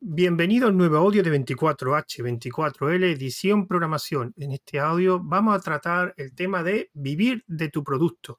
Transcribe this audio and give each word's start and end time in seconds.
Bienvenido 0.00 0.68
al 0.68 0.76
nuevo 0.76 0.96
audio 0.96 1.24
de 1.24 1.44
24H24L, 1.44 3.02
edición 3.02 3.66
programación. 3.66 4.32
En 4.36 4.52
este 4.52 4.78
audio 4.78 5.18
vamos 5.20 5.56
a 5.56 5.60
tratar 5.60 6.14
el 6.16 6.36
tema 6.36 6.62
de 6.62 6.88
vivir 6.94 7.42
de 7.48 7.68
tu 7.68 7.82
producto. 7.82 8.38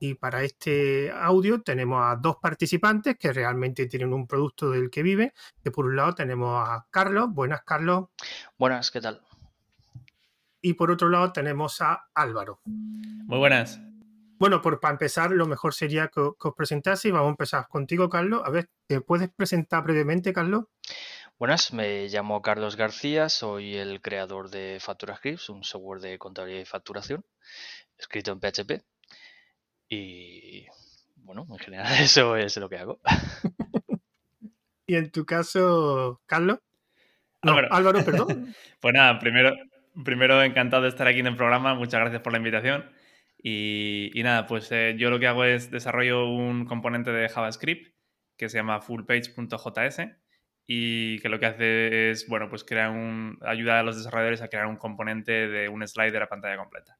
Y 0.00 0.14
para 0.14 0.42
este 0.42 1.12
audio 1.12 1.62
tenemos 1.62 2.02
a 2.02 2.16
dos 2.16 2.38
participantes 2.42 3.16
que 3.16 3.32
realmente 3.32 3.86
tienen 3.86 4.12
un 4.12 4.26
producto 4.26 4.70
del 4.70 4.90
que 4.90 5.04
viven. 5.04 5.32
Que 5.62 5.70
por 5.70 5.86
un 5.86 5.94
lado 5.94 6.16
tenemos 6.16 6.68
a 6.68 6.84
Carlos. 6.90 7.28
Buenas, 7.30 7.62
Carlos. 7.62 8.06
Buenas, 8.58 8.90
¿qué 8.90 9.00
tal? 9.00 9.22
Y 10.60 10.74
por 10.74 10.90
otro 10.90 11.08
lado 11.08 11.32
tenemos 11.32 11.80
a 11.80 12.08
Álvaro. 12.12 12.60
Muy 12.64 13.38
buenas. 13.38 13.80
Bueno, 14.38 14.62
por, 14.62 14.78
para 14.78 14.92
empezar, 14.92 15.32
lo 15.32 15.46
mejor 15.46 15.74
sería 15.74 16.08
que, 16.08 16.20
os 16.20 16.54
presentase 16.56 17.08
y 17.08 17.10
vamos 17.10 17.26
a 17.26 17.30
empezar 17.30 17.66
contigo, 17.68 18.08
Carlos. 18.08 18.42
A 18.44 18.50
ver, 18.50 18.68
¿te 18.86 19.00
puedes 19.00 19.30
presentar 19.30 19.82
brevemente, 19.82 20.32
Carlos? 20.32 20.66
Buenas, 21.38 21.72
me 21.72 22.06
llamo 22.08 22.40
Carlos 22.40 22.76
García, 22.76 23.28
soy 23.28 23.76
el 23.76 24.00
creador 24.00 24.48
de 24.50 24.78
FacturaScripts, 24.80 25.48
un 25.50 25.64
software 25.64 26.00
de 26.00 26.18
contabilidad 26.18 26.62
y 26.62 26.66
facturación, 26.66 27.24
escrito 27.96 28.30
en 28.30 28.38
PHP. 28.38 28.84
Y 29.88 30.66
bueno, 31.16 31.46
en 31.50 31.58
general 31.58 31.86
eso 32.00 32.36
es 32.36 32.56
lo 32.58 32.68
que 32.68 32.78
hago. 32.78 33.00
y 34.86 34.94
en 34.94 35.10
tu 35.10 35.26
caso, 35.26 36.20
Carlos. 36.26 36.60
No, 37.42 37.56
Álvaro, 37.70 38.04
perdón. 38.04 38.54
pues 38.78 38.94
nada, 38.94 39.18
primero, 39.18 39.52
primero 40.04 40.40
encantado 40.44 40.84
de 40.84 40.90
estar 40.90 41.08
aquí 41.08 41.18
en 41.18 41.26
el 41.26 41.36
programa. 41.36 41.74
Muchas 41.74 42.00
gracias 42.00 42.22
por 42.22 42.32
la 42.32 42.38
invitación. 42.38 42.97
Y, 43.40 44.20
nada, 44.22 44.46
pues 44.46 44.70
eh, 44.72 44.96
yo 44.98 45.10
lo 45.10 45.20
que 45.20 45.28
hago 45.28 45.44
es 45.44 45.70
desarrollo 45.70 46.28
un 46.28 46.64
componente 46.64 47.12
de 47.12 47.28
JavaScript 47.28 47.94
que 48.36 48.48
se 48.48 48.58
llama 48.58 48.80
fullpage.js 48.80 50.00
y 50.66 51.18
que 51.20 51.28
lo 51.28 51.38
que 51.38 51.46
hace 51.46 52.10
es, 52.10 52.28
bueno, 52.28 52.48
pues 52.48 52.64
crear 52.64 52.90
un, 52.90 53.38
ayuda 53.42 53.80
a 53.80 53.82
los 53.82 53.96
desarrolladores 53.96 54.42
a 54.42 54.48
crear 54.48 54.66
un 54.66 54.76
componente 54.76 55.48
de 55.48 55.68
un 55.68 55.86
slider 55.86 56.22
a 56.22 56.28
pantalla 56.28 56.58
completa. 56.58 56.98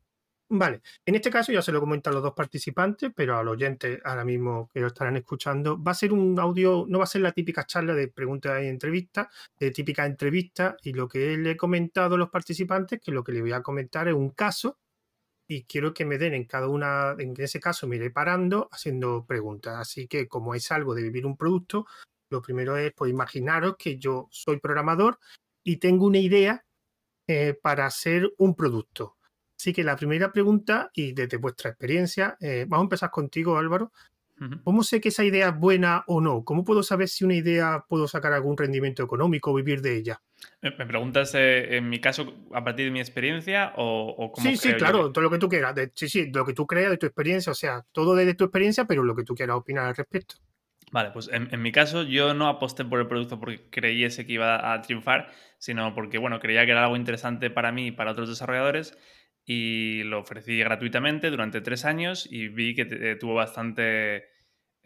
Vale, 0.50 0.80
en 1.04 1.14
este 1.14 1.28
caso 1.30 1.52
ya 1.52 1.60
se 1.60 1.72
lo 1.72 1.80
comentan 1.80 2.14
los 2.14 2.22
dos 2.22 2.32
participantes, 2.32 3.12
pero 3.14 3.36
al 3.36 3.48
oyente 3.48 4.00
ahora 4.02 4.24
mismo 4.24 4.70
que 4.72 4.80
lo 4.80 4.86
estarán 4.86 5.18
escuchando, 5.18 5.82
va 5.82 5.92
a 5.92 5.94
ser 5.94 6.10
un 6.14 6.40
audio, 6.40 6.86
no 6.88 6.98
va 6.98 7.04
a 7.04 7.06
ser 7.06 7.20
la 7.20 7.32
típica 7.32 7.66
charla 7.66 7.94
de 7.94 8.08
preguntas 8.08 8.62
y 8.62 8.66
entrevistas, 8.66 9.26
de 9.60 9.70
típica 9.72 10.06
entrevista, 10.06 10.74
y 10.82 10.94
lo 10.94 11.06
que 11.06 11.36
le 11.36 11.50
he 11.50 11.56
comentado 11.58 12.14
a 12.14 12.18
los 12.18 12.30
participantes, 12.30 12.98
que 12.98 13.12
lo 13.12 13.22
que 13.22 13.32
le 13.32 13.42
voy 13.42 13.52
a 13.52 13.60
comentar 13.60 14.08
es 14.08 14.14
un 14.14 14.30
caso 14.30 14.78
y 15.48 15.64
quiero 15.64 15.94
que 15.94 16.04
me 16.04 16.18
den 16.18 16.34
en 16.34 16.44
cada 16.44 16.68
una, 16.68 17.16
en 17.18 17.34
ese 17.38 17.58
caso 17.58 17.88
me 17.88 17.96
iré 17.96 18.10
parando 18.10 18.68
haciendo 18.70 19.24
preguntas. 19.26 19.76
Así 19.78 20.06
que 20.06 20.28
como 20.28 20.54
es 20.54 20.70
algo 20.70 20.94
de 20.94 21.02
vivir 21.02 21.24
un 21.24 21.38
producto, 21.38 21.86
lo 22.30 22.42
primero 22.42 22.76
es, 22.76 22.92
pues 22.94 23.10
imaginaros 23.10 23.76
que 23.78 23.98
yo 23.98 24.28
soy 24.30 24.60
programador 24.60 25.18
y 25.64 25.78
tengo 25.78 26.06
una 26.06 26.18
idea 26.18 26.64
eh, 27.26 27.58
para 27.60 27.86
hacer 27.86 28.30
un 28.36 28.54
producto. 28.54 29.16
Así 29.58 29.72
que 29.72 29.82
la 29.82 29.96
primera 29.96 30.30
pregunta, 30.30 30.90
y 30.92 31.12
desde 31.12 31.38
vuestra 31.38 31.70
experiencia, 31.70 32.36
eh, 32.40 32.66
vamos 32.68 32.84
a 32.84 32.86
empezar 32.86 33.10
contigo, 33.10 33.56
Álvaro. 33.56 33.92
¿Cómo 34.64 34.82
sé 34.82 35.00
que 35.00 35.08
esa 35.08 35.24
idea 35.24 35.48
es 35.48 35.58
buena 35.58 36.04
o 36.06 36.20
no? 36.20 36.44
¿Cómo 36.44 36.64
puedo 36.64 36.82
saber 36.82 37.08
si 37.08 37.24
una 37.24 37.34
idea 37.34 37.84
puedo 37.88 38.06
sacar 38.06 38.32
algún 38.32 38.56
rendimiento 38.56 39.02
económico 39.02 39.50
o 39.50 39.54
vivir 39.54 39.82
de 39.82 39.96
ella? 39.96 40.20
¿Me 40.62 40.70
preguntas 40.70 41.34
eh, 41.34 41.76
en 41.76 41.88
mi 41.88 42.00
caso 42.00 42.34
a 42.52 42.62
partir 42.62 42.86
de 42.86 42.90
mi 42.90 43.00
experiencia 43.00 43.72
o, 43.76 44.14
o 44.16 44.32
cómo 44.32 44.48
Sí, 44.48 44.56
sí, 44.56 44.74
claro, 44.74 45.10
todo 45.12 45.22
lo 45.22 45.30
que 45.30 45.38
tú 45.38 45.48
quieras. 45.48 45.74
sí, 45.94 46.08
sí, 46.08 46.30
lo 46.32 46.44
que 46.44 46.52
tú 46.52 46.66
creas 46.66 46.90
de 46.90 46.98
tu 46.98 47.06
experiencia, 47.06 47.52
o 47.52 47.54
sea, 47.54 47.84
todo 47.92 48.14
desde 48.14 48.34
tu 48.34 48.44
experiencia, 48.44 48.84
pero 48.84 49.02
lo 49.02 49.16
que 49.16 49.24
tú 49.24 49.34
quieras 49.34 49.56
opinar 49.56 49.86
al 49.86 49.96
respecto. 49.96 50.36
Vale, 50.90 51.10
pues 51.10 51.28
en, 51.32 51.48
en, 51.52 51.60
mi 51.60 51.70
caso 51.70 52.02
yo 52.02 52.32
no 52.32 52.48
aposté 52.48 52.84
por 52.84 53.00
el 53.00 53.06
producto 53.06 53.38
porque 53.38 53.68
creyese 53.70 54.26
que 54.26 54.32
iba 54.34 54.72
a 54.72 54.80
triunfar, 54.80 55.30
sino 55.58 55.94
porque, 55.94 56.18
bueno, 56.18 56.40
creía 56.40 56.64
que 56.64 56.70
era 56.70 56.84
algo 56.84 56.96
interesante 56.96 57.50
para 57.50 57.72
mí 57.72 57.88
y 57.88 57.92
para 57.92 58.12
otros 58.12 58.28
desarrolladores 58.28 58.96
y 59.48 60.02
lo 60.04 60.20
ofrecí 60.20 60.58
gratuitamente 60.58 61.30
durante 61.30 61.62
tres 61.62 61.86
años 61.86 62.28
y 62.30 62.48
vi 62.48 62.74
que 62.74 62.86
eh, 62.90 63.16
tuvo 63.16 63.34
bastante 63.34 64.28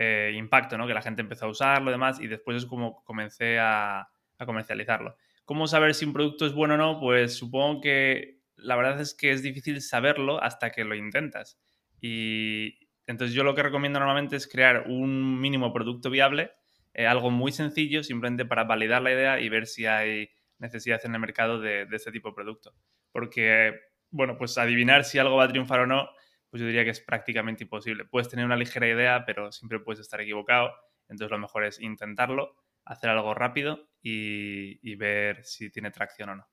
eh, 0.03 0.33
impacto, 0.35 0.77
¿no? 0.77 0.89
Que 0.89 0.95
la 0.95 1.03
gente 1.03 1.23
empezó 1.23 1.47
a 1.47 1.51
usarlo 1.51 1.91
y 1.91 1.93
demás 1.93 2.19
y 2.19 2.27
después 2.27 2.57
es 2.57 2.67
como 2.67 3.05
comencé 3.05 3.59
a, 3.61 4.09
comercializarlo. 4.45 5.15
¿Cómo 5.45 5.69
saber 5.69 5.95
si 5.95 6.05
un 6.05 6.13
producto 6.13 6.45
es 6.45 6.53
bueno 6.53 6.75
o 6.75 6.77
no? 6.77 6.99
Pues 6.99 7.37
supongo 7.37 7.81
que 7.81 8.41
la 8.57 8.75
verdad 8.75 9.01
es 9.01 9.15
que 9.15 9.31
es 9.31 9.41
difícil 9.41 9.81
saberlo 9.81 10.43
hasta 10.43 10.71
que 10.71 10.83
lo 10.83 10.97
intentas. 10.97 11.61
Y 12.01 12.89
entonces 13.07 13.37
yo 13.37 13.45
lo 13.45 13.55
que 13.55 13.63
recomiendo 13.63 14.01
normalmente 14.01 14.35
es 14.35 14.49
crear 14.49 14.89
un 14.89 15.41
mínimo 15.41 15.73
producto 15.73 16.11
viable, 16.11 16.51
eh, 16.93 17.07
algo 17.07 17.31
muy 17.31 17.53
sencillo, 17.53 18.03
simplemente 18.03 18.45
para 18.45 18.65
validar 18.65 19.01
la 19.01 19.13
idea 19.13 19.39
y 19.39 19.49
ver 19.49 19.69
si 19.69 19.87
hay 19.87 20.31
necesidad 20.59 21.01
en 21.05 21.15
el 21.15 21.21
mercado 21.21 21.61
de, 21.61 21.87
de 21.87 21.97
este 21.97 22.11
tipo 22.11 22.31
de 22.31 22.35
producto. 22.35 22.75
Porque 23.13 23.79
bueno, 24.11 24.37
pues 24.37 24.59
adivinar 24.59 25.05
si 25.05 25.19
algo 25.19 25.37
va 25.37 25.45
a 25.45 25.49
triunfar 25.49 25.81
o 25.81 25.87
no, 25.87 26.09
pues 26.53 26.61
yo 26.61 26.67
diría 26.67 26.85
que 26.85 26.91
es 26.91 27.01
prácticamente 27.01 27.65
imposible. 27.65 28.05
Puedes 28.05 28.29
tener 28.29 28.45
una 28.45 28.57
ligera 28.57 28.87
idea, 28.87 29.25
pero 29.25 29.51
siempre 29.51 29.81
puedes 29.81 30.01
estar 30.01 30.21
equivocado. 30.21 30.71
Entonces 31.09 31.31
lo 31.31 31.39
mejor 31.39 31.65
es 31.65 31.81
intentarlo, 31.81 32.57
hacer 32.85 33.09
algo 33.09 33.33
rápido 33.33 33.89
y, 34.03 34.95
ver 34.97 35.43
si 35.47 35.71
tiene 35.71 35.91
tracción 35.91 36.29
o 36.29 36.37
no. 36.37 36.47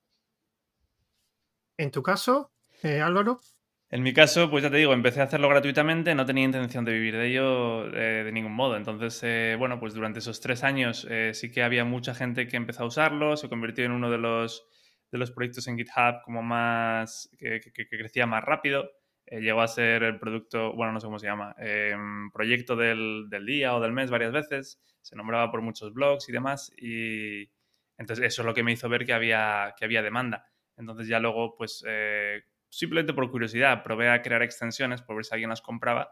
En 1.75 1.91
tu 1.91 2.01
caso, 2.01 2.53
eh, 2.81 3.01
Álvaro. 3.01 3.41
En 3.89 4.01
mi 4.01 4.13
caso, 4.13 4.49
pues 4.49 4.63
ya 4.63 4.71
te 4.71 4.77
digo, 4.77 4.93
empecé 4.93 5.19
a 5.19 5.25
hacerlo 5.25 5.49
gratuitamente, 5.49 6.15
no 6.15 6.25
tenía 6.25 6.45
intención 6.45 6.85
de 6.85 6.93
vivir 6.93 7.17
de 7.17 7.27
ello 7.27 7.93
eh, 7.93 8.23
de 8.23 8.31
ningún 8.31 8.53
modo. 8.53 8.77
Entonces, 8.77 9.19
eh, 9.23 9.57
bueno, 9.59 9.81
pues 9.81 9.93
durante 9.93 10.19
esos 10.19 10.39
tres 10.39 10.63
años 10.63 11.05
sí 11.33 11.51
que 11.51 11.61
había 11.61 11.83
mucha 11.83 12.15
gente 12.15 12.47
que 12.47 12.55
empezó 12.55 12.83
a 12.83 12.87
usarlo, 12.87 13.35
se 13.35 13.49
convirtió 13.49 13.83
en 13.83 13.91
uno 13.91 14.09
de 14.09 14.17
los 14.17 14.65
de 15.11 15.17
los 15.17 15.31
proyectos 15.31 15.67
en 15.67 15.77
GitHub 15.77 16.21
como 16.23 16.41
más, 16.41 17.29
que, 17.37 17.59
crecía 17.89 18.25
más 18.25 18.43
rápido. 18.43 18.89
Eh, 19.31 19.41
llegó 19.41 19.61
a 19.61 19.67
ser 19.67 20.01
el 20.01 20.17
producto, 20.19 20.73
bueno, 20.73 20.91
no 20.91 20.99
sé 20.99 21.05
cómo 21.05 21.19
se 21.19 21.27
llama, 21.27 21.55
em, 21.59 22.31
proyecto 22.31 22.75
del, 22.75 23.29
día 23.45 23.75
o 23.75 23.79
del 23.79 23.91
mes 23.91 24.09
varias 24.09 24.31
veces. 24.31 24.81
Se 25.01 25.15
nombraba 25.15 25.51
por 25.51 25.61
muchos 25.61 25.93
blogs 25.93 26.27
y 26.29 26.31
demás. 26.31 26.71
Y 26.77 27.51
entonces 27.97 28.25
eso 28.25 28.41
es 28.41 28.45
lo 28.45 28.53
que 28.55 28.63
me 28.63 28.71
hizo 28.71 28.89
ver 28.89 29.05
que 29.05 29.13
había, 29.13 29.75
que 29.77 29.85
había 29.85 30.01
demanda. 30.01 30.47
Entonces 30.77 31.07
ya 31.07 31.19
luego, 31.19 31.55
pues, 31.55 31.83
eh, 31.87 32.43
simplemente 32.69 33.13
por 33.13 33.29
curiosidad, 33.29 33.83
probé 33.83 34.09
a 34.09 34.21
crear 34.23 34.41
extensiones 34.41 35.01
por 35.03 35.15
ver 35.15 35.25
si 35.25 35.33
alguien 35.35 35.49
las 35.51 35.61
compraba 35.61 36.11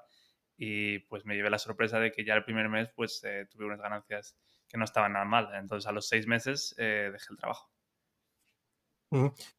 y 0.58 1.00
pues 1.00 1.26
me 1.26 1.36
llevé 1.36 1.50
la 1.50 1.60
sorpresa 1.60 2.00
de 2.00 2.12
que 2.12 2.26
ya 2.26 2.36
el 2.36 2.44
primer 2.44 2.70
mes 2.70 2.90
pues 2.96 3.24
eh, 3.24 3.48
tuve 3.50 3.66
unas 3.66 3.80
ganancias 3.82 4.38
que 4.68 4.78
no 4.78 4.86
estaban 4.86 5.14
nada 5.14 5.26
mal. 5.26 5.50
Entonces 5.56 5.88
a 5.88 5.92
los 5.92 6.08
seis 6.08 6.28
meses 6.28 6.76
dejé 6.78 7.28
el 7.32 7.38
trabajo. 7.38 7.77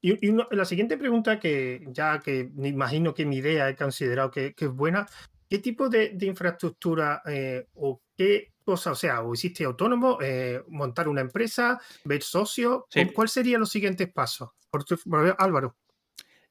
Y, 0.00 0.32
la 0.50 0.64
siguiente 0.64 0.98
pregunta 0.98 1.40
que 1.40 1.86
ya 1.88 2.20
que 2.20 2.50
me 2.54 2.68
imagino 2.68 3.14
que 3.14 3.24
mi 3.24 3.36
idea 3.36 3.68
he 3.68 3.76
considerado 3.76 4.30
que, 4.30 4.54
es 4.56 4.68
buena, 4.68 5.06
¿qué 5.48 5.58
tipo 5.58 5.88
de, 5.88 6.16
infraestructura 6.20 7.22
eh, 7.26 7.66
o 7.74 8.02
qué 8.16 8.52
cosa, 8.64 8.92
o 8.92 8.94
sea, 8.94 9.22
o 9.22 9.32
hiciste 9.32 9.64
autónomo, 9.64 10.18
eh, 10.20 10.62
montar 10.68 11.08
una 11.08 11.22
empresa, 11.22 11.80
ver 12.04 12.22
socios, 12.22 12.84
¿cuál 13.14 13.28
serían 13.28 13.60
los 13.60 13.70
siguientes 13.70 14.12
pasos? 14.12 14.50
Por, 14.70 14.84
Álvaro. 15.38 15.76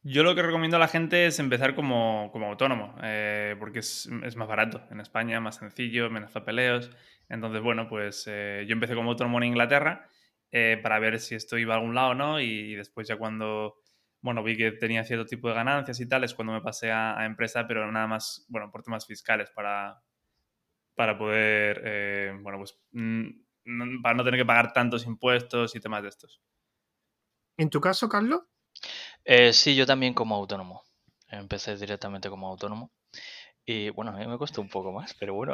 Yo 0.02 0.24
lo 0.24 0.34
que 0.34 0.42
recomiendo 0.42 0.78
a 0.78 0.80
la 0.80 0.88
gente 0.88 1.28
es 1.28 1.38
empezar 1.38 1.76
como, 1.76 2.32
autónomo, 2.34 2.96
eh, 3.04 3.56
porque 3.60 3.80
es, 3.80 4.10
más 4.36 4.48
barato 4.48 4.82
en 4.90 5.02
España, 5.02 5.40
más 5.40 5.58
sencillo, 5.58 6.10
menos 6.10 6.32
papeleos. 6.32 6.90
Entonces, 7.30 7.62
bueno, 7.62 7.88
pues 7.88 8.26
yo 8.26 8.74
empecé 8.74 8.96
como 8.96 9.12
autónomo 9.12 9.38
en 9.38 9.44
Inglaterra 9.44 10.10
eh, 10.52 10.80
para 10.82 11.00
ver 11.00 11.20
si 11.20 11.36
esto 11.36 11.58
iba 11.58 11.74
a 11.74 11.78
algún 11.78 11.96
lado 11.96 12.10
o 12.10 12.16
no. 12.16 12.40
Y, 12.40 12.76
después 12.76 13.08
ya 13.08 13.18
cuando, 13.18 13.76
bueno, 14.22 14.44
vi 14.44 14.58
que 14.58 14.72
tenía 14.72 15.04
cierto 15.04 15.26
tipo 15.26 15.50
de 15.50 15.56
ganancias 15.56 16.00
y 16.00 16.08
tal, 16.08 16.24
es 16.24 16.34
cuando 16.34 16.54
me 16.54 16.62
pasé 16.62 16.92
a, 16.92 17.26
empresa, 17.26 17.68
pero 17.68 17.92
nada 17.92 18.08
más, 18.08 18.46
bueno, 18.50 18.72
por 18.72 18.84
temas 18.84 19.06
fiscales 19.06 19.50
para, 19.52 20.02
para 20.96 21.18
poder, 21.18 21.82
eh, 21.86 22.38
bueno, 22.42 22.60
pues 22.60 22.80
mm, 22.92 24.02
para 24.02 24.16
no 24.16 24.24
tener 24.24 24.40
que 24.40 24.46
pagar 24.46 24.74
tantos 24.74 25.06
impuestos 25.06 25.76
y 25.76 25.80
temas 25.80 26.04
de 26.04 26.10
estos. 26.10 26.42
¿En 27.58 27.70
tu 27.70 27.82
caso, 27.82 28.08
Carlos? 28.08 28.44
Eh, 29.26 29.52
sí, 29.52 29.76
yo 29.76 29.86
también 29.86 30.14
como 30.14 30.36
autónomo. 30.36 30.84
Empecé 31.30 31.76
directamente 31.76 32.30
como 32.30 32.48
autónomo. 32.48 32.92
Y 33.66 33.90
bueno, 33.90 34.12
a 34.12 34.18
mí 34.18 34.26
me 34.28 34.38
costó 34.38 34.62
un 34.62 34.70
poco 34.70 34.94
más, 34.94 35.14
pero 35.16 35.34
bueno. 35.34 35.54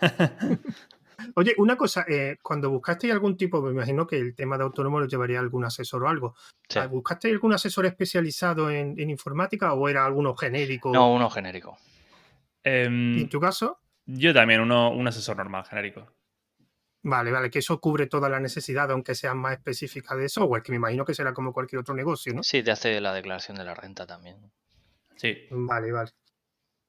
Oye, 1.34 1.54
una 1.58 1.76
cosa, 1.76 2.04
eh, 2.08 2.38
cuando 2.42 2.70
buscaste 2.70 3.10
algún 3.10 3.36
tipo, 3.36 3.60
me 3.60 3.72
imagino 3.72 4.06
que 4.06 4.18
el 4.18 4.34
tema 4.34 4.56
de 4.56 4.64
autónomo 4.64 5.00
lo 5.00 5.06
llevaría 5.06 5.40
algún 5.40 5.64
asesor 5.64 6.04
o 6.04 6.08
algo. 6.08 6.34
¿Buscaste 6.90 7.30
algún 7.30 7.52
asesor 7.52 7.86
especializado 7.86 8.70
en, 8.70 8.98
informática 8.98 9.72
o 9.72 9.88
era 9.88 10.04
alguno 10.04 10.36
genérico? 10.36 10.92
No, 10.92 11.12
uno 11.12 11.28
genérico. 11.28 11.76
Em, 12.62 13.18
en 13.18 13.28
tu 13.28 13.40
caso? 13.40 13.80
Yo 14.06 14.32
también, 14.32 14.60
uno, 14.60 14.90
un 14.90 15.08
asesor 15.08 15.36
normal, 15.36 15.64
genérico. 15.64 16.06
Vale, 17.02 17.30
vale, 17.30 17.50
que 17.50 17.60
eso 17.60 17.80
cubre 17.80 18.06
toda 18.06 18.28
la 18.28 18.40
necesidad, 18.40 18.90
aunque 18.90 19.14
sea 19.14 19.34
más 19.34 19.52
específica 19.52 20.14
de 20.14 20.28
software, 20.28 20.62
que 20.62 20.72
me 20.72 20.76
imagino 20.76 21.04
que 21.04 21.14
será 21.14 21.32
como 21.32 21.52
cualquier 21.52 21.80
otro 21.80 21.94
negocio, 21.94 22.34
¿no? 22.34 22.42
Sí, 22.42 22.62
te 22.62 22.70
hace 22.70 23.00
la 23.00 23.14
declaración 23.14 23.56
de 23.56 23.64
la 23.64 23.74
renta 23.74 24.06
también. 24.06 24.36
Sí. 25.16 25.46
Vale, 25.50 25.92
vale. 25.92 26.10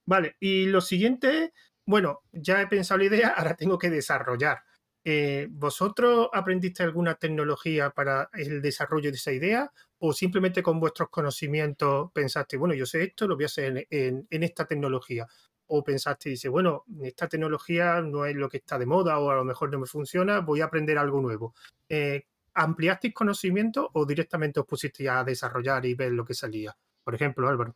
Vale, 0.05 0.35
y 0.39 0.65
lo 0.65 0.81
siguiente 0.81 1.53
bueno, 1.89 2.21
ya 2.31 2.61
he 2.61 2.67
pensado 2.67 2.99
la 2.99 3.05
idea, 3.05 3.27
ahora 3.37 3.55
tengo 3.55 3.79
que 3.79 3.89
desarrollar. 3.89 4.59
eh, 5.03 5.47
¿vosotros 5.49 6.29
aprendiste 6.31 6.83
alguna 6.83 7.15
tecnología 7.15 7.89
para 7.89 8.29
el 8.33 8.61
desarrollo 8.61 9.09
de 9.09 9.15
esa 9.17 9.31
idea 9.31 9.71
o 9.97 10.13
simplemente 10.13 10.61
con 10.61 10.79
vuestros 10.79 11.09
conocimientos 11.09 12.11
pensaste, 12.13 12.57
bueno, 12.57 12.75
yo 12.75 12.85
sé 12.85 13.03
esto, 13.03 13.27
lo 13.27 13.35
voy 13.35 13.45
a 13.45 13.47
hacer 13.47 13.87
en, 13.89 14.27
esta 14.29 14.65
tecnología? 14.65 15.25
¿O 15.67 15.83
pensaste, 15.83 16.29
dice, 16.29 16.47
bueno, 16.49 16.83
esta 17.01 17.27
tecnología 17.27 18.01
no 18.01 18.25
es 18.25 18.35
lo 18.35 18.49
que 18.49 18.57
está 18.57 18.77
de 18.77 18.85
moda 18.85 19.17
o 19.17 19.31
a 19.31 19.35
lo 19.35 19.43
mejor 19.43 19.71
no 19.71 19.79
me 19.79 19.87
funciona, 19.87 20.41
voy 20.41 20.61
a 20.61 20.65
aprender 20.65 20.97
algo 20.99 21.21
nuevo? 21.21 21.55
Eh, 21.87 22.25
¿Ampliasteis 22.53 23.15
conocimiento 23.15 23.89
o 23.93 24.05
directamente 24.05 24.59
os 24.59 24.67
pusisteis 24.67 25.09
a 25.09 25.23
desarrollar 25.23 25.85
y 25.87 25.95
ver 25.95 26.11
lo 26.11 26.25
que 26.25 26.35
salía? 26.35 26.75
Por 27.03 27.15
ejemplo, 27.15 27.47
Álvaro. 27.47 27.75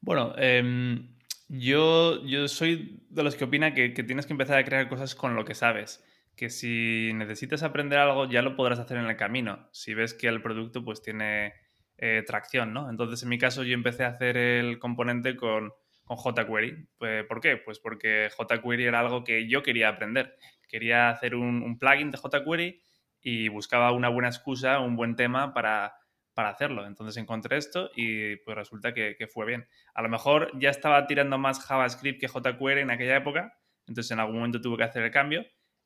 Bueno, 0.00 0.34
em, 0.36 1.16
yo, 1.48 2.24
yo 2.24 2.48
soy 2.48 3.04
de 3.10 3.22
los 3.22 3.36
que 3.36 3.44
opina 3.44 3.74
que, 3.74 3.90
tienes 3.90 4.26
que 4.26 4.32
empezar 4.32 4.58
a 4.58 4.64
crear 4.64 4.88
cosas 4.88 5.14
con 5.14 5.34
lo 5.34 5.44
que 5.44 5.54
sabes. 5.54 6.04
Que 6.36 6.48
si 6.48 7.12
necesitas 7.14 7.62
aprender 7.62 7.98
algo, 7.98 8.28
ya 8.28 8.42
lo 8.42 8.56
podrás 8.56 8.78
hacer 8.78 8.96
en 8.96 9.06
el 9.06 9.16
camino. 9.16 9.68
Si 9.72 9.94
ves 9.94 10.14
que 10.14 10.28
el 10.28 10.42
producto 10.42 10.84
pues 10.84 11.02
tiene 11.02 11.52
eh, 11.98 12.22
tracción, 12.26 12.72
¿no? 12.72 12.88
Entonces, 12.88 13.22
en 13.22 13.28
mi 13.28 13.38
caso, 13.38 13.64
yo 13.64 13.74
empecé 13.74 14.04
a 14.04 14.08
hacer 14.08 14.36
el 14.36 14.78
componente 14.78 15.36
con, 15.36 15.72
con 16.04 16.16
jQuery. 16.16 16.88
Pues, 16.98 17.24
¿Por 17.26 17.40
qué? 17.40 17.58
Pues 17.58 17.78
porque 17.78 18.30
jQuery 18.36 18.84
era 18.84 19.00
algo 19.00 19.24
que 19.24 19.48
yo 19.48 19.62
quería 19.62 19.88
aprender. 19.88 20.36
Quería 20.68 21.10
hacer 21.10 21.34
un, 21.34 21.62
un 21.62 21.78
plugin 21.78 22.10
de 22.10 22.18
jQuery 22.18 22.82
y 23.20 23.48
buscaba 23.48 23.92
una 23.92 24.08
buena 24.08 24.28
excusa, 24.28 24.80
un 24.80 24.96
buen 24.96 25.16
tema 25.16 25.52
para, 25.52 25.94
para 26.34 26.50
hacerlo. 26.50 26.86
Entonces 26.86 27.16
encontré 27.16 27.56
esto 27.56 27.90
y 27.94 28.36
pues 28.36 28.56
resulta 28.56 28.94
que, 28.94 29.16
fue 29.32 29.46
bien. 29.46 29.66
A 29.94 30.02
lo 30.02 30.08
mejor 30.08 30.50
ya 30.58 30.70
estaba 30.70 31.06
tirando 31.06 31.38
más 31.38 31.64
JavaScript 31.64 32.20
que 32.20 32.28
jQuery 32.28 32.80
en 32.80 32.90
aquella 32.90 33.16
época, 33.16 33.58
entonces 33.86 34.10
en 34.10 34.20
algún 34.20 34.36
momento 34.36 34.60
tuve 34.60 34.78
que 34.78 34.84
hacer 34.84 35.02
el 35.02 35.10
cambio, 35.10 35.44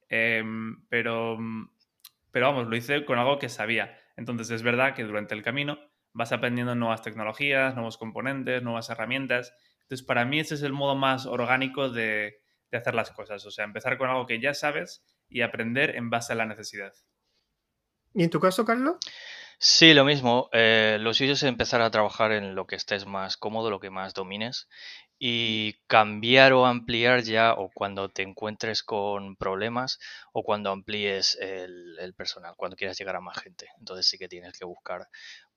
em, 0.09 0.87
pero, 0.89 1.39
pero 2.31 2.47
vamos, 2.47 2.69
lo 2.69 2.77
hice 2.77 3.05
con 3.05 3.19
algo 3.19 3.39
que 3.39 3.49
sabía. 3.49 3.99
Entonces 4.17 4.51
es 4.51 4.63
verdad 4.63 4.95
que 4.95 5.05
durante 5.05 5.35
el 5.35 5.43
camino 5.43 5.79
vas 6.13 6.33
aprendiendo 6.33 6.75
nuevas 6.75 7.03
tecnologías, 7.03 7.75
nuevos 7.75 7.99
componentes, 7.99 8.63
nuevas 8.63 8.89
herramientas. 8.89 9.55
Entonces 9.83 10.07
para 10.07 10.25
mí 10.25 10.41
ese 10.41 10.55
es 10.55 10.63
el 10.63 10.73
modo 10.73 10.95
más 10.97 11.27
orgánico 11.27 11.91
de, 11.91 12.41
de 12.71 12.79
hacer 12.79 12.95
las 12.95 13.11
cosas, 13.11 13.45
o 13.47 13.51
sea, 13.51 13.65
empezar 13.65 13.99
con 13.99 14.09
algo 14.09 14.27
que 14.27 14.41
ya 14.41 14.55
sabes 14.55 15.05
y 15.29 15.43
aprender 15.43 15.97
en 15.97 16.11
base 16.11 16.33
a 16.33 16.37
la 16.37 16.47
necesidad. 16.47 16.93
¿Y 18.15 18.23
en 18.23 18.31
tu 18.31 18.41
caso, 18.41 18.65
Carlos? 18.65 18.97
Sí, 19.59 19.95
lo 19.95 20.05
mismo. 20.05 20.49
Eh, 20.53 20.99
lo 21.01 21.15
suyo 21.15 21.33
es 21.33 21.43
empezar 21.43 21.81
a 21.81 21.91
trabajar 21.91 22.33
en 22.33 22.55
lo 22.55 22.67
que 22.67 22.77
estés 22.77 23.07
más 23.07 23.37
cómodo, 23.37 23.71
lo 23.71 23.81
que 23.81 23.91
más 23.91 24.13
domines 24.15 24.69
y 25.19 25.75
cambiar 25.87 26.53
o 26.53 26.67
ampliar 26.67 27.23
ya 27.23 27.55
o 27.55 27.71
cuando 27.73 28.11
te 28.11 28.23
encuentres 28.23 28.83
con 28.83 29.35
problemas 29.37 29.99
o 30.33 30.43
cuando 30.43 30.71
amplíes 30.71 31.39
el, 31.41 32.15
personal, 32.15 32.55
cuando 32.57 32.77
quieras 32.77 32.99
llegar 32.99 33.17
a 33.17 33.21
más 33.21 33.39
gente. 33.39 33.69
Entonces 33.79 34.07
sí 34.07 34.19
que 34.19 34.29
tienes 34.29 34.59
que 34.59 34.67
buscar 34.67 35.09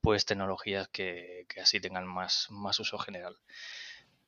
pues 0.02 0.26
tecnologías 0.26 0.88
que, 0.90 1.46
así 1.62 1.82
tengan 1.82 2.08
más, 2.08 2.48
más 2.52 2.80
uso 2.80 2.98
general. 2.98 3.38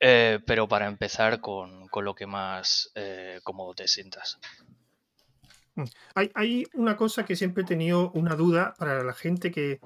Eh, 0.01 0.39
pero 0.45 0.67
para 0.67 0.87
empezar 0.87 1.39
con, 1.41 1.87
lo 1.93 2.15
que 2.15 2.27
más 2.27 2.91
eh, 2.95 3.39
cómodo 3.43 3.73
te 3.73 3.87
sientas. 3.87 4.37
Mm. 5.75 5.83
Hay, 6.15 6.65
una 6.73 6.97
cosa 6.97 7.25
que 7.25 7.35
siempre 7.35 7.63
he 7.63 7.65
tenido 7.65 8.11
una 8.11 8.35
duda 8.35 8.73
para 8.77 9.03
la 9.03 9.13
gente 9.13 9.51
que 9.51 9.79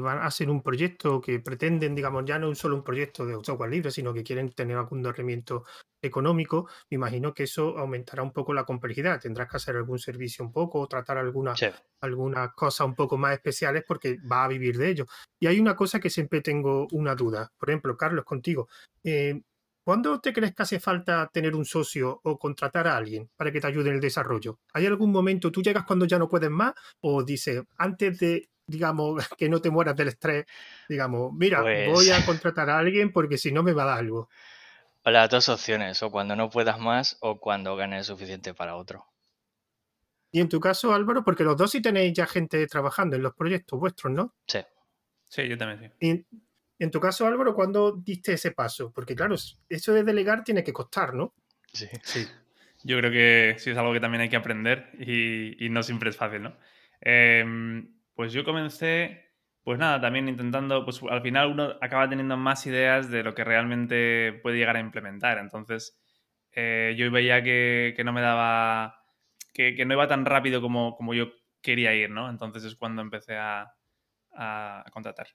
van 0.00 0.18
a 0.18 0.26
hacer 0.26 0.50
un 0.50 0.62
proyecto 0.62 1.20
que 1.20 1.40
pretenden, 1.40 1.94
digamos, 1.94 2.24
ya 2.26 2.38
no 2.38 2.54
solo 2.54 2.76
un 2.76 2.84
proyecto 2.84 3.24
de 3.24 3.42
software 3.42 3.70
libre, 3.70 3.90
sino 3.90 4.12
que 4.12 4.22
quieren 4.22 4.50
tener 4.50 4.76
algún 4.76 5.02
rendimiento 5.02 5.64
económico. 6.02 6.68
Me 6.90 6.96
imagino 6.96 7.32
que 7.34 7.44
eso 7.44 7.78
aumentará 7.78 8.22
un 8.22 8.32
poco 8.32 8.52
la 8.52 8.64
complejidad. 8.64 9.20
Tendrás 9.20 9.48
que 9.48 9.56
hacer 9.56 9.76
algún 9.76 9.98
servicio 9.98 10.44
un 10.44 10.52
poco 10.52 10.80
o 10.80 10.88
tratar 10.88 11.18
algunas 11.18 11.60
algunas 12.00 12.52
cosas 12.54 12.86
un 12.86 12.94
poco 12.94 13.18
más 13.18 13.34
especiales 13.34 13.84
porque 13.86 14.18
va 14.20 14.44
a 14.44 14.48
vivir 14.48 14.78
de 14.78 14.90
ello. 14.90 15.06
Y 15.38 15.46
hay 15.46 15.60
una 15.60 15.76
cosa 15.76 16.00
que 16.00 16.10
siempre 16.10 16.40
tengo 16.40 16.88
una 16.92 17.14
duda. 17.14 17.52
Por 17.58 17.70
ejemplo, 17.70 17.96
Carlos, 17.96 18.24
contigo. 18.24 18.68
Eh, 19.04 19.40
¿Cuándo 19.90 20.20
te 20.20 20.32
crees 20.32 20.54
que 20.54 20.62
hace 20.62 20.78
falta 20.78 21.28
tener 21.32 21.56
un 21.56 21.64
socio 21.64 22.20
o 22.22 22.38
contratar 22.38 22.86
a 22.86 22.96
alguien 22.96 23.28
para 23.36 23.50
que 23.50 23.60
te 23.60 23.66
ayude 23.66 23.88
en 23.88 23.96
el 23.96 24.00
desarrollo? 24.00 24.60
¿Hay 24.72 24.86
algún 24.86 25.10
momento, 25.10 25.50
tú 25.50 25.64
llegas 25.64 25.82
cuando 25.82 26.04
ya 26.04 26.16
no 26.16 26.28
puedes 26.28 26.48
más 26.48 26.74
o 27.00 27.24
dices, 27.24 27.64
antes 27.76 28.20
de, 28.20 28.50
digamos, 28.68 29.16
que 29.36 29.48
no 29.48 29.60
te 29.60 29.68
mueras 29.68 29.96
del 29.96 30.06
estrés, 30.06 30.46
digamos, 30.88 31.32
mira, 31.32 31.62
voy 31.62 32.08
a 32.08 32.14
pues 32.14 32.24
contratar 32.24 32.70
a 32.70 32.78
alguien 32.78 33.12
porque 33.12 33.36
si 33.36 33.50
no 33.50 33.64
me 33.64 33.72
va 33.72 33.82
a 33.82 33.86
dar 33.86 33.98
algo? 33.98 34.28
Las 35.02 35.28
dos 35.28 35.48
opciones, 35.48 36.00
o 36.04 36.12
cuando 36.12 36.36
no 36.36 36.50
puedas 36.50 36.78
más 36.78 37.18
o 37.20 37.40
cuando 37.40 37.74
ganes 37.74 38.06
suficiente 38.06 38.54
para 38.54 38.76
otro. 38.76 39.08
Y 40.30 40.40
en 40.40 40.48
tu 40.48 40.60
caso, 40.60 40.94
Álvaro, 40.94 41.24
porque 41.24 41.42
los 41.42 41.56
dos 41.56 41.68
sí 41.68 41.82
tenéis 41.82 42.12
ya 42.12 42.28
gente 42.28 42.64
trabajando 42.68 43.16
en 43.16 43.22
los 43.22 43.34
proyectos 43.34 43.80
vuestros, 43.80 44.12
¿no? 44.12 44.36
Sí. 44.46 44.60
Sí, 45.28 45.48
yo 45.48 45.58
también 45.58 45.92
sí. 46.00 46.24
En 46.80 46.90
tu 46.90 46.98
caso, 46.98 47.26
Álvaro, 47.26 47.54
¿cuándo 47.54 47.92
diste 47.92 48.32
ese 48.32 48.52
paso? 48.52 48.90
Porque 48.90 49.14
claro, 49.14 49.36
eso 49.68 49.92
de 49.92 50.02
delegar 50.02 50.42
tiene 50.42 50.64
que 50.64 50.72
costar, 50.72 51.12
¿no? 51.12 51.34
Sí. 51.74 51.86
sí. 52.02 52.26
Yo 52.82 52.96
creo 52.96 53.10
que 53.10 53.56
sí 53.58 53.70
es 53.70 53.76
algo 53.76 53.92
que 53.92 54.00
también 54.00 54.22
hay 54.22 54.30
que 54.30 54.36
aprender 54.36 54.90
y, 54.98 55.68
no 55.68 55.82
siempre 55.82 56.08
es 56.08 56.16
fácil, 56.16 56.42
¿no? 56.42 56.56
Em, 57.02 58.00
pues 58.14 58.32
yo 58.32 58.44
comencé, 58.44 59.34
pues 59.62 59.78
nada, 59.78 60.00
también 60.00 60.26
intentando, 60.26 60.82
pues 60.86 61.02
al 61.10 61.20
final 61.20 61.48
uno 61.52 61.74
acaba 61.82 62.08
teniendo 62.08 62.38
más 62.38 62.64
ideas 62.66 63.10
de 63.10 63.22
lo 63.22 63.34
que 63.34 63.44
realmente 63.44 64.40
puede 64.42 64.56
llegar 64.56 64.76
a 64.76 64.80
implementar. 64.80 65.36
Entonces, 65.36 66.00
eh, 66.52 66.94
yo 66.96 67.10
veía 67.10 67.42
que, 67.42 67.94
no 68.02 68.14
me 68.14 68.22
daba, 68.22 69.04
que, 69.52 69.84
no 69.84 69.92
iba 69.92 70.08
tan 70.08 70.24
rápido 70.24 70.62
como, 70.62 70.96
como 70.96 71.12
yo 71.12 71.32
quería 71.60 71.94
ir, 71.94 72.08
¿no? 72.08 72.30
Entonces 72.30 72.64
es 72.64 72.74
cuando 72.76 73.02
empecé 73.02 73.36
a 73.36 73.74
contratar. 74.90 75.26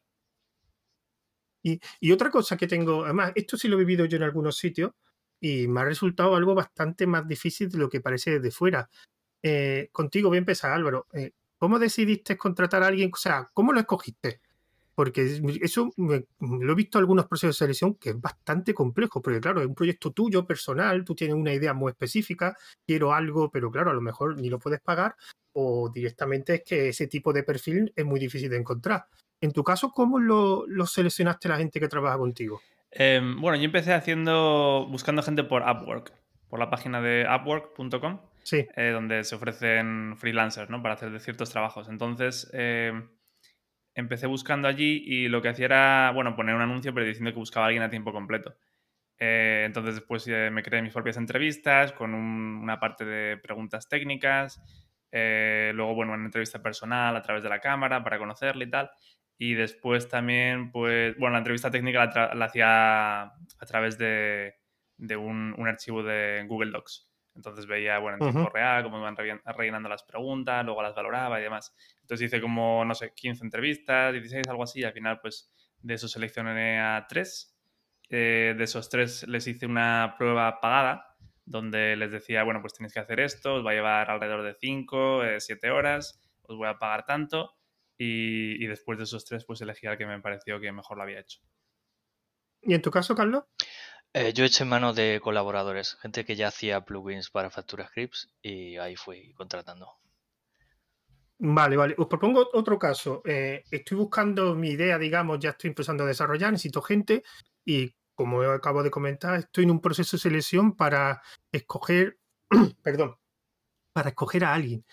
Y, 2.00 2.12
otra 2.12 2.30
cosa 2.30 2.56
que 2.58 2.68
tengo, 2.68 3.06
además, 3.06 3.32
esto 3.34 3.58
sí 3.58 3.68
lo 3.68 3.76
he 3.76 3.80
vivido 3.80 4.06
yo 4.06 4.18
en 4.18 4.24
algunos 4.24 4.58
sitios 4.58 4.92
y 5.40 5.68
me 5.68 5.82
ha 5.82 5.86
resultado 5.86 6.36
algo 6.36 6.54
bastante 6.54 7.08
más 7.08 7.28
difícil 7.28 7.70
de 7.70 7.80
lo 7.80 7.90
que 7.90 8.02
parece 8.02 8.40
desde 8.40 8.52
fuera. 8.52 8.88
Eh, 9.42 9.90
contigo 9.92 10.30
voy 10.30 10.38
a 10.38 10.40
empezar, 10.40 10.72
Álvaro. 10.72 11.08
Eh, 11.14 11.32
¿Cómo 11.58 11.80
decidiste 11.80 12.38
contratar 12.38 12.84
a 12.84 12.88
alguien? 12.88 13.10
O 13.12 13.18
sea, 13.18 13.50
¿cómo 13.52 13.74
lo 13.74 13.80
escogiste? 13.80 14.42
Porque 14.94 15.42
eso 15.62 15.92
lo 15.98 16.72
he 16.72 16.76
visto 16.76 17.00
en 17.00 17.02
algunos 17.02 17.26
procesos 17.26 17.56
de 17.56 17.66
selección 17.66 17.96
que 17.96 18.12
es 18.12 18.22
bastante 18.22 18.74
complejo, 18.74 19.22
porque 19.22 19.42
claro, 19.42 19.62
es 19.62 19.68
un 19.68 19.76
proyecto 19.76 20.12
tuyo, 20.12 20.46
personal, 20.46 21.04
tú 21.04 21.16
tienes 21.16 21.36
una 21.36 21.54
idea 21.54 21.74
muy 21.74 21.92
específica, 21.92 22.56
quiero 22.86 23.12
algo, 23.12 23.50
pero 23.50 23.72
claro, 23.72 23.90
a 23.90 23.94
lo 23.94 24.02
mejor 24.02 24.38
ni 24.38 24.50
lo 24.50 24.60
puedes 24.60 24.82
pagar, 24.82 25.16
o 25.54 25.90
directamente 25.94 26.56
es 26.56 26.64
que 26.64 26.90
ese 26.90 27.08
tipo 27.08 27.34
de 27.34 27.44
perfil 27.44 27.92
es 27.96 28.06
muy 28.06 28.20
difícil 28.20 28.50
de 28.50 28.58
encontrar. 28.58 29.08
En 29.46 29.52
tu 29.52 29.64
caso, 29.64 29.92
¿cómo 29.92 30.18
lo, 30.18 30.66
seleccionaste 30.88 31.48
la 31.48 31.58
gente 31.58 31.80
que 31.80 31.88
trabaja 31.88 32.18
contigo? 32.18 32.62
Em, 32.90 33.40
bueno, 33.40 33.56
yo 33.58 33.66
empecé 33.66 33.94
haciendo, 33.94 34.88
buscando 34.90 35.22
gente 35.22 35.44
por 35.44 35.62
Upwork, 35.62 36.12
por 36.50 36.58
la 36.58 36.72
página 36.72 37.00
de 37.00 37.28
upwork.com, 37.30 38.22
sí. 38.42 38.66
Eh, 38.76 38.90
donde 38.90 39.24
se 39.24 39.36
ofrecen 39.36 40.16
freelancers, 40.18 40.72
¿no? 40.72 40.82
Para 40.82 40.96
hacer 40.96 41.12
de 41.12 41.20
ciertos 41.20 41.52
trabajos. 41.52 41.90
Entonces, 41.90 42.50
em, 42.54 43.08
empecé 43.94 44.26
buscando 44.26 44.68
allí 44.68 45.04
y 45.06 45.28
lo 45.28 45.44
que 45.44 45.50
hacía 45.50 45.66
era, 45.66 46.12
bueno, 46.12 46.36
poner 46.36 46.56
un 46.56 46.62
anuncio 46.62 46.92
pero 46.92 47.06
diciendo 47.06 47.32
que 47.32 47.38
buscaba 47.38 47.68
a 47.68 47.68
alguien 47.68 47.84
a 47.84 47.90
tiempo 47.92 48.12
completo. 48.12 48.56
Eh, 49.20 49.64
entonces 49.68 49.94
después 49.94 50.28
eh, 50.28 50.50
me 50.52 50.64
creé 50.64 50.82
mis 50.82 50.92
propias 50.92 51.18
entrevistas 51.18 51.94
con 51.94 52.16
una 52.16 52.80
parte 52.80 53.06
de 53.06 53.38
preguntas 53.38 53.88
técnicas, 53.88 54.60
luego, 55.12 55.94
bueno, 55.94 56.14
una 56.14 56.26
entrevista 56.26 56.62
personal 56.62 57.16
a 57.16 57.22
través 57.22 57.44
de 57.44 57.48
la 57.48 57.60
cámara 57.60 58.04
para 58.04 58.18
conocerle 58.18 58.66
y 58.66 58.70
tal. 58.70 58.90
Y 59.38 59.54
después 59.54 60.08
también, 60.08 60.72
pues, 60.72 61.18
bueno, 61.18 61.34
la 61.34 61.40
entrevista 61.40 61.70
técnica 61.70 62.06
la, 62.34 62.46
hacía 62.46 63.24
a 63.24 63.66
través 63.68 63.98
de, 63.98 64.54
un, 65.18 65.68
archivo 65.68 66.04
de 66.04 66.46
Google 66.48 66.72
Docs. 66.72 67.10
Entonces 67.36 67.66
veía, 67.66 68.00
bueno, 68.00 68.18
en 68.18 68.32
tiempo 68.32 68.50
real 68.50 68.84
cómo 68.84 68.98
iban 68.98 69.18
rellenando 69.18 69.90
las 69.90 70.04
preguntas, 70.04 70.64
luego 70.64 70.82
las 70.82 70.96
valoraba 70.96 71.38
y 71.40 71.44
demás. 71.44 71.76
Entonces 72.02 72.28
hice 72.28 72.40
como, 72.40 72.86
no 72.86 72.96
sé, 72.96 73.12
15 73.14 73.44
entrevistas, 73.44 74.14
16, 74.14 74.48
algo 74.48 74.64
así, 74.64 74.80
y 74.80 74.84
al 74.86 74.94
final, 74.94 75.20
pues, 75.20 75.52
de 75.82 75.94
eso 75.96 76.08
seleccioné 76.08 76.80
a 76.80 77.06
tres. 77.10 77.52
Eh, 78.10 78.54
de 78.58 78.64
esos 78.64 78.90
tres 78.90 79.28
les 79.28 79.48
hice 79.48 79.66
una 79.66 80.16
prueba 80.18 80.62
pagada, 80.62 81.18
donde 81.44 81.98
les 81.98 82.12
decía, 82.12 82.44
bueno, 82.44 82.62
pues 82.62 82.74
tenéis 82.74 82.94
que 82.94 83.02
hacer 83.02 83.20
esto, 83.20 83.56
os 83.56 83.66
va 83.66 83.72
a 83.72 83.74
llevar 83.74 84.10
alrededor 84.10 84.44
de 84.44 84.54
5, 84.54 85.24
7 85.40 85.68
eh, 85.68 85.72
horas, 85.72 86.22
os 86.44 86.56
voy 86.56 86.70
a 86.70 86.80
pagar 86.80 87.06
tanto 87.06 87.56
y, 87.98 88.66
después 88.68 88.98
de 88.98 89.06
esos 89.06 89.26
tres, 89.26 89.46
pues 89.46 89.62
elegí 89.62 89.88
al 89.88 89.98
que 89.98 90.06
me 90.06 90.20
pareció 90.20 90.60
que 90.60 90.72
mejor 90.72 90.98
lo 90.98 91.04
había 91.04 91.20
hecho. 91.20 91.40
¿Y 92.62 92.74
en 92.74 92.82
tu 92.82 92.92
caso, 92.92 93.16
Carlos? 93.16 93.44
Eh, 94.14 94.34
yo 94.34 94.46
eché 94.46 94.64
en 94.64 94.70
mano 94.70 94.94
de 94.94 95.20
colaboradores, 95.22 95.96
gente 96.02 96.26
que 96.26 96.36
ya 96.36 96.48
hacía 96.48 96.86
plugins 96.86 97.30
para 97.30 97.50
Factura 97.50 97.88
Scripts 97.88 98.30
y 98.42 98.78
ahí 98.78 98.96
fui 98.96 99.34
contratando. 99.34 99.92
Vale, 101.38 101.76
vale. 101.76 101.96
Os 101.98 102.08
propongo 102.08 102.50
otro 102.54 102.80
caso. 102.80 103.22
Eh, 103.26 103.64
estoy 103.70 103.98
buscando 103.98 104.56
mi 104.56 104.70
idea, 104.70 104.98
digamos, 104.98 105.40
ya 105.40 105.50
estoy 105.52 105.70
empezando 105.70 106.06
a 106.06 106.08
desarrollar, 106.08 106.52
necesito 106.52 106.82
gente 106.82 107.24
y 107.66 107.94
como 108.16 108.42
acabo 108.44 108.82
de 108.82 108.90
comentar, 108.90 109.38
estoy 109.38 109.66
en 109.66 109.72
un 109.72 109.82
proceso 109.82 110.16
de 110.16 110.22
selección 110.22 110.76
para 110.76 111.22
escoger, 111.52 112.18
perdón, 112.82 113.18
para 113.94 114.10
escoger 114.10 114.46
a 114.46 114.54
alguien. 114.54 114.86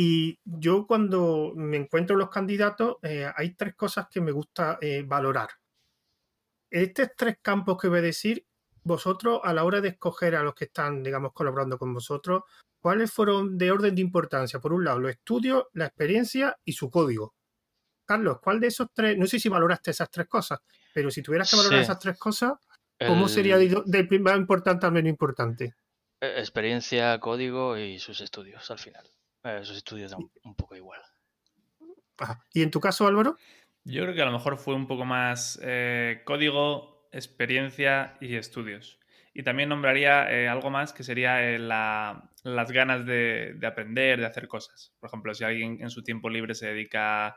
Y 0.00 0.38
yo 0.44 0.86
cuando 0.86 1.52
me 1.56 1.76
encuentro 1.76 2.14
los 2.14 2.30
candidatos, 2.30 2.98
eh, 3.02 3.28
hay 3.34 3.54
tres 3.54 3.74
cosas 3.74 4.06
que 4.08 4.20
me 4.20 4.30
gusta 4.30 4.78
eh, 4.80 5.02
valorar. 5.04 5.48
Estos 6.70 7.08
tres 7.16 7.38
campos 7.42 7.78
que 7.78 7.88
voy 7.88 7.98
a 7.98 8.02
decir, 8.02 8.46
vosotros 8.84 9.40
a 9.42 9.52
la 9.52 9.64
hora 9.64 9.80
de 9.80 9.88
escoger 9.88 10.36
a 10.36 10.44
los 10.44 10.54
que 10.54 10.66
están, 10.66 11.02
digamos, 11.02 11.32
colaborando 11.32 11.78
con 11.78 11.92
vosotros, 11.92 12.44
¿cuáles 12.80 13.10
fueron 13.10 13.58
de 13.58 13.72
orden 13.72 13.96
de 13.96 14.02
importancia? 14.02 14.60
Por 14.60 14.72
un 14.72 14.84
lado, 14.84 15.00
los 15.00 15.10
estudios, 15.10 15.64
la 15.72 15.86
experiencia 15.86 16.56
y 16.64 16.74
su 16.74 16.90
código. 16.90 17.34
Carlos, 18.06 18.38
¿cuál 18.40 18.60
de 18.60 18.68
esos 18.68 18.86
tres? 18.94 19.18
No 19.18 19.26
sé 19.26 19.40
si 19.40 19.48
valoraste 19.48 19.90
esas 19.90 20.12
tres 20.12 20.28
cosas, 20.28 20.60
pero 20.94 21.10
si 21.10 21.22
tuvieras 21.22 21.50
que 21.50 21.56
valorar 21.56 21.80
esas 21.80 21.98
tres 21.98 22.16
cosas, 22.16 22.52
¿cómo 23.04 23.26
sería 23.26 23.58
de, 23.58 23.82
de 23.84 24.18
más 24.20 24.36
importante 24.36 24.86
a 24.86 24.92
menos 24.92 25.10
importante? 25.10 25.74
E, 26.20 26.38
experiencia, 26.38 27.18
código 27.18 27.76
y 27.76 27.98
sus 27.98 28.20
estudios 28.20 28.70
al 28.70 28.78
final. 28.78 29.04
Eh, 29.44 29.60
sus 29.62 29.76
estudios 29.76 30.10
dan 30.10 30.28
un 30.44 30.54
poco 30.54 30.76
igual. 30.76 31.00
¿Y 32.52 32.62
en 32.62 32.70
tu 32.70 32.80
caso, 32.80 33.06
Álvaro? 33.06 33.36
Yo 33.84 34.02
creo 34.02 34.14
que 34.14 34.22
a 34.22 34.26
lo 34.26 34.32
mejor 34.32 34.58
fue 34.58 34.74
un 34.74 34.86
poco 34.86 35.04
más 35.04 35.58
eh, 35.62 36.22
código, 36.24 37.08
experiencia 37.12 38.16
y 38.20 38.34
estudios. 38.36 38.98
Y 39.32 39.44
también 39.44 39.68
nombraría 39.68 40.30
eh, 40.32 40.48
algo 40.48 40.68
más 40.70 40.92
que 40.92 41.04
sería 41.04 41.40
las 41.58 42.72
ganas 42.72 43.06
de, 43.06 43.56
aprender, 43.64 44.18
de 44.18 44.26
hacer 44.26 44.48
cosas. 44.48 44.92
Por 44.98 45.08
ejemplo, 45.08 45.32
si 45.32 45.44
alguien 45.44 45.78
en 45.80 45.90
su 45.90 46.02
tiempo 46.02 46.28
libre 46.28 46.54
se 46.54 46.66
dedica 46.66 47.36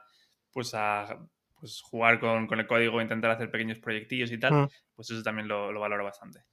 pues, 0.51 0.74
a 0.74 1.20
pues, 1.60 1.81
jugar 1.81 2.20
con, 2.20 2.48
el 2.51 2.67
código, 2.67 3.01
intentar 3.01 3.31
hacer 3.31 3.51
pequeños 3.51 3.77
proyectillos 3.77 4.31
y 4.31 4.39
tal, 4.39 4.53
mm. 4.53 4.70
pues 4.96 5.12
eso 5.12 5.22
también 5.22 5.48
lo, 5.48 5.72
lo 5.72 5.79
valoro 5.79 6.03
bastante. 6.03 6.43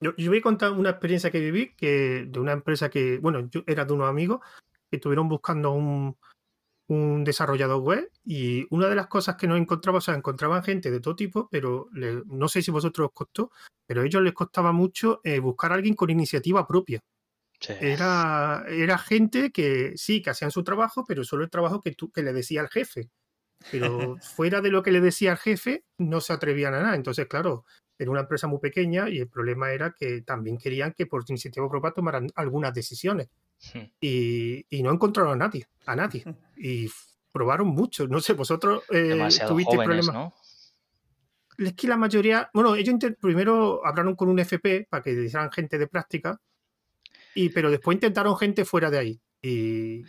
Yo, 0.00 0.12
voy 0.16 0.38
a 0.38 0.42
contar 0.42 0.72
una 0.72 0.90
experiencia 0.90 1.30
que 1.30 1.40
viví 1.40 1.74
que 1.74 2.26
de 2.28 2.40
una 2.40 2.52
empresa 2.52 2.90
que, 2.90 3.18
bueno, 3.18 3.48
yo 3.50 3.62
era 3.66 3.84
de 3.84 3.92
unos 3.92 4.08
amigos 4.08 4.40
que 4.90 4.96
estuvieron 4.96 5.28
buscando 5.28 5.72
un, 5.72 6.16
un 6.88 7.24
desarrollador 7.24 7.80
web 7.80 8.10
y 8.24 8.66
una 8.70 8.88
de 8.88 8.94
las 8.94 9.06
cosas 9.06 9.36
que 9.36 9.46
no 9.46 9.56
encontraba, 9.56 9.98
o 9.98 10.00
sea, 10.00 10.14
encontraban 10.14 10.62
gente 10.62 10.90
de 10.90 11.00
todo 11.00 11.16
tipo, 11.16 11.48
pero 11.50 11.88
no 11.92 12.48
sé 12.48 12.62
si 12.62 12.70
vosotros 12.70 13.06
os 13.06 13.12
costó, 13.12 13.50
pero 13.86 14.02
a 14.02 14.06
ellos 14.06 14.22
les 14.22 14.34
costaba 14.34 14.72
mucho 14.72 15.20
eh, 15.24 15.38
buscar 15.38 15.72
a 15.72 15.76
alguien 15.76 15.94
con 15.94 16.10
iniciativa 16.10 16.66
propia. 16.66 17.00
Era, 17.80 18.64
era 18.68 18.98
gente 18.98 19.50
que 19.50 19.94
sí, 19.96 20.22
que 20.22 20.30
hacían 20.30 20.50
su 20.50 20.62
trabajo, 20.62 21.04
pero 21.06 21.24
solo 21.24 21.42
el 21.44 21.50
trabajo 21.50 21.80
que, 21.80 21.92
tú, 21.92 22.10
que 22.10 22.22
le 22.22 22.32
decía 22.32 22.60
al 22.60 22.68
jefe. 22.68 23.10
Pero 23.70 24.16
fuera 24.36 24.60
de 24.60 24.70
lo 24.70 24.82
que 24.82 24.92
le 24.92 25.00
decía 25.00 25.32
al 25.32 25.38
jefe, 25.38 25.84
no 25.98 26.20
se 26.20 26.32
atrevían 26.32 26.74
a 26.74 26.82
nada. 26.82 26.94
Entonces, 26.94 27.26
claro, 27.26 27.64
era 27.98 28.10
una 28.10 28.20
empresa 28.20 28.46
muy 28.46 28.58
pequeña 28.58 29.08
y 29.08 29.18
el 29.18 29.28
problema 29.28 29.72
era 29.72 29.92
que 29.92 30.22
también 30.22 30.58
querían 30.58 30.92
que 30.92 31.06
por 31.06 31.24
iniciativa 31.28 31.68
propia 31.68 31.92
tomaran 31.92 32.28
algunas 32.34 32.74
decisiones. 32.74 33.28
Y, 34.00 34.66
no 34.82 34.92
encontraron 34.92 35.32
a 35.32 35.36
nadie, 35.36 35.66
a 35.86 35.96
nadie. 35.96 36.24
Y 36.56 36.90
probaron 37.32 37.68
mucho. 37.68 38.06
No 38.06 38.20
sé, 38.20 38.34
vosotros 38.34 38.82
eh, 38.90 39.28
tuviste 39.46 39.76
problemas. 39.76 40.14
¿no? 40.14 40.34
Es 41.58 41.74
que 41.74 41.88
la 41.88 41.96
mayoría, 41.96 42.50
bueno, 42.52 42.74
ellos 42.76 42.96
primero 43.20 43.84
hablaron 43.84 44.14
con 44.14 44.28
un 44.28 44.38
FP 44.38 44.88
para 44.90 45.02
que 45.02 45.12
hicieran 45.12 45.50
gente 45.50 45.78
de 45.78 45.86
práctica, 45.86 46.40
y, 47.34 47.50
pero 47.50 47.70
después 47.70 47.96
intentaron 47.96 48.36
gente 48.36 48.64
fuera 48.64 48.90
de 48.90 48.98
ahí. 48.98 49.20
Y 49.42 50.02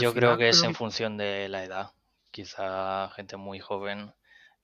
Yo 0.00 0.12
creo 0.12 0.36
que 0.36 0.48
es 0.48 0.62
en 0.62 0.74
función 0.74 1.16
de 1.16 1.48
la 1.48 1.64
edad. 1.64 1.92
Quizá 2.30 3.10
gente 3.10 3.36
muy 3.36 3.60
joven 3.60 4.12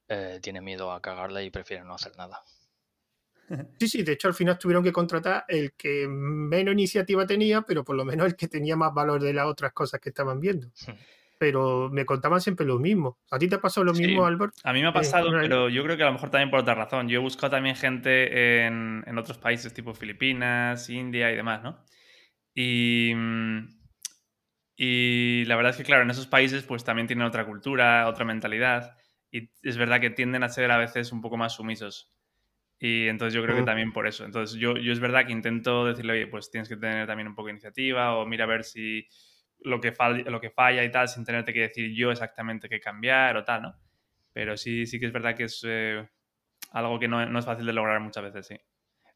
eh, 0.09 0.41
tiene 0.43 0.61
miedo 0.61 0.91
a 0.91 1.01
cagarla 1.01 1.43
y 1.43 1.51
prefiere 1.51 1.85
no 1.85 1.95
hacer 1.95 2.17
nada. 2.17 2.43
Sí, 3.79 3.89
sí, 3.89 4.03
de 4.03 4.13
hecho 4.13 4.29
al 4.29 4.35
final 4.35 4.59
tuvieron 4.59 4.85
que 4.85 4.93
contratar 4.93 5.45
el 5.49 5.73
que 5.73 6.07
menos 6.09 6.73
iniciativa 6.73 7.27
tenía, 7.27 7.63
pero 7.63 7.85
por 7.85 7.97
lo 7.97 8.05
menos 8.05 8.27
el 8.27 8.37
que 8.37 8.49
tenía 8.49 8.77
más 8.77 8.93
valor 8.93 9.23
de 9.23 9.33
las 9.33 9.47
otras 9.47 9.73
cosas 9.73 10.01
que 10.01 10.11
estaban 10.11 10.41
viendo. 10.41 10.71
Pero 11.39 11.89
me 11.91 12.05
contaban 12.05 12.41
siempre 12.41 12.67
lo 12.67 12.79
mismo. 12.79 13.19
¿A 13.31 13.39
ti 13.39 13.49
te 13.49 13.55
ha 13.55 13.61
pasado 13.61 13.85
lo 13.85 13.93
mismo, 13.93 14.27
Albert? 14.27 14.55
A 14.65 14.73
mí 14.73 14.81
me 14.81 14.89
ha 14.89 14.91
eh, 14.91 14.95
pasado, 14.95 15.31
pero 15.31 15.69
yo 15.69 15.85
creo 15.85 15.97
que 15.97 16.03
a 16.03 16.07
lo 16.07 16.13
mejor 16.13 16.31
también 16.31 16.51
por 16.51 16.61
otra 16.61 16.75
razón. 16.75 17.09
Yo 17.09 17.21
he 17.21 17.23
buscado 17.23 17.53
también 17.53 17.77
gente 17.77 18.67
en, 18.67 19.05
en 19.07 19.19
otros 19.19 19.39
países 19.39 19.73
tipo 19.73 19.95
Filipinas, 19.95 20.91
India 20.91 21.31
y 21.31 21.37
demás, 21.37 21.63
¿no? 21.63 21.85
Y, 22.55 23.13
y 24.77 25.45
la 25.45 25.55
verdad 25.55 25.71
es 25.71 25.77
que, 25.77 25.85
claro, 25.85 26.03
en 26.03 26.11
esos 26.11 26.27
países 26.27 26.65
pues 26.65 26.83
también 26.83 27.07
tienen 27.07 27.25
otra 27.25 27.47
cultura, 27.47 28.09
otra 28.09 28.25
mentalidad. 28.25 28.97
Y 29.31 29.51
es 29.63 29.77
verdad 29.77 30.01
que 30.01 30.11
tienden 30.11 30.43
a 30.43 30.49
ser 30.49 30.71
a 30.73 30.79
veces 30.79 31.13
un 31.13 31.21
poco 31.21 31.37
más 31.37 31.55
sumisos. 31.55 32.13
Y 32.81 33.09
entonces 33.09 33.35
yo 33.35 33.43
creo 33.43 33.57
que 33.57 33.63
también 33.65 33.93
por 33.93 34.07
eso. 34.07 34.25
Entonces 34.25 34.59
yo, 34.59 34.77
yo 34.77 34.93
es 34.93 35.01
verdad 35.01 35.27
que 35.27 35.33
intento 35.33 35.85
decirle, 35.85 36.13
oye, 36.13 36.27
pues 36.29 36.51
tienes 36.51 36.69
que 36.69 36.77
tener 36.77 37.07
también 37.07 37.27
un 37.27 37.35
poco 37.35 37.47
de 37.47 37.53
iniciativa 37.53 38.17
o 38.17 38.25
mira 38.25 38.45
a 38.45 38.47
ver 38.47 38.63
si 38.63 39.09
lo 39.61 39.81
que, 39.81 39.91
falla, 39.91 40.31
lo 40.31 40.41
que 40.41 40.51
falla 40.51 40.85
y 40.85 40.91
tal, 40.91 41.09
sin 41.09 41.25
tenerte 41.25 41.53
que 41.53 41.63
decir 41.63 41.93
yo 41.93 42.13
exactamente 42.13 42.69
qué 42.69 42.79
cambiar 42.79 43.37
o 43.37 43.45
tal, 43.45 43.63
¿no? 43.63 43.75
Pero 44.33 44.57
sí, 44.57 44.87
sí 44.87 45.01
que 45.01 45.07
es 45.07 45.13
verdad 45.13 45.35
que 45.35 45.45
es 45.45 45.65
eh, 45.67 46.09
algo 46.71 47.01
que 47.01 47.09
no, 47.09 47.25
no, 47.27 47.39
es 47.41 47.45
fácil 47.45 47.67
de 47.67 47.73
lograr 47.73 47.99
muchas 47.99 48.23
veces, 48.23 48.47
sí. 48.47 48.57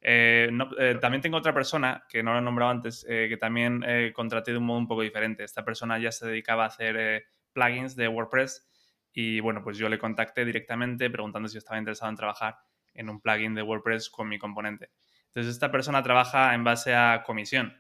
Eh, 0.01 0.51
eh, 0.79 0.99
también 1.01 1.23
tengo 1.23 1.37
otra 1.37 1.55
persona, 1.55 2.05
que 2.09 2.25
no 2.25 2.33
lo 2.33 2.41
he 2.41 2.43
nombrado 2.43 2.73
antes, 2.73 3.05
que 3.07 3.37
también 3.37 3.85
contraté 4.13 4.51
de 4.51 4.59
un 4.59 4.65
modo 4.65 4.79
un 4.79 4.89
poco 4.89 5.03
diferente. 5.03 5.45
Esta 5.45 5.65
persona 5.65 5.97
ya 6.01 6.11
se 6.11 6.27
dedicaba 6.27 6.65
a 6.65 6.67
hacer 6.67 7.25
plugins 7.53 7.95
de 7.95 8.09
WordPress 8.09 8.69
y 9.13 9.39
bueno, 9.39 9.63
pues 9.63 9.79
yo 9.79 9.89
le 9.89 9.99
contacté 10.01 10.45
directamente 10.45 11.09
preguntando 11.09 11.49
si 11.49 11.59
estaba 11.59 11.79
interesado 11.79 12.11
en 12.11 12.17
trabajar 12.17 12.57
en 12.95 13.09
un 13.09 13.21
plugin 13.21 13.55
de 13.55 13.63
WordPress 13.63 14.11
con 14.11 14.29
mi 14.29 14.39
componente. 14.39 14.91
Entonces, 15.29 15.55
esta 15.55 15.71
persona 15.71 16.03
trabaja 16.03 16.55
en 16.55 16.63
base 16.63 16.95
a 16.95 17.23
comisión. 17.25 17.75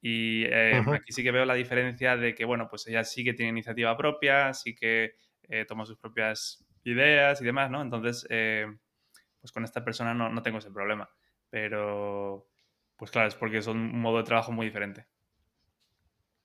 Y 0.00 0.44
eh, 0.44 0.82
aquí 0.92 1.12
sí 1.12 1.22
que 1.22 1.30
veo 1.30 1.44
la 1.44 1.54
diferencia 1.54 2.16
de 2.16 2.34
que, 2.34 2.44
bueno, 2.44 2.68
pues 2.68 2.86
ella 2.86 3.04
sí 3.04 3.24
que 3.24 3.32
tiene 3.32 3.50
iniciativa 3.50 3.96
propia, 3.96 4.52
sí 4.52 4.74
que 4.74 5.14
eh, 5.48 5.64
toma 5.66 5.84
sus 5.84 5.98
propias 5.98 6.64
ideas 6.84 7.40
y 7.40 7.44
demás, 7.44 7.70
¿no? 7.70 7.82
Entonces, 7.82 8.26
eh, 8.30 8.66
pues 9.40 9.52
con 9.52 9.64
esta 9.64 9.84
persona 9.84 10.14
no, 10.14 10.28
no, 10.28 10.42
tengo 10.42 10.58
ese 10.58 10.70
problema. 10.70 11.08
Pero, 11.50 12.48
pues 12.96 13.10
claro, 13.10 13.28
es 13.28 13.34
porque 13.34 13.62
son 13.62 13.78
un 13.78 14.00
modo 14.00 14.18
de 14.18 14.24
trabajo 14.24 14.52
muy 14.52 14.66
diferente. 14.66 15.06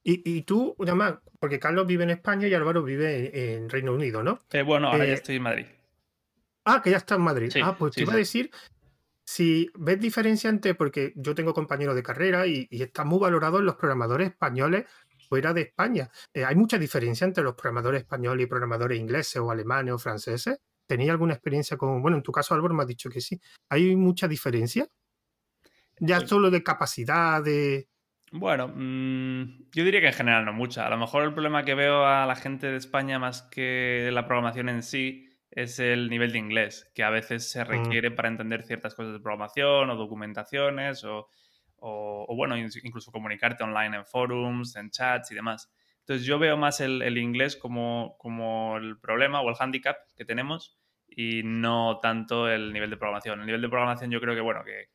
Y, 0.04 0.22
y 0.26 0.44
tú, 0.44 0.76
además, 0.80 1.20
porque 1.40 1.60
Carlos 1.60 1.86
vive 1.86 2.04
en 2.04 2.12
España 2.12 2.48
y 2.48 2.54
Álvaro 2.54 2.84
vive 2.84 3.56
en 3.56 3.70
Reino 3.70 3.94
Unido, 3.94 4.24
¿no? 4.24 4.40
bueno, 4.66 4.88
ahora 4.90 5.06
ya 5.06 5.14
estoy 5.14 5.36
en 5.36 5.44
Madrid. 5.44 5.66
Ah, 6.66 6.82
que 6.84 6.92
ya 6.92 6.98
está 6.98 7.16
en 7.16 7.22
Madrid. 7.22 7.52
ah, 7.64 7.76
pues 7.78 7.96
te 7.96 8.02
iba 8.02 8.14
a 8.14 8.18
decir, 8.18 8.52
si 9.26 9.70
ves 9.76 10.00
diferencia 10.00 10.50
entre, 10.50 10.76
porque 10.76 11.14
yo 11.16 11.36
tengo 11.36 11.54
compañeros 11.54 11.96
de 11.96 12.04
carrera 12.04 12.48
y, 12.48 12.68
y 12.70 12.82
están 12.82 13.08
muy 13.08 13.20
valorados 13.20 13.62
los 13.62 13.76
programadores 13.76 14.30
españoles 14.30 14.86
fuera 15.30 15.54
de 15.54 15.62
España. 15.62 16.10
Eh, 16.34 16.44
¿Hay 16.44 16.56
mucha 16.56 16.78
diferencia 16.78 17.26
entre 17.26 17.44
los 17.44 17.54
programadores 17.54 18.02
españoles 18.02 18.44
y 18.44 18.50
programadores 18.50 19.00
ingleses 19.00 19.38
o 19.38 19.52
alemanes 19.52 19.94
o 19.94 20.00
franceses? 20.00 20.60
¿Tenéis 20.88 21.12
alguna 21.12 21.34
experiencia 21.34 21.78
con, 21.78 22.02
bueno, 22.02 22.18
en 22.18 22.24
tu 22.24 22.32
caso 22.32 22.56
Álvaro 22.56 22.74
me 22.74 22.82
ha 22.82 22.88
dicho 22.88 23.10
que 23.10 23.22
sí. 23.22 23.40
¿Hay 23.70 23.96
mucha 23.96 24.28
diferencia? 24.28 24.88
Ya 26.00 26.26
solo 26.26 26.50
de 26.50 26.64
capacidad, 26.64 27.44
de... 27.44 27.88
Bueno, 28.32 28.72
mm, 28.74 29.70
yo 29.72 29.84
diría 29.84 30.02
que 30.02 30.08
en 30.08 30.14
general 30.14 30.46
no 30.46 30.54
mucha. 30.54 30.88
A 30.88 30.90
lo 30.90 30.98
mejor 30.98 31.24
el 31.24 31.34
problema 31.34 31.64
que 31.64 31.76
veo 31.76 32.06
a 32.06 32.26
la 32.26 32.36
gente 32.36 32.68
de 32.68 32.78
España 32.78 33.20
más 33.20 33.44
que 33.44 34.10
la 34.12 34.26
programación 34.26 34.70
en 34.70 34.82
sí 34.82 35.29
es 35.52 35.80
el 35.80 36.10
nivel 36.10 36.32
de 36.32 36.40
inglés, 36.40 36.92
que 36.94 37.04
a 37.04 37.10
veces 37.10 37.50
se 37.50 37.64
mm. 37.64 37.68
requiere 37.68 38.12
para 38.12 38.30
entender 38.30 38.64
ciertas 38.64 38.94
cosas 38.96 39.14
de 39.14 39.20
programación 39.20 39.90
o 39.90 39.96
documentaciones 39.96 41.04
o, 41.04 41.28
bueno, 42.36 42.58
incluso 42.58 43.12
comunicarte 43.12 43.64
online 43.64 43.98
en 43.98 44.06
forums, 44.06 44.76
en 44.76 44.92
chats 44.92 45.32
y 45.32 45.36
demás. 45.36 45.72
Entonces 46.00 46.26
yo 46.26 46.40
veo 46.40 46.58
más 46.58 46.82
el, 46.82 47.18
inglés 47.18 47.56
como, 47.56 48.16
como, 48.18 48.78
el 48.78 49.00
problema 49.00 49.42
o 49.42 49.50
el 49.50 49.56
handicap 49.60 49.98
que 50.16 50.26
tenemos 50.26 50.78
y 51.08 51.42
no 51.44 52.00
tanto 52.02 52.50
el 52.50 52.74
nivel 52.74 52.90
de 52.90 52.98
programación. 52.98 53.40
El 53.40 53.46
nivel 53.46 53.62
de 53.62 53.70
programación 53.70 54.12
yo 54.12 54.20
creo 54.20 54.36
que, 54.36 54.42
bueno, 54.42 54.64
que, 54.64 54.90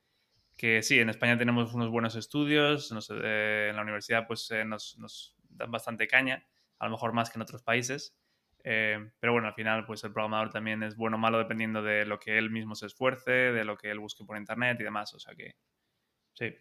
que 0.56 0.82
sí, 0.82 1.00
en 1.00 1.10
España 1.10 1.38
tenemos 1.38 1.74
unos 1.74 1.90
buenos 1.90 2.16
estudios, 2.16 2.92
eh, 3.10 3.68
en 3.70 3.76
la 3.76 3.82
universidad 3.82 4.26
pues 4.26 4.50
eh, 4.50 4.64
nos, 4.64 4.98
nos 4.98 5.36
dan 5.48 5.70
bastante 5.70 6.06
caña, 6.06 6.46
a 6.78 6.86
lo 6.86 6.92
mejor 6.92 7.12
más 7.12 7.30
que 7.30 7.38
en 7.38 7.42
otros 7.42 7.62
países. 7.62 8.16
Eh, 8.66 9.10
pero 9.20 9.34
bueno, 9.34 9.48
al 9.48 9.54
final, 9.54 9.84
pues 9.84 10.02
el 10.04 10.12
programador 10.12 10.50
también 10.50 10.82
es 10.82 10.96
bueno 10.96 11.16
o 11.16 11.20
malo 11.20 11.38
dependiendo 11.38 11.82
de 11.82 12.06
lo 12.06 12.18
que 12.18 12.38
él 12.38 12.50
mismo 12.50 12.74
se 12.74 12.86
esfuerce, 12.86 13.30
de 13.30 13.64
lo 13.64 13.76
que 13.76 13.90
él 13.90 14.00
busque 14.00 14.24
por 14.24 14.38
internet 14.38 14.78
y 14.80 14.84
demás. 14.84 15.12
O 15.14 15.18
sea 15.18 15.34
que, 15.34 15.52
sí. 16.32 16.54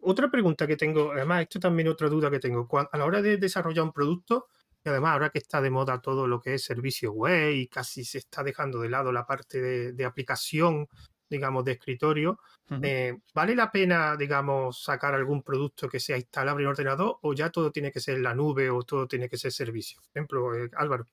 otra 0.00 0.30
pregunta 0.30 0.66
que 0.66 0.76
tengo, 0.76 1.12
además, 1.12 1.42
esto 1.42 1.58
también 1.58 1.88
otra 1.88 2.08
duda 2.08 2.30
que 2.30 2.40
tengo. 2.40 2.68
A 2.92 2.98
la 2.98 3.06
hora 3.06 3.22
de 3.22 3.38
desarrollar 3.38 3.84
un 3.84 3.92
producto, 3.92 4.48
y 4.84 4.88
además 4.90 5.12
ahora 5.12 5.30
que 5.30 5.38
está 5.38 5.62
de 5.62 5.70
moda 5.70 6.00
todo 6.00 6.28
lo 6.28 6.40
que 6.40 6.54
es 6.54 6.64
servicio 6.64 7.12
web 7.12 7.52
y 7.54 7.66
casi 7.68 8.04
se 8.04 8.18
está 8.18 8.42
dejando 8.42 8.80
de 8.80 8.90
lado 8.90 9.10
la 9.12 9.26
parte 9.26 9.60
de, 9.60 9.92
de 9.94 10.04
aplicación 10.04 10.86
digamos, 11.28 11.64
de 11.64 11.72
escritorio, 11.72 12.38
eh, 12.82 13.16
¿vale 13.34 13.54
la 13.54 13.70
pena, 13.70 14.16
digamos, 14.16 14.82
sacar 14.82 15.14
algún 15.14 15.42
producto 15.42 15.88
que 15.88 16.00
sea 16.00 16.16
instalable 16.16 16.64
en 16.64 16.70
ordenador 16.70 17.18
o 17.22 17.32
ya 17.32 17.50
todo 17.50 17.70
tiene 17.70 17.90
que 17.90 18.00
ser 18.00 18.16
en 18.16 18.22
la 18.22 18.34
nube 18.34 18.70
o 18.70 18.82
todo 18.82 19.06
tiene 19.06 19.28
que 19.28 19.36
ser 19.36 19.52
servicio? 19.52 20.00
Por 20.00 20.10
ejemplo, 20.10 20.54
eh, 20.54 20.70
Álvaro. 20.76 21.06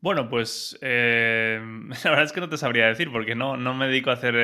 Bueno, 0.00 0.28
pues 0.28 0.78
eh, 0.80 1.60
la 2.04 2.10
verdad 2.10 2.24
es 2.24 2.32
que 2.32 2.40
no 2.40 2.48
te 2.48 2.58
sabría 2.58 2.86
decir 2.86 3.10
porque 3.12 3.34
no, 3.34 3.56
no 3.56 3.74
me 3.74 3.86
dedico 3.86 4.10
a 4.10 4.14
hacer 4.14 4.34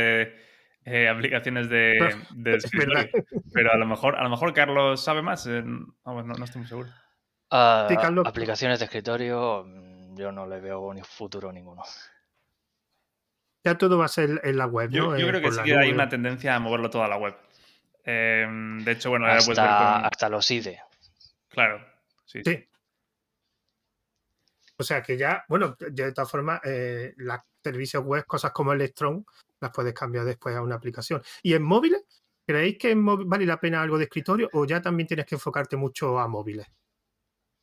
eh, 0.86 1.08
aplicaciones 1.08 1.68
de, 1.68 1.94
de 2.34 2.56
escritorio. 2.56 3.08
Pero 3.52 3.72
a 3.72 3.76
lo 3.76 3.86
mejor, 3.86 4.16
a 4.16 4.22
lo 4.22 4.30
mejor 4.30 4.52
Carlos 4.52 5.02
sabe 5.02 5.22
más. 5.22 5.46
Eh, 5.46 5.62
no, 5.62 5.92
no, 6.04 6.44
estoy 6.44 6.60
muy 6.60 6.68
seguro. 6.68 6.88
Uh, 7.50 8.22
Aplicaciones 8.24 8.80
de 8.80 8.86
escritorio, 8.86 9.64
mm, 9.64 10.16
yo 10.16 10.32
no 10.32 10.46
le 10.46 10.60
veo 10.60 10.92
ni 10.92 11.02
futuro 11.02 11.52
ninguno. 11.52 11.82
Ya 13.64 13.78
todo 13.78 13.98
va 13.98 14.04
a 14.04 14.08
ser 14.08 14.40
en 14.44 14.58
la 14.58 14.66
web. 14.66 14.90
Yo, 14.90 15.10
¿no? 15.10 15.18
yo 15.18 15.28
creo 15.28 15.40
que 15.40 15.52
sí 15.52 15.72
hay 15.72 15.90
una 15.90 16.08
tendencia 16.08 16.54
a 16.54 16.60
moverlo 16.60 16.90
todo 16.90 17.02
a 17.02 17.08
la 17.08 17.16
web. 17.16 17.34
Em, 18.04 18.84
de 18.84 18.92
hecho, 18.92 19.08
bueno, 19.10 19.26
hasta, 19.26 20.06
hasta 20.06 20.28
los 20.28 20.50
IDE. 20.50 20.82
Claro, 21.48 21.82
sí. 22.26 22.42
sí. 22.44 22.68
O 24.76 24.82
sea 24.82 25.02
que 25.02 25.16
ya, 25.16 25.44
bueno, 25.48 25.76
de 25.78 26.12
todas 26.12 26.30
formas, 26.30 26.60
eh, 26.64 27.14
las 27.18 27.40
servicios 27.62 28.04
web, 28.04 28.26
cosas 28.26 28.52
como 28.52 28.72
Electron, 28.72 29.24
las 29.60 29.70
puedes 29.70 29.94
cambiar 29.94 30.24
después 30.24 30.54
a 30.54 30.62
una 30.62 30.74
aplicación. 30.74 31.22
¿Y 31.42 31.54
en 31.54 31.62
móviles? 31.62 32.02
¿Creéis 32.46 32.76
que 32.76 32.94
vale 32.94 33.46
la 33.46 33.58
pena 33.58 33.80
algo 33.80 33.96
de 33.96 34.04
escritorio 34.04 34.50
o 34.52 34.66
ya 34.66 34.82
también 34.82 35.06
tienes 35.06 35.24
que 35.24 35.36
enfocarte 35.36 35.76
mucho 35.76 36.18
a 36.18 36.28
móviles? 36.28 36.66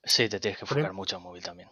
Sí, 0.04 0.28
te 0.28 0.40
tienes 0.40 0.58
que 0.58 0.66
enfocar 0.66 0.94
mucho 0.94 1.18
a 1.18 1.20
móvil 1.20 1.44
también. 1.44 1.70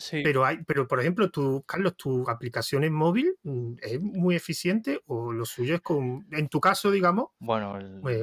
Sí. 0.00 0.22
Pero 0.24 0.46
hay, 0.46 0.64
pero 0.64 0.88
por 0.88 0.98
ejemplo, 0.98 1.30
tú, 1.30 1.62
Carlos, 1.66 1.94
tu 1.94 2.28
aplicación 2.28 2.84
en 2.84 2.94
móvil 2.94 3.36
mm, 3.42 3.74
es 3.82 4.00
muy 4.00 4.34
eficiente 4.34 5.02
o 5.06 5.30
lo 5.30 5.44
suyo 5.44 5.74
es 5.74 5.82
con, 5.82 6.26
en 6.32 6.48
tu 6.48 6.58
caso, 6.58 6.90
digamos. 6.90 7.28
Bueno, 7.38 7.78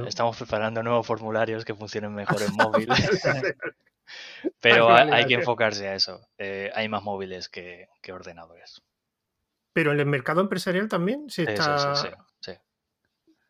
estamos 0.08 0.38
preparando 0.38 0.82
nuevos 0.82 1.06
formularios 1.06 1.64
que 1.64 1.76
funcionen 1.76 2.16
mejor 2.16 2.42
en 2.42 2.54
móvil. 2.58 2.90
pero 4.60 4.90
hay, 4.92 5.28
que 5.28 5.36
enfocarse 5.36 5.88
a 5.88 5.94
eso. 5.94 6.28
Eh, 6.40 6.72
hay 6.74 6.90
más 6.90 7.04
móviles 7.04 7.48
que, 7.48 7.88
ordenadores. 8.12 8.82
Pero 9.72 9.92
en 9.92 10.00
el 10.00 10.08
mercado 10.08 10.42
empresarial 10.42 10.90
también 10.90 11.30
se 11.30 11.44
está. 11.44 11.96
Sí, 11.96 12.08
sí, 12.40 12.54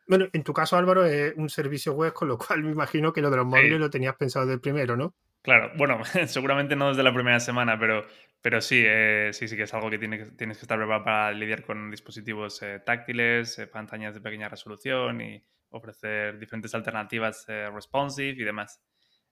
bueno, 0.08 0.28
en 0.32 0.44
tu 0.44 0.54
caso, 0.54 0.78
Álvaro, 0.78 1.06
es 1.06 1.34
un 1.36 1.50
servicio 1.50 1.94
web, 1.94 2.14
con 2.14 2.28
lo 2.28 2.38
cual 2.38 2.64
me 2.64 2.72
imagino 2.72 3.14
que 3.14 3.22
lo 3.22 3.30
de 3.30 3.38
los 3.38 3.46
móviles 3.46 3.80
lo 3.80 3.90
tenías 3.90 4.16
pensado 4.16 4.46
desde 4.46 4.56
el 4.56 4.62
primero, 4.62 4.96
¿no? 4.96 5.14
Claro, 5.42 5.72
bueno, 5.78 6.02
seguramente 6.28 6.76
no 6.76 6.90
desde 6.90 7.04
la 7.04 7.14
primera 7.14 7.40
semana, 7.40 7.80
pero, 7.80 8.06
pero 8.42 8.62
sí, 8.62 8.84
eh, 8.86 9.30
sí, 9.34 9.48
sí 9.48 9.56
que 9.56 9.64
es 9.64 9.74
algo 9.74 9.90
que, 9.90 9.98
tienes 10.00 10.58
que 10.58 10.64
estar 10.64 10.78
preparado 10.78 11.04
para 11.06 11.32
lidiar 11.32 11.64
con 11.64 11.90
dispositivos 11.90 12.62
eh, 12.62 12.82
táctiles, 12.86 13.58
eh, 13.60 13.68
pantallas 13.68 14.14
de 14.14 14.22
pequeña 14.22 14.50
resolución 14.50 15.22
y 15.22 15.44
ofrecer 15.70 16.38
diferentes 16.40 16.74
alternativas 16.76 17.46
responsive 17.74 18.42
y 18.42 18.44
demás. 18.44 18.82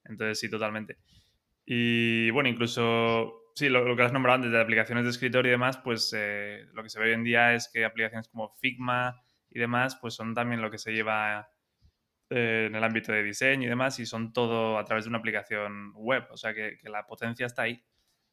Entonces, 0.03 0.39
sí, 0.39 0.49
totalmente. 0.49 0.97
Y 1.65 2.29
bueno, 2.31 2.49
incluso, 2.49 3.51
sí, 3.55 3.69
lo, 3.69 3.95
que 3.95 4.03
has 4.03 4.13
nombrado 4.13 4.37
antes 4.37 4.51
de 4.51 4.61
aplicaciones 4.61 5.05
de 5.05 5.11
escritorio 5.11 5.49
y 5.49 5.53
demás, 5.53 5.77
pues 5.77 6.13
lo 6.73 6.83
que 6.83 6.89
se 6.89 6.99
ve 6.99 7.07
hoy 7.07 7.13
en 7.13 7.23
día 7.23 7.53
es 7.53 7.69
que 7.73 7.85
aplicaciones 7.85 8.27
como 8.27 8.49
Figma 8.61 9.21
y 9.49 9.59
demás, 9.59 9.97
pues 10.01 10.13
son 10.13 10.33
también 10.33 10.61
lo 10.61 10.69
que 10.71 10.77
se 10.77 10.91
lleva 10.91 11.49
eh, 12.29 12.65
en 12.67 12.75
el 12.75 12.83
ámbito 12.83 13.11
de 13.11 13.23
diseño 13.23 13.65
y 13.65 13.69
demás, 13.69 13.99
y 13.99 14.05
son 14.05 14.33
todo 14.33 14.79
a 14.79 14.85
través 14.85 15.05
de 15.05 15.09
una 15.09 15.19
aplicación 15.19 15.91
web, 15.95 16.25
o 16.31 16.37
sea 16.37 16.53
que, 16.53 16.77
la 16.83 17.05
potencia 17.05 17.45
está 17.45 17.63
ahí. 17.63 17.83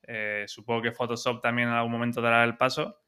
Eh, 0.05 0.45
supongo 0.49 0.83
que 0.83 0.93
Photoshop 0.93 1.43
también 1.43 1.69
en 1.69 1.75
algún 1.75 1.93
momento 1.93 2.21
dará 2.23 2.43
el 2.45 2.57
paso. 2.57 2.99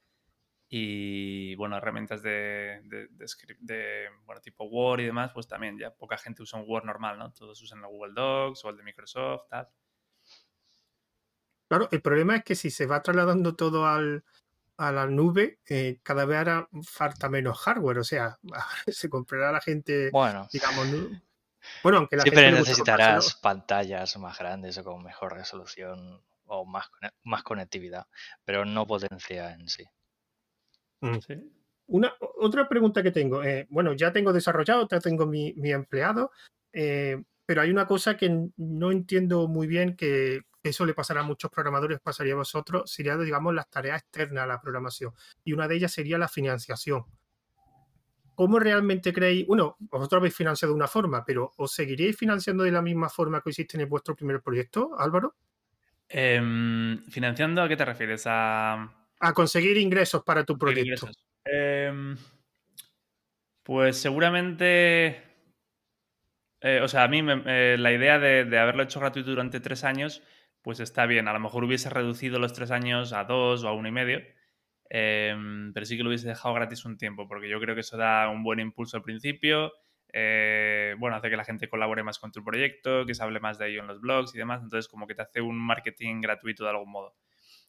Y 0.68 1.54
bueno, 1.56 1.76
herramientas 1.76 2.22
de, 2.22 2.80
bueno, 4.24 4.40
tipo 4.40 4.64
Word 4.64 5.00
y 5.00 5.04
demás, 5.06 5.30
pues 5.32 5.46
también 5.46 5.78
ya 5.78 5.94
poca 5.94 6.18
gente 6.18 6.42
usa 6.42 6.58
un 6.58 6.68
Word 6.68 6.84
normal, 6.84 7.18
¿no? 7.18 7.32
Todos 7.32 7.62
usan 7.62 7.80
el 7.80 7.86
Google 7.86 8.12
Docs 8.14 8.64
o 8.64 8.70
el 8.70 8.76
de 8.76 8.82
Microsoft, 8.82 9.48
tal. 9.48 9.68
Claro, 11.68 11.88
el 11.92 12.02
problema 12.02 12.36
es 12.36 12.44
que 12.44 12.54
si 12.54 12.70
se 12.70 12.86
va 12.86 13.02
trasladando 13.02 13.56
todo 13.56 13.86
al, 13.86 14.24
a 14.76 14.92
la 14.92 15.06
nube, 15.06 15.58
eh, 15.68 15.98
cada 16.02 16.24
vez 16.24 16.38
hará 16.38 16.68
falta 16.82 17.28
menos 17.28 17.58
hardware. 17.58 17.98
O 17.98 18.04
sea, 18.04 18.38
se 18.86 19.08
comprará 19.08 19.52
la 19.52 19.60
gente, 19.60 20.10
bueno. 20.10 20.48
digamos, 20.52 20.86
bueno, 21.82 21.98
aunque 21.98 22.16
la 22.16 22.22
Siempre 22.22 22.52
necesitarás 22.52 23.34
pantallas 23.34 24.16
más 24.18 24.38
grandes 24.38 24.76
o 24.78 24.84
con 24.84 25.02
mejor 25.02 25.34
resolución 25.34 26.22
o 26.46 26.64
más, 26.64 26.86
más 27.22 27.42
conectividad, 27.42 28.06
pero 28.44 28.64
no 28.64 28.87
potencia 28.87 29.52
en 29.52 29.68
sí. 29.68 29.84
Mm. 31.00 31.18
Una, 31.87 32.14
otra 32.38 32.68
pregunta 32.68 33.02
que 33.02 33.10
tengo, 33.10 33.42
eh, 33.42 33.66
bueno, 33.70 33.92
ya 33.92 34.12
tengo 34.12 34.32
desarrollado, 34.32 34.88
ya 34.88 35.00
tengo 35.00 35.26
mi, 35.26 35.52
mi 35.54 35.70
empleado, 35.70 36.32
eh, 36.72 37.22
pero 37.44 37.60
hay 37.60 37.70
una 37.70 37.87
cosa 37.87 38.16
que 38.16 38.48
no 38.56 38.90
entiendo 38.90 39.48
muy 39.48 39.66
bien 39.66 39.96
que 39.96 40.42
eso 40.70 40.87
le 40.87 40.94
pasará 40.94 41.20
a 41.20 41.24
muchos 41.24 41.50
programadores, 41.50 42.00
pasaría 42.00 42.35
a 42.35 42.37
vosotros, 42.37 42.90
sería, 42.90 43.16
digamos, 43.16 43.55
las 43.55 43.68
tareas 43.68 44.03
externas 44.03 44.44
a 44.44 44.46
la 44.46 44.61
programación. 44.61 45.12
Y 45.44 45.53
una 45.53 45.68
de 45.68 45.77
ellas 45.77 45.92
sería 45.92 46.18
la 46.18 46.29
financiación. 46.29 47.05
¿Cómo 48.35 48.59
realmente 48.59 49.12
creéis? 49.12 49.46
Bueno, 49.46 49.77
vosotros 49.79 50.20
habéis 50.20 50.35
financiado 50.35 50.72
de 50.72 50.77
una 50.77 50.88
forma, 50.88 51.24
pero 51.24 51.53
¿os 51.57 51.72
seguiríais 51.72 52.16
financiando 52.16 52.64
de 52.64 52.72
la 52.72 52.83
misma 52.83 53.09
forma 53.09 53.40
que 53.40 53.50
hiciste 53.50 53.81
en 53.81 53.88
vuestro 53.88 54.16
primer 54.16 54.40
proyecto, 54.40 54.90
Álvaro? 54.98 55.37
Em, 56.09 57.03
¿Financiando 57.11 57.62
a 57.62 57.68
qué 57.68 57.77
te 57.77 57.85
refieres? 57.85 58.24
A, 58.27 58.92
a 59.20 59.33
conseguir 59.33 59.77
ingresos 59.77 60.22
para 60.24 60.44
tu 60.44 60.59
proyecto. 60.59 61.09
Em, 61.44 62.16
pues 63.62 63.96
seguramente. 63.96 65.22
Eh, 66.61 66.81
o 66.83 66.88
sea, 66.88 67.05
a 67.05 67.09
mí 67.09 67.22
eh, 67.46 67.77
la 67.79 67.92
idea 67.92 68.18
de, 68.18 68.44
de, 68.44 68.59
haberlo 68.59 68.83
hecho 68.83 68.98
gratuito 68.98 69.31
durante 69.31 69.61
tres 69.61 69.85
años 69.85 70.22
pues 70.64 70.81
está 70.81 71.07
bien. 71.07 71.29
A 71.29 71.33
lo 71.35 71.40
mejor 71.40 71.62
hubiese 71.64 71.90
reducido 71.90 72.38
los 72.40 72.55
tres 72.55 72.70
años 72.70 73.12
a 73.12 73.24
dos 73.24 73.62
o 73.64 73.68
a 73.68 73.74
uno 73.74 73.88
y 73.88 73.92
medio, 73.92 74.22
em, 74.90 75.72
pero 75.74 75.87
sí 75.87 75.96
que 75.96 76.03
lo 76.03 76.09
hubiese 76.09 76.29
dejado 76.29 76.55
gratis 76.55 76.85
un 76.87 76.96
tiempo, 76.96 77.29
porque 77.29 77.48
yo 77.48 77.61
creo 77.61 77.74
que 77.74 77.83
eso 77.83 77.96
da 77.98 78.29
un 78.31 78.42
buen 78.42 78.61
impulso 78.61 78.96
al 78.96 79.03
principio. 79.03 79.72
Eh, 80.12 80.94
bueno, 80.98 81.16
hace 81.16 81.29
que 81.31 81.37
la 81.37 81.44
gente 81.44 81.68
colabore 81.68 82.03
más 82.03 82.18
con 82.18 82.33
tu 82.33 82.42
proyecto, 82.42 83.05
que 83.05 83.14
se 83.14 83.22
hable 83.22 83.40
más 83.40 83.59
de 83.59 83.68
ello 83.68 83.81
en 83.83 83.88
los 83.88 84.00
blogs 84.00 84.35
y 84.35 84.38
demás. 84.38 84.62
Entonces, 84.62 84.88
como 84.88 85.07
que 85.07 85.14
te 85.14 85.22
hace 85.22 85.40
un 85.42 85.59
marketing 85.59 86.22
gratuito 86.22 86.64
de 86.64 86.70
algún 86.70 86.90
modo. 86.90 87.14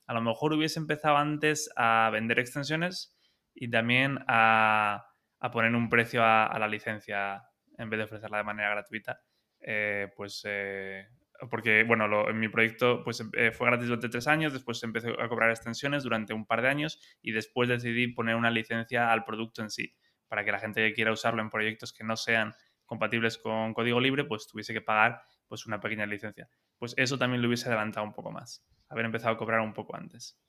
A 0.08 0.14
lo 0.14 0.22
mejor 0.22 0.54
hubiese 0.54 0.80
empezado 0.80 1.18
antes 1.18 1.70
a 1.76 2.10
vender 2.14 2.40
extensiones 2.40 3.18
y 3.54 3.70
también 3.70 4.20
a, 4.28 5.06
poner 5.52 5.76
un 5.76 5.90
precio 5.90 6.24
a, 6.24 6.56
la 6.60 6.68
licencia 6.68 7.44
en 7.78 7.90
vez 7.90 7.98
de 7.98 8.04
ofrecerla 8.06 8.38
de 8.38 8.44
manera 8.44 8.70
gratuita. 8.70 9.20
Eh, 9.60 10.10
pues 10.16 10.44
eh, 10.46 11.08
porque, 11.50 11.84
bueno, 11.84 12.30
en 12.30 12.40
mi 12.40 12.48
proyecto 12.48 13.04
pues, 13.04 13.20
em, 13.20 13.30
eh, 13.34 13.52
fue 13.52 13.68
gratis 13.68 13.88
durante 13.88 14.10
tres 14.10 14.28
años, 14.28 14.54
después 14.54 14.82
empecé 14.84 15.10
a 15.20 15.28
cobrar 15.28 15.50
extensiones 15.50 16.04
durante 16.04 16.34
un 16.34 16.46
par 16.46 16.62
de 16.62 16.70
años 16.70 17.00
y 17.22 17.32
después 17.32 17.70
decidí 17.70 18.08
poner 18.08 18.36
una 18.36 18.52
licencia 18.52 19.12
al 19.12 19.24
producto 19.26 19.62
en 19.62 19.70
sí, 19.70 19.96
para 20.28 20.44
que 20.44 20.52
la 20.52 20.60
gente 20.60 20.82
que 20.82 20.94
quiera 20.94 21.12
usarlo 21.12 21.42
en 21.42 21.50
proyectos 21.50 21.94
que 21.94 22.04
no 22.04 22.16
sean 22.16 22.54
compatibles 22.86 23.38
con 23.38 23.74
código 23.74 24.00
libre, 24.00 24.24
pues 24.26 24.48
tuviese 24.48 24.74
que 24.74 24.82
pagar 24.82 25.22
pues 25.48 25.66
una 25.66 25.80
pequeña 25.80 26.06
licencia. 26.06 26.50
Pues 26.78 26.94
eso 26.98 27.18
también 27.18 27.42
lo 27.42 27.48
hubiese 27.48 27.68
adelantado 27.68 28.06
un 28.06 28.14
poco 28.14 28.32
más, 28.32 28.66
haber 28.90 29.06
empezado 29.06 29.34
a 29.34 29.38
cobrar 29.38 29.62
un 29.62 29.74
poco 29.74 29.96
antes. 29.96 30.40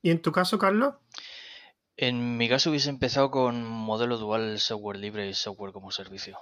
¿Y 0.00 0.10
en 0.10 0.20
tu 0.20 0.32
caso, 0.32 0.58
Carlos? 0.58 0.94
En 1.96 2.36
mi 2.36 2.48
caso 2.48 2.70
hubiese 2.70 2.90
empezado 2.90 3.30
con 3.30 3.64
modelo 3.64 4.16
dual 4.16 4.58
software 4.58 4.98
libre 4.98 5.28
y 5.28 5.34
software 5.34 5.72
como 5.72 5.90
servicio. 5.90 6.38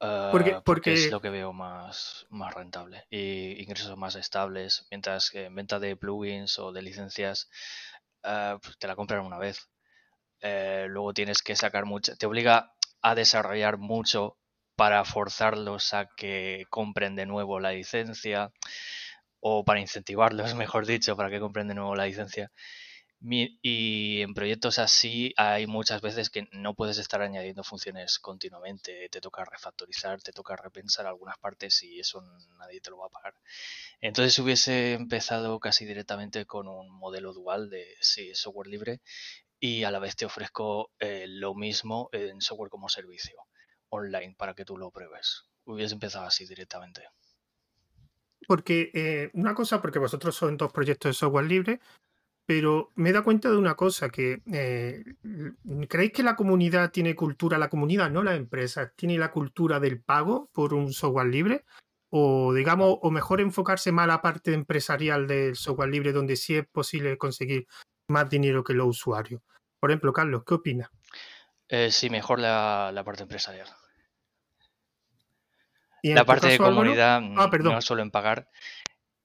Ah, 0.00 0.62
porque, 0.64 0.92
es 0.94 1.10
lo 1.10 1.20
que 1.20 1.28
veo 1.28 1.52
más, 1.52 2.26
más 2.30 2.54
rentable 2.54 3.06
y 3.10 3.62
ingresos 3.62 3.96
más 3.98 4.14
estables, 4.14 4.86
mientras 4.90 5.30
que 5.30 5.44
en 5.44 5.54
venta 5.54 5.78
de 5.78 5.94
plugins 5.94 6.58
o 6.58 6.72
de 6.72 6.80
licencias 6.82 7.50
pues 8.22 8.78
te 8.78 8.86
la 8.86 8.96
compran 8.96 9.24
una 9.24 9.38
vez. 9.38 9.68
Eh, 10.40 10.86
luego 10.88 11.12
tienes 11.12 11.42
que 11.42 11.54
sacar 11.54 11.84
mucho, 11.84 12.16
te 12.16 12.26
obliga 12.26 12.72
a 13.02 13.14
desarrollar 13.14 13.76
mucho 13.76 14.38
para 14.74 15.04
forzarlos 15.04 15.92
a 15.92 16.06
que 16.16 16.64
compren 16.70 17.14
de 17.14 17.26
nuevo 17.26 17.60
la 17.60 17.72
licencia 17.72 18.50
o 19.40 19.64
para 19.64 19.80
incentivarlos, 19.80 20.54
mejor 20.56 20.86
dicho, 20.86 21.16
para 21.16 21.28
que 21.28 21.40
compren 21.40 21.68
de 21.68 21.74
nuevo 21.74 21.94
la 21.94 22.06
licencia. 22.06 22.50
Y 23.22 24.22
en 24.22 24.32
proyectos 24.32 24.78
así 24.78 25.34
hay 25.36 25.66
muchas 25.66 26.00
veces 26.00 26.30
que 26.30 26.48
no 26.52 26.74
puedes 26.74 26.96
estar 26.96 27.20
añadiendo 27.20 27.62
funciones 27.62 28.18
continuamente, 28.18 29.08
te 29.10 29.20
toca 29.20 29.44
refactorizar, 29.44 30.22
te 30.22 30.32
toca 30.32 30.56
repensar 30.56 31.06
algunas 31.06 31.36
partes 31.38 31.82
y 31.82 32.00
eso 32.00 32.22
nadie 32.58 32.80
te 32.80 32.90
lo 32.90 32.98
va 32.98 33.06
a 33.06 33.10
pagar. 33.10 33.34
Entonces 34.00 34.38
hubiese 34.38 34.94
empezado 34.94 35.60
casi 35.60 35.84
directamente 35.84 36.46
con 36.46 36.66
un 36.66 36.90
modelo 36.90 37.34
dual 37.34 37.68
de 37.68 37.94
software 38.00 38.68
libre 38.68 39.00
y 39.60 39.84
a 39.84 39.90
la 39.90 39.98
vez 39.98 40.16
te 40.16 40.24
ofrezco 40.24 40.90
eh, 40.98 41.26
lo 41.28 41.54
mismo 41.54 42.08
en 42.12 42.40
software 42.40 42.70
como 42.70 42.88
servicio 42.88 43.36
online 43.90 44.34
para 44.38 44.54
que 44.54 44.64
tú 44.64 44.78
lo 44.78 44.90
pruebes. 44.90 45.44
Hubiese 45.66 45.92
empezado 45.92 46.24
así 46.24 46.46
directamente. 46.46 47.02
Porque 48.48 48.90
eh, 48.94 49.30
una 49.34 49.54
cosa, 49.54 49.82
porque 49.82 49.98
vosotros 49.98 50.34
son 50.34 50.56
dos 50.56 50.72
proyectos 50.72 51.10
de 51.10 51.14
software 51.14 51.44
libre, 51.44 51.80
pero 52.50 52.90
me 52.96 53.10
he 53.10 53.12
dado 53.12 53.22
cuenta 53.22 53.48
de 53.48 53.56
una 53.56 53.76
cosa, 53.76 54.08
que 54.08 54.42
eh, 54.52 55.04
¿creéis 55.88 56.10
que 56.10 56.24
la 56.24 56.34
comunidad 56.34 56.90
tiene 56.90 57.14
cultura, 57.14 57.58
la 57.58 57.68
comunidad, 57.68 58.10
no 58.10 58.24
la 58.24 58.34
empresa, 58.34 58.92
tiene 58.96 59.18
la 59.18 59.30
cultura 59.30 59.78
del 59.78 60.02
pago 60.02 60.50
por 60.52 60.74
un 60.74 60.92
software 60.92 61.28
libre? 61.28 61.64
O 62.08 62.52
digamos, 62.52 62.98
o 63.02 63.10
mejor 63.12 63.40
enfocarse 63.40 63.92
más 63.92 64.02
a 64.02 64.08
la 64.08 64.20
parte 64.20 64.52
empresarial 64.52 65.28
del 65.28 65.54
software 65.54 65.90
libre, 65.90 66.10
donde 66.10 66.34
sí 66.34 66.56
es 66.56 66.66
posible 66.66 67.16
conseguir 67.18 67.68
más 68.08 68.28
dinero 68.28 68.64
que 68.64 68.74
los 68.74 68.88
usuarios. 68.88 69.40
Por 69.78 69.92
ejemplo, 69.92 70.12
Carlos, 70.12 70.42
¿qué 70.44 70.54
opinas? 70.54 70.90
Eh, 71.68 71.92
sí, 71.92 72.10
mejor 72.10 72.40
la, 72.40 73.00
parte 73.04 73.22
empresarial. 73.22 73.68
la 76.02 76.24
parte 76.24 76.48
de 76.48 76.58
comunidad 76.58 77.22
ah, 77.36 77.48
no 77.62 77.80
suelen 77.80 78.10
pagar 78.10 78.48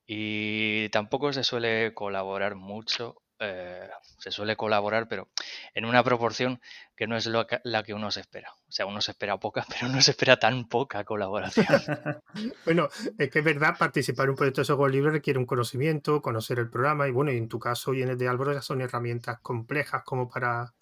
y 0.06 0.90
tampoco 0.90 1.34
se 1.34 1.44
suele 1.44 1.94
colaborar 1.94 2.56
mucho 2.56 3.22
eh, 3.40 3.90
se 4.18 4.32
suele 4.32 4.56
colaborar, 4.56 5.10
pero 5.10 5.28
en 5.74 5.84
una 5.84 6.04
proporción 6.04 6.62
que 6.96 7.06
no 7.06 7.18
es 7.18 7.26
lo 7.26 7.46
la 7.64 7.84
que 7.84 7.94
uno 7.94 8.10
se 8.10 8.22
espera. 8.22 8.54
O 8.70 8.72
sea, 8.72 8.86
uno 8.86 9.02
se 9.02 9.12
espera 9.12 9.38
poca, 9.38 9.66
pero 9.70 9.90
no 9.90 10.02
se 10.02 10.12
espera 10.12 10.38
tan 10.38 10.70
poca 10.70 11.04
colaboración. 11.04 11.68
bueno, 12.66 12.88
es 13.18 13.30
que 13.30 13.40
es 13.40 13.46
verdad, 13.46 13.78
participar 13.78 14.26
en 14.26 14.30
un 14.32 14.36
proyecto 14.38 14.62
de 14.62 14.66
software 14.66 14.92
libre 14.92 15.12
requiere 15.12 15.38
un 15.38 15.46
conocimiento, 15.46 16.22
conocer 16.22 16.60
el 16.60 16.70
programa, 16.70 17.08
y 17.08 17.12
bueno, 17.12 17.32
en 17.32 17.50
tu 17.50 17.60
caso 17.60 17.94
y 17.94 18.04
en 18.04 18.10
el 18.10 18.18
de 18.18 18.30
Álvaro 18.30 18.54
ya 18.54 18.62
son 18.62 18.82
herramientas 18.82 19.40
complejas 19.42 20.04
como 20.04 20.30
para, 20.30 20.74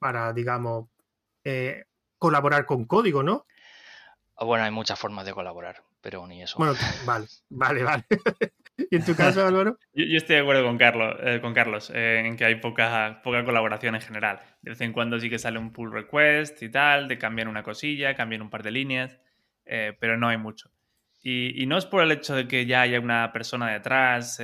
para 0.00 0.32
digamos, 0.32 0.88
eh, 1.44 1.84
colaborar 2.18 2.66
con 2.66 2.84
código, 2.84 3.22
¿no? 3.22 3.46
Ah, 4.36 4.44
bueno, 4.44 4.64
hay 4.64 4.72
muchas 4.72 4.98
formas 4.98 5.24
de 5.24 5.32
colaborar, 5.32 5.82
pero 6.00 6.26
ni 6.26 6.42
eso. 6.42 6.58
Bueno, 6.58 6.74
vale, 7.06 7.26
vale, 7.50 7.82
vale. 7.82 8.04
¿Y 8.90 8.96
en 8.96 9.04
tu 9.04 9.14
caso, 9.14 9.44
Álvaro? 9.46 9.78
yo, 9.94 10.16
estoy 10.16 10.36
de 10.36 10.42
acuerdo 10.42 10.64
con 10.64 10.78
Carlos, 10.78 11.16
eh, 11.20 11.40
con 11.40 11.54
Carlos 11.54 11.90
eh, 11.94 12.22
en 12.24 12.36
que 12.36 12.44
hay 12.44 12.56
poca, 12.56 13.20
poca 13.22 13.44
colaboración 13.44 13.94
en 13.94 14.00
general. 14.00 14.40
De 14.62 14.70
vez 14.70 14.80
en 14.80 14.92
cuando 14.92 15.18
sí 15.18 15.30
que 15.30 15.38
sale 15.38 15.58
un 15.58 15.72
pull 15.72 15.92
request 15.92 16.62
y 16.62 16.68
tal, 16.68 17.08
de 17.08 17.18
cambiar 17.18 17.48
una 17.48 17.62
cosilla, 17.62 18.14
cambiar 18.14 18.42
un 18.42 18.50
par 18.50 18.62
de 18.62 18.70
líneas, 18.70 19.18
eh, 19.64 19.96
pero 19.98 20.16
no 20.16 20.28
hay 20.28 20.36
mucho. 20.36 20.70
Y, 21.22 21.60
y, 21.60 21.66
no 21.66 21.76
es 21.76 21.86
por 21.86 22.02
el 22.02 22.12
hecho 22.12 22.36
de 22.36 22.46
que 22.46 22.66
ya 22.66 22.82
haya 22.82 23.00
una 23.00 23.32
persona 23.32 23.72
detrás 23.72 24.40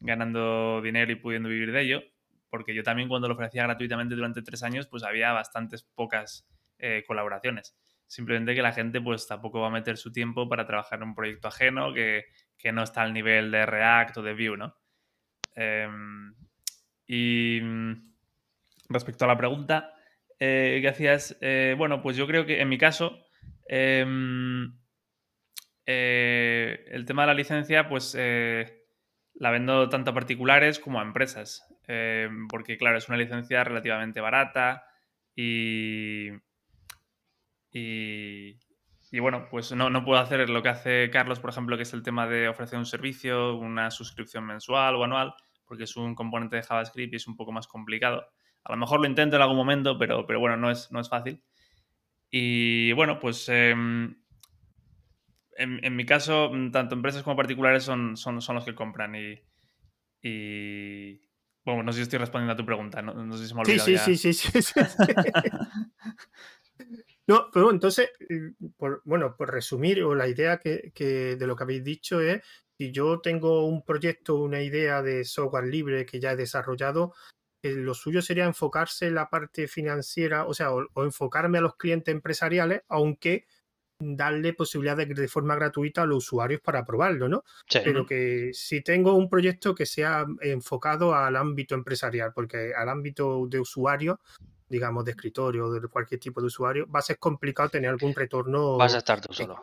ganando 0.00 0.80
dinero 0.80 1.12
y 1.12 1.16
pudiendo 1.16 1.50
vivir 1.50 1.70
de 1.70 1.82
ello, 1.82 2.02
porque 2.48 2.74
yo 2.74 2.82
también 2.82 3.10
cuando 3.10 3.28
lo 3.28 3.34
ofrecía 3.34 3.64
gratuitamente 3.64 4.14
durante 4.14 4.40
tres 4.40 4.62
años, 4.62 4.86
pues 4.86 5.02
había 5.02 5.32
bastantes 5.32 5.82
pocas 5.82 6.46
colaboraciones 7.06 7.76
simplemente 8.08 8.54
que 8.54 8.62
la 8.62 8.72
gente 8.72 9.00
pues 9.00 9.28
tampoco 9.28 9.60
va 9.60 9.68
a 9.68 9.70
meter 9.70 9.96
su 9.96 10.10
tiempo 10.10 10.48
para 10.48 10.66
trabajar 10.66 10.98
en 10.98 11.08
un 11.10 11.14
proyecto 11.14 11.46
ajeno 11.46 11.94
que, 11.94 12.24
que 12.56 12.72
no 12.72 12.82
está 12.82 13.02
al 13.02 13.12
nivel 13.12 13.52
de 13.52 13.64
React 13.64 14.16
o 14.16 14.22
de 14.22 14.34
Vue, 14.34 14.56
¿no? 14.56 14.74
Em, 15.54 16.34
y 17.06 17.60
mm, 17.62 17.92
respecto 18.88 19.24
a 19.24 19.28
la 19.28 19.36
pregunta 19.36 19.94
eh, 20.40 20.78
que 20.80 20.88
hacías, 20.88 21.36
eh, 21.40 21.74
bueno, 21.76 22.00
pues 22.00 22.16
yo 22.16 22.26
creo 22.26 22.46
que 22.46 22.60
en 22.60 22.68
mi 22.68 22.78
caso, 22.78 23.24
em, 23.66 24.72
eh, 25.84 26.84
el 26.88 27.04
tema 27.04 27.22
de 27.22 27.26
la 27.26 27.34
licencia, 27.34 27.88
pues 27.88 28.14
la 28.14 29.50
vendo 29.50 29.88
tanto 29.88 30.10
a 30.10 30.14
particulares 30.14 30.78
como 30.78 31.00
a 31.00 31.02
empresas, 31.02 31.64
em, 31.86 32.48
porque 32.48 32.76
claro, 32.76 32.98
es 32.98 33.08
una 33.08 33.18
licencia 33.18 33.64
relativamente 33.64 34.20
barata 34.20 34.84
y, 35.34 36.30
y, 37.72 38.58
y 39.10 39.20
bueno, 39.20 39.48
pues 39.50 39.72
no, 39.72 39.90
no, 39.90 40.04
puedo 40.04 40.20
hacer 40.20 40.48
lo 40.50 40.62
que 40.62 40.68
hace 40.68 41.10
Carlos, 41.10 41.40
por 41.40 41.50
ejemplo, 41.50 41.76
que 41.76 41.84
es 41.84 41.92
el 41.92 42.02
tema 42.02 42.26
de 42.26 42.48
ofrecer 42.48 42.78
un 42.78 42.86
servicio, 42.86 43.56
una 43.56 43.90
suscripción 43.90 44.44
mensual 44.44 44.96
o 44.96 45.04
anual, 45.04 45.34
porque 45.64 45.84
es 45.84 45.96
un 45.96 46.14
componente 46.14 46.56
de 46.56 46.62
JavaScript 46.62 47.12
y 47.12 47.16
es 47.16 47.26
un 47.26 47.36
poco 47.36 47.52
más 47.52 47.66
complicado. 47.66 48.26
A 48.64 48.72
lo 48.72 48.78
mejor 48.78 49.00
lo 49.00 49.06
intento 49.06 49.36
en 49.36 49.42
algún 49.42 49.56
momento, 49.56 49.98
pero, 49.98 50.26
pero 50.26 50.40
bueno, 50.40 50.56
no 50.56 50.70
es, 50.70 50.90
no 50.92 51.00
es 51.00 51.08
fácil. 51.08 51.42
Y 52.30 52.92
bueno, 52.92 53.18
pues 53.18 53.48
em, 53.48 54.14
en, 55.56 55.96
mi 55.96 56.04
caso, 56.04 56.50
tanto 56.72 56.94
empresas 56.94 57.22
como 57.22 57.36
particulares 57.36 57.82
son, 57.82 58.16
son, 58.16 58.42
son 58.42 58.54
los 58.54 58.64
que 58.64 58.74
compran 58.74 59.14
y, 59.14 59.40
y, 60.22 61.22
Bueno, 61.64 61.82
no 61.82 61.92
sé 61.92 61.96
si 61.96 62.02
estoy 62.02 62.18
respondiendo 62.18 62.52
a 62.52 62.56
tu 62.56 62.66
pregunta, 62.66 63.00
no, 63.00 63.36
sé 63.36 63.48
si 63.48 63.54
me 63.54 63.60
ha 63.60 63.62
olvidado 63.62 63.86
sí, 63.86 64.16
sí, 64.16 64.16
sí, 64.16 64.32
sí, 64.34 64.62
sí. 64.62 64.74
No, 67.28 67.50
pero 67.52 67.70
entonces, 67.70 68.10
mm, 68.28 68.70
por, 68.78 69.02
bueno, 69.04 69.36
por 69.36 69.52
resumir, 69.52 70.02
o 70.02 70.14
la 70.14 70.26
idea 70.26 70.58
que, 70.58 70.92
de 71.38 71.46
lo 71.46 71.54
que 71.54 71.62
habéis 71.62 71.84
dicho 71.84 72.20
es, 72.20 72.42
si 72.78 72.90
yo 72.90 73.20
tengo 73.20 73.66
un 73.66 73.84
proyecto, 73.84 74.36
una 74.36 74.62
idea 74.62 75.02
de 75.02 75.24
software 75.24 75.66
libre 75.66 76.06
que 76.06 76.20
ya 76.20 76.32
he 76.32 76.36
desarrollado, 76.36 77.12
eh, 77.62 77.72
lo 77.72 77.92
suyo 77.92 78.22
sería 78.22 78.46
enfocarse 78.46 79.08
en 79.08 79.14
la 79.14 79.28
parte 79.28 79.68
financiera, 79.68 80.46
o 80.46 80.54
sea, 80.54 80.72
o, 80.72 81.04
enfocarme 81.04 81.58
a 81.58 81.60
los 81.60 81.76
clientes 81.76 82.14
empresariales, 82.14 82.82
aunque 82.88 83.46
darle 84.00 84.54
posibilidad 84.54 84.96
de, 84.96 85.06
de, 85.06 85.28
forma 85.28 85.56
gratuita 85.56 86.02
a 86.02 86.06
los 86.06 86.18
usuarios 86.18 86.60
para 86.62 86.84
probarlo, 86.84 87.28
¿no? 87.28 87.44
Pero 87.84 88.06
que 88.06 88.50
si 88.54 88.80
tengo 88.80 89.14
un 89.14 89.28
proyecto 89.28 89.74
que 89.74 89.86
sea 89.86 90.24
enfocado 90.40 91.14
al 91.14 91.34
ámbito 91.36 91.74
empresarial, 91.74 92.32
porque 92.32 92.72
al 92.74 92.88
ámbito 92.88 93.48
de 93.48 93.58
usuario 93.58 94.20
digamos, 94.68 95.04
de 95.04 95.12
escritorio 95.12 95.66
o 95.66 95.70
de 95.70 95.86
cualquier 95.88 96.20
tipo 96.20 96.40
de 96.40 96.46
usuario, 96.46 96.86
va 96.90 97.00
a 97.00 97.02
ser 97.02 97.18
complicado 97.18 97.68
tener 97.68 97.90
algún 97.90 98.14
retorno. 98.14 98.76
Vas 98.76 98.94
a 98.94 98.98
estar 98.98 99.20
tú 99.20 99.32
solo. 99.32 99.58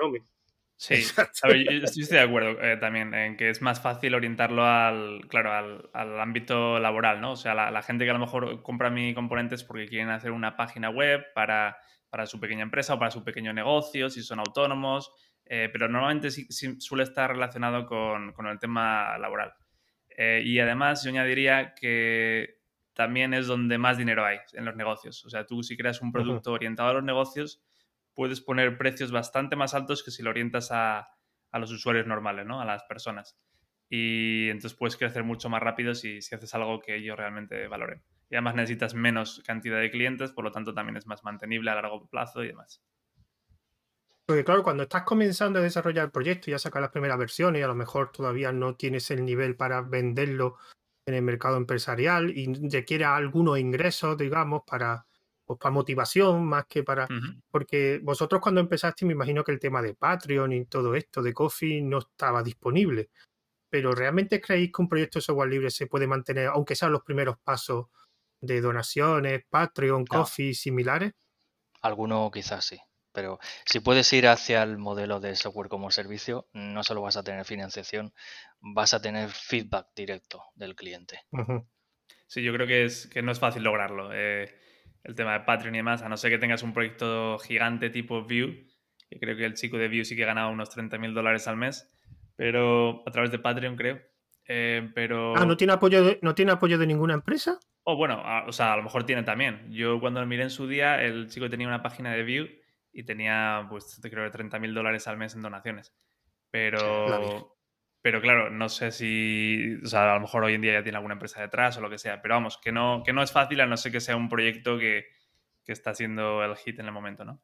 Sí, 0.77 0.95
estoy 0.95 2.03
de 2.03 2.19
acuerdo 2.19 2.61
eh, 2.61 2.75
también 2.77 3.13
en 3.13 3.37
que 3.37 3.49
es 3.49 3.61
más 3.61 3.81
fácil 3.81 4.13
orientarlo 4.13 4.65
al, 4.65 5.21
claro, 5.29 5.89
al, 5.93 6.19
ámbito 6.19 6.79
laboral, 6.79 7.21
¿no? 7.21 7.31
O 7.31 7.35
sea, 7.37 7.53
la, 7.53 7.81
gente 7.81 8.03
que 8.03 8.09
a 8.09 8.13
lo 8.13 8.19
mejor 8.19 8.61
compra 8.61 8.89
mi 8.89 9.13
componentes 9.13 9.63
porque 9.63 9.87
quieren 9.87 10.09
hacer 10.09 10.31
una 10.31 10.57
página 10.57 10.89
web 10.89 11.23
para, 11.33 11.77
para 12.09 12.25
su 12.25 12.41
pequeña 12.41 12.63
empresa 12.63 12.95
o 12.95 12.99
para 12.99 13.11
su 13.11 13.23
pequeño 13.23 13.53
negocio, 13.53 14.09
si 14.09 14.21
son 14.21 14.39
autónomos, 14.39 15.13
eh, 15.45 15.69
pero 15.71 15.87
normalmente 15.87 16.29
sí, 16.29 16.47
suele 16.79 17.03
estar 17.05 17.31
relacionado 17.31 17.85
con, 17.85 18.33
con 18.33 18.47
el 18.47 18.59
tema 18.59 19.17
laboral. 19.17 19.53
Eh, 20.17 20.41
y 20.45 20.59
además 20.59 21.03
yo 21.03 21.09
añadiría 21.09 21.73
que 21.73 22.54
también 22.95 23.33
es 23.33 23.47
donde 23.47 23.77
más 23.77 23.97
dinero 23.97 24.25
hay 24.25 24.39
en 24.53 24.65
los 24.65 24.75
negocios. 24.75 25.23
O 25.25 25.29
sea, 25.29 25.45
tú 25.45 25.61
si 25.61 25.75
creas 25.77 26.01
un 26.01 26.11
producto 26.11 26.53
orientado 26.53 26.89
a 26.89 26.93
los 26.93 27.03
negocios, 27.03 27.61
puedes 28.13 28.41
poner 28.41 28.77
precios 28.77 29.11
bastante 29.11 29.55
más 29.55 29.73
altos 29.73 30.01
que 30.01 30.11
si 30.11 30.23
lo 30.23 30.29
orientas 30.29 30.69
a, 30.71 31.09
los 31.53 31.71
usuarios 31.71 32.07
normales, 32.07 32.45
¿no? 32.45 32.59
A 32.59 32.65
las 32.65 32.83
personas. 32.83 33.37
Y 33.89 34.49
entonces 34.49 34.77
puedes 34.77 34.97
crecer 34.97 35.23
mucho 35.23 35.49
más 35.49 35.61
rápido 35.61 35.93
si, 35.93 36.21
si 36.21 36.35
haces 36.35 36.53
algo 36.55 36.79
que 36.79 36.95
ellos 36.95 37.17
realmente 37.17 37.67
valoren. 37.67 38.01
Y 38.29 38.35
además 38.35 38.55
necesitas 38.55 38.93
menos 38.93 39.41
cantidad 39.45 39.79
de 39.79 39.91
clientes, 39.91 40.31
por 40.31 40.43
lo 40.43 40.51
tanto 40.51 40.73
también 40.73 40.97
es 40.97 41.05
más 41.05 41.23
mantenible 41.23 41.71
a 41.71 41.75
largo 41.75 42.07
plazo 42.09 42.43
y 42.43 42.47
demás. 42.47 42.81
Porque 44.25 44.43
claro, 44.43 44.63
cuando 44.63 44.83
estás 44.83 45.03
comenzando 45.03 45.59
a 45.59 45.61
desarrollar 45.61 46.05
el 46.05 46.11
proyecto 46.11 46.49
y 46.49 46.51
ya 46.51 46.59
sacas 46.59 46.81
las 46.81 46.91
primeras 46.91 47.19
versiones 47.19 47.59
y 47.59 47.63
a 47.63 47.67
lo 47.67 47.75
mejor 47.75 48.11
todavía 48.11 48.51
no 48.51 48.75
tienes 48.75 49.11
el 49.11 49.23
nivel 49.23 49.55
para 49.55 49.81
venderlo 49.81 50.57
en 51.05 51.13
el 51.13 51.21
mercado 51.21 51.57
empresarial 51.57 52.31
y 52.31 52.51
requiere 52.69 53.05
algunos 53.05 53.59
ingresos, 53.59 54.17
digamos, 54.17 54.63
para, 54.65 55.05
pues, 55.45 55.59
para 55.59 55.71
motivación 55.71 56.45
más 56.45 56.65
que 56.67 56.83
para... 56.83 57.07
Porque 57.51 57.99
vosotros 58.03 58.41
cuando 58.41 58.61
empezaste 58.61 59.05
me 59.05 59.13
imagino 59.13 59.43
que 59.43 59.51
el 59.51 59.59
tema 59.59 59.81
de 59.81 59.93
Patreon 59.93 60.51
y 60.53 60.65
todo 60.65 60.95
esto 60.95 61.21
de 61.21 61.33
Coffee 61.33 61.81
no 61.81 61.99
estaba 61.99 62.41
disponible. 62.41 63.09
Pero 63.69 63.91
¿realmente 63.93 64.41
creéis 64.41 64.71
que 64.71 64.81
un 64.81 64.89
proyecto 64.89 65.19
de 65.19 65.23
software 65.23 65.49
libre 65.49 65.69
se 65.69 65.87
puede 65.87 66.07
mantener, 66.07 66.47
aunque 66.47 66.75
sean 66.75 66.91
los 66.91 67.03
primeros 67.03 67.37
pasos 67.43 67.87
de 68.41 68.61
donaciones, 68.61 69.43
Patreon, 69.49 70.05
Coffee, 70.05 70.53
similares? 70.53 71.13
Alguno 71.81 72.31
quizás 72.31 72.65
sí. 72.65 72.79
Pero 73.15 73.39
si 73.65 73.79
puedes 73.79 74.11
ir 74.11 74.27
hacia 74.27 74.61
el 74.61 74.77
modelo 74.77 75.21
de 75.21 75.35
software 75.35 75.69
como 75.69 75.89
servicio, 75.89 76.47
no 76.53 76.83
solo 76.83 77.01
vas 77.01 77.15
a 77.15 77.23
tener 77.23 77.45
financiación, 77.45 78.13
vas 78.59 78.93
a 78.93 79.01
tener 79.01 79.29
feedback 79.29 79.87
directo 79.95 80.43
del 80.53 80.75
cliente. 80.75 81.21
Sí, 82.27 82.43
yo 82.43 82.53
creo 82.53 82.67
que, 82.67 82.83
es, 82.83 83.07
que 83.07 83.21
no 83.21 83.31
es 83.31 83.39
fácil 83.39 83.63
lograrlo. 83.63 84.09
Eh, 84.13 84.53
el 85.03 85.15
tema 85.15 85.33
de 85.33 85.45
Patreon 85.45 85.75
y 85.75 85.79
demás, 85.79 86.01
a 86.01 86.09
no 86.09 86.17
ser 86.17 86.29
que 86.29 86.37
tengas 86.37 86.61
un 86.61 86.73
proyecto 86.73 87.39
gigante 87.39 87.89
tipo 87.89 88.23
Vue, 88.23 88.67
que 89.09 89.19
creo 89.19 89.37
que 89.37 89.45
el 89.45 89.53
chico 89.53 89.77
de 89.77 89.87
Vue 89.87 90.03
sí 90.03 90.15
que 90.17 90.25
ganaba 90.25 90.49
unos 90.49 90.69
30 90.69 90.97
mil 90.97 91.13
dólares 91.13 91.47
al 91.47 91.55
mes, 91.55 91.89
pero 92.35 93.01
a 93.07 93.11
través 93.11 93.31
de 93.31 93.39
Patreon 93.39 93.77
creo. 93.77 94.01
Eh, 94.47 94.91
pero... 94.93 95.37
Ah, 95.37 95.45
¿no 95.45 95.55
tiene, 95.55 95.71
apoyo 95.71 96.03
de, 96.03 96.19
¿no 96.21 96.35
tiene 96.35 96.51
apoyo 96.51 96.77
de 96.77 96.85
ninguna 96.85 97.13
empresa? 97.13 97.59
O 97.83 97.95
bueno, 97.95 98.21
o 98.45 98.51
sea, 98.51 98.73
a 98.73 98.77
lo 98.77 98.83
mejor 98.83 99.05
tiene 99.05 99.23
también. 99.23 99.71
Yo 99.71 100.01
cuando 100.01 100.19
lo 100.19 100.27
miré 100.27 100.43
en 100.43 100.49
su 100.49 100.67
día, 100.67 101.01
el 101.01 101.29
chico 101.29 101.49
tenía 101.49 101.67
una 101.67 101.83
página 101.83 102.11
de 102.11 102.23
Vue 102.23 102.64
y 102.95 103.03
tenía, 103.03 103.67
pues, 103.69 103.99
creo 104.01 104.23
que 104.23 104.31
30 104.31 104.57
mil 104.57 104.73
dólares 104.73 105.07
al 105.07 105.17
mes 105.17 105.35
en 105.35 105.41
donaciones. 105.41 105.93
Pero, 106.49 107.57
pero 108.01 108.21
claro, 108.21 108.49
no 108.49 108.69
sé 108.69 108.91
si, 108.91 109.75
o 109.83 109.87
sea, 109.87 110.11
a 110.11 110.15
lo 110.15 110.21
mejor 110.21 110.45
hoy 110.45 110.53
en 110.53 110.61
día 110.61 110.73
ya 110.73 110.83
tiene 110.83 110.97
alguna 110.97 111.15
empresa 111.15 111.41
detrás 111.41 111.77
o 111.77 111.81
lo 111.81 111.89
que 111.89 111.97
sea, 111.97 112.21
pero 112.21 112.35
vamos, 112.35 112.57
que 112.57 112.71
no, 112.71 113.03
que 113.05 113.11
no 113.11 113.21
es 113.21 113.33
fácil 113.33 113.59
a 113.59 113.65
no 113.65 113.75
ser 113.75 113.91
que 113.91 113.99
sea 113.99 114.15
un 114.15 114.29
proyecto 114.29 114.79
que, 114.79 115.07
que 115.65 115.73
está 115.73 115.93
siendo 115.93 116.41
el 116.41 116.55
hit 116.55 116.79
en 116.79 116.85
el 116.85 116.93
momento, 116.93 117.25
¿no? 117.25 117.41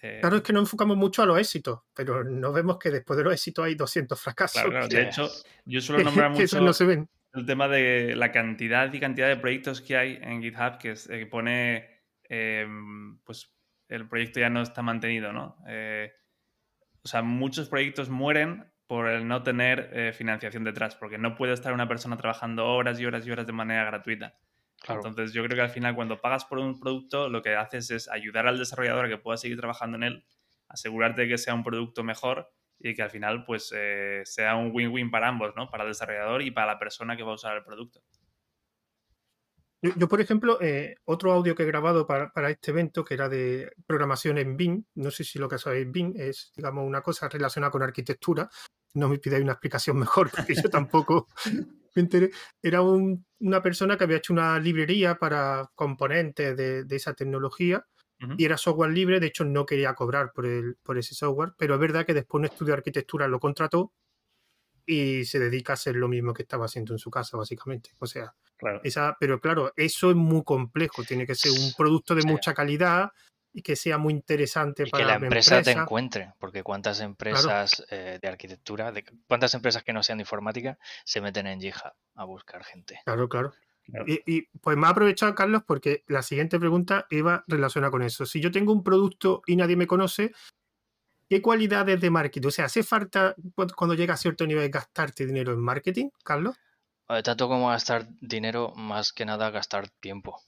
Claro, 0.00 0.36
es 0.36 0.42
que 0.42 0.54
no 0.54 0.60
enfocamos 0.60 0.96
mucho 0.96 1.22
a 1.22 1.26
los 1.26 1.38
éxitos, 1.38 1.80
pero 1.92 2.24
no 2.24 2.52
vemos 2.52 2.78
que 2.78 2.90
después 2.90 3.18
de 3.18 3.24
los 3.24 3.34
éxitos 3.34 3.66
hay 3.66 3.74
200 3.74 4.18
fracasos. 4.18 4.62
Claro, 4.62 4.88
De 4.88 5.02
hecho, 5.02 5.28
yo 5.66 5.80
suelo 5.82 6.04
nombrar 6.04 6.30
mucho 6.30 6.60
no 6.60 6.72
se 6.72 6.86
ven. 6.86 7.08
el 7.34 7.44
tema 7.44 7.68
de 7.68 8.14
la 8.16 8.32
cantidad 8.32 8.90
y 8.90 8.98
cantidad 8.98 9.28
de 9.28 9.36
proyectos 9.36 9.82
que 9.82 9.98
hay 9.98 10.18
en 10.22 10.40
GitHub 10.40 10.78
que, 10.78 10.94
eh, 11.10 11.26
pone, 11.26 12.02
em, 12.24 13.18
pues, 13.24 13.52
el 13.90 14.08
proyecto 14.08 14.40
ya 14.40 14.48
no 14.48 14.62
está 14.62 14.82
mantenido, 14.82 15.32
¿no? 15.32 15.56
Eh, 15.68 16.12
o 17.02 17.08
sea, 17.08 17.22
muchos 17.22 17.68
proyectos 17.68 18.08
mueren 18.08 18.72
por 18.86 19.08
el 19.08 19.26
no 19.26 19.42
tener 19.42 19.90
eh, 19.92 20.12
financiación 20.12 20.64
detrás, 20.64 20.96
porque 20.96 21.18
no 21.18 21.34
puede 21.34 21.52
estar 21.52 21.72
una 21.72 21.88
persona 21.88 22.16
trabajando 22.16 22.66
horas 22.66 22.98
y 23.00 23.06
horas 23.06 23.26
y 23.26 23.30
horas 23.30 23.46
de 23.46 23.52
manera 23.52 23.84
gratuita. 23.84 24.34
Entonces 24.88 25.32
yo 25.32 25.44
creo 25.44 25.56
que 25.56 25.62
al 25.62 25.70
final 25.70 25.94
cuando 25.94 26.20
pagas 26.20 26.46
por 26.46 26.58
un 26.58 26.80
producto 26.80 27.28
lo 27.28 27.42
que 27.42 27.54
haces 27.54 27.90
es 27.90 28.08
ayudar 28.08 28.46
al 28.46 28.58
desarrollador 28.58 29.04
a 29.04 29.08
que 29.08 29.18
pueda 29.18 29.36
seguir 29.36 29.58
trabajando 29.58 29.98
en 29.98 30.04
él, 30.04 30.24
asegurarte 30.68 31.22
de 31.22 31.28
que 31.28 31.38
sea 31.38 31.54
un 31.54 31.62
producto 31.62 32.02
mejor 32.02 32.50
y 32.78 32.94
que 32.94 33.02
al 33.02 33.10
final 33.10 33.44
pues 33.44 33.72
eh, 33.76 34.22
sea 34.24 34.56
un 34.56 34.70
win-win 34.72 35.10
para 35.10 35.28
ambos, 35.28 35.54
¿no? 35.54 35.68
Para 35.68 35.84
el 35.84 35.90
desarrollador 35.90 36.42
y 36.42 36.50
para 36.50 36.66
la 36.66 36.78
persona 36.78 37.16
que 37.16 37.22
va 37.22 37.32
a 37.32 37.34
usar 37.34 37.56
el 37.58 37.62
producto. 37.62 38.00
Yo, 39.82 40.08
por 40.08 40.20
ejemplo, 40.20 40.60
eh, 40.60 40.96
otro 41.06 41.32
audio 41.32 41.54
que 41.54 41.62
he 41.62 41.66
grabado 41.66 42.06
para, 42.06 42.50
este 42.50 42.70
evento, 42.70 43.02
que 43.02 43.14
era 43.14 43.30
de 43.30 43.72
programación 43.86 44.36
en 44.36 44.56
BIM, 44.56 44.84
no 44.96 45.10
sé 45.10 45.24
si 45.24 45.38
lo 45.38 45.48
que 45.48 45.56
sabéis 45.56 45.90
BIM 45.90 46.12
es, 46.16 46.52
digamos, 46.54 46.86
una 46.86 47.00
cosa 47.00 47.28
relacionada 47.30 47.70
con 47.70 47.82
arquitectura. 47.82 48.50
No 48.92 49.08
me 49.08 49.18
pidáis 49.18 49.42
una 49.42 49.52
explicación 49.52 49.98
mejor, 49.98 50.30
porque 50.30 50.54
yo 50.54 50.68
tampoco 50.68 51.28
me 51.94 52.02
enteré. 52.02 52.30
Era 52.62 52.82
una 52.82 53.62
persona 53.62 53.96
que 53.96 54.04
había 54.04 54.18
hecho 54.18 54.34
una 54.34 54.58
librería 54.58 55.14
para 55.14 55.70
componentes 55.74 56.56
de, 56.56 56.84
esa 56.90 57.14
tecnología 57.14 57.86
y 58.36 58.44
era 58.44 58.58
software 58.58 58.90
libre. 58.90 59.18
De 59.18 59.28
hecho, 59.28 59.46
no 59.46 59.64
quería 59.64 59.94
cobrar 59.94 60.32
por, 60.34 60.44
el, 60.44 60.76
por 60.82 60.98
ese 60.98 61.14
software, 61.14 61.54
pero 61.56 61.74
es 61.74 61.80
verdad 61.80 62.04
que 62.04 62.12
después 62.12 62.40
un 62.40 62.44
estudio 62.44 62.72
de 62.72 62.78
arquitectura 62.78 63.26
lo 63.28 63.40
contrató 63.40 63.94
y 64.84 65.24
se 65.24 65.38
dedica 65.38 65.72
a 65.72 65.74
hacer 65.74 65.96
lo 65.96 66.08
mismo 66.08 66.34
que 66.34 66.42
estaba 66.42 66.66
haciendo 66.66 66.92
en 66.92 66.98
su 66.98 67.10
casa, 67.10 67.38
básicamente. 67.38 67.92
O 67.98 68.06
sea, 68.06 68.34
esa, 68.82 69.16
pero 69.18 69.40
claro, 69.40 69.72
eso 69.76 70.10
es 70.10 70.16
muy 70.16 70.42
complejo, 70.44 71.04
tiene 71.04 71.26
que 71.26 71.34
ser 71.34 71.52
un 71.52 71.72
producto 71.76 72.14
de 72.14 72.22
mucha 72.24 72.54
calidad 72.54 73.10
y 73.52 73.62
que 73.62 73.74
sea 73.74 73.98
muy 73.98 74.12
interesante 74.12 74.86
para 74.86 75.02
que 75.02 75.08
la 75.08 75.16
empresa, 75.16 75.62
te 75.62 75.72
encuentre, 75.72 76.32
porque 76.38 76.62
cuántas 76.62 77.00
empresas 77.00 77.84
eh, 77.90 78.18
de 78.20 78.28
arquitectura, 78.28 78.92
de, 78.92 79.04
cuántas 79.26 79.54
empresas 79.54 79.82
que 79.82 79.92
no 79.92 80.02
sean 80.02 80.18
de 80.18 80.22
informática 80.22 80.78
se 81.04 81.20
meten 81.20 81.46
en 81.46 81.60
GitHub 81.60 81.92
a 82.14 82.24
buscar 82.24 82.64
gente. 82.64 83.00
Claro, 83.04 83.28
claro. 83.28 83.52
Y, 84.06 84.20
y, 84.24 84.42
pues 84.60 84.76
me 84.76 84.86
ha 84.86 84.90
aprovechado, 84.90 85.34
Carlos, 85.34 85.62
porque 85.66 86.04
la 86.06 86.22
siguiente 86.22 86.60
pregunta 86.60 87.06
iba 87.10 87.42
relacionada 87.48 87.90
con 87.90 88.02
eso. 88.02 88.24
Si 88.24 88.40
yo 88.40 88.52
tengo 88.52 88.72
un 88.72 88.84
producto 88.84 89.42
y 89.46 89.56
nadie 89.56 89.74
me 89.74 89.88
conoce, 89.88 90.32
¿Qué 91.30 91.40
cualidades 91.40 92.00
de 92.00 92.10
marketing? 92.10 92.48
O 92.48 92.50
sea, 92.50 92.64
¿hace 92.64 92.82
falta 92.82 93.36
cuando 93.76 93.94
llega 93.94 94.14
a 94.14 94.16
cierto 94.16 94.44
nivel 94.48 94.68
gastarte 94.68 95.24
dinero 95.24 95.52
en 95.52 95.60
marketing, 95.60 96.08
Carlos? 96.24 96.56
Tanto 97.26 97.46
como 97.46 97.68
gastar 97.68 98.08
dinero, 98.22 98.72
más 98.74 99.12
que 99.12 99.26
nada 99.26 99.50
gastar 99.50 99.90
tiempo. 99.90 100.40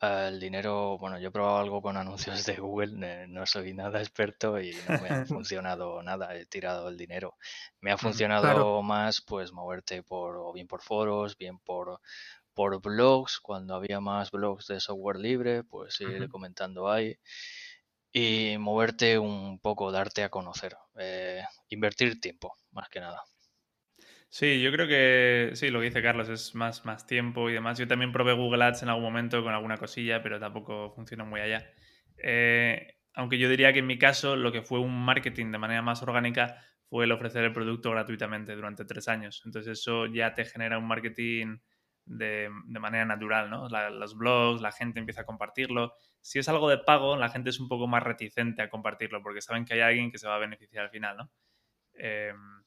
El 0.00 0.38
dinero, 0.40 0.98
bueno, 0.98 1.18
yo 1.18 1.28
he 1.28 1.30
probado 1.30 1.58
algo 1.58 1.80
con 1.80 1.96
anuncios 1.96 2.44
de 2.44 2.56
Google, 2.56 3.26
no 3.28 3.46
soy 3.46 3.72
nada 3.72 4.00
experto 4.00 4.60
y 4.60 4.82
no 4.82 4.98
me 4.98 5.10
ha 5.10 5.24
funcionado 5.24 6.02
nada, 6.02 6.34
he 6.36 6.44
tirado 6.44 6.88
el 6.88 6.96
dinero. 6.98 7.36
Me 7.80 7.92
ha 7.92 7.96
funcionado 7.96 8.82
más 8.82 9.22
pues 9.22 9.52
moverte 9.52 10.02
por, 10.02 10.36
o 10.36 10.52
bien 10.52 10.66
por 10.66 10.82
foros, 10.82 11.38
bien 11.38 11.58
por, 11.60 12.00
por 12.54 12.80
blogs, 12.82 13.40
cuando 13.40 13.74
había 13.76 14.00
más 14.00 14.30
blogs 14.32 14.66
de 14.68 14.80
software 14.80 15.18
libre, 15.18 15.64
pues 15.64 16.00
ir 16.00 16.28
comentando 16.28 16.90
ahí 16.90 17.16
y 18.12 18.56
moverte 18.58 19.18
un 19.18 19.60
poco, 19.60 19.92
darte 19.92 20.24
a 20.24 20.30
conocer, 20.30 20.76
eh, 20.98 21.44
invertir 21.68 22.20
tiempo, 22.20 22.54
más 22.72 22.88
que 22.88 23.00
nada. 23.00 23.22
Sí, 24.34 24.62
yo 24.62 24.72
creo 24.72 24.88
que 24.88 25.50
sí, 25.56 25.68
lo 25.68 25.78
que 25.80 25.86
dice 25.86 26.00
Carlos 26.02 26.30
es 26.30 26.54
más, 26.54 26.86
más 26.86 27.06
tiempo 27.06 27.50
y 27.50 27.52
demás. 27.52 27.78
Yo 27.78 27.86
también 27.86 28.12
probé 28.12 28.32
Google 28.32 28.64
Ads 28.64 28.82
en 28.82 28.88
algún 28.88 29.04
momento 29.04 29.42
con 29.44 29.52
alguna 29.52 29.76
cosilla, 29.76 30.22
pero 30.22 30.40
tampoco 30.40 30.90
funcionó 30.94 31.26
muy 31.26 31.40
allá. 31.42 31.70
Eh, 32.16 32.96
aunque 33.12 33.36
yo 33.36 33.50
diría 33.50 33.74
que 33.74 33.80
en 33.80 33.86
mi 33.86 33.98
caso 33.98 34.34
lo 34.36 34.50
que 34.50 34.62
fue 34.62 34.80
un 34.80 35.04
marketing 35.04 35.52
de 35.52 35.58
manera 35.58 35.82
más 35.82 36.02
orgánica 36.02 36.56
fue 36.88 37.04
el 37.04 37.12
ofrecer 37.12 37.44
el 37.44 37.52
producto 37.52 37.90
gratuitamente 37.90 38.56
durante 38.56 38.86
tres 38.86 39.06
años. 39.06 39.42
Entonces 39.44 39.78
eso 39.80 40.06
ya 40.06 40.32
te 40.32 40.46
genera 40.46 40.78
un 40.78 40.88
marketing 40.88 41.58
de, 42.06 42.48
manera 42.80 43.04
natural, 43.04 43.50
¿no? 43.50 43.68
los 43.68 44.16
blogs, 44.16 44.62
la 44.62 44.72
gente 44.72 44.98
empieza 44.98 45.22
a 45.22 45.26
compartirlo. 45.26 45.92
Si 46.22 46.38
es 46.38 46.48
algo 46.48 46.70
de 46.70 46.78
pago, 46.78 47.16
la 47.18 47.28
gente 47.28 47.50
es 47.50 47.60
un 47.60 47.68
poco 47.68 47.86
más 47.86 48.02
reticente 48.02 48.62
a 48.62 48.70
compartirlo 48.70 49.22
porque 49.22 49.42
saben 49.42 49.66
que 49.66 49.74
hay 49.74 49.80
alguien 49.80 50.10
que 50.10 50.16
se 50.16 50.26
va 50.26 50.36
a 50.36 50.38
beneficiar 50.38 50.84
al 50.84 50.90
final, 50.90 51.18
¿no? 51.18 51.30
Em, 51.94 52.61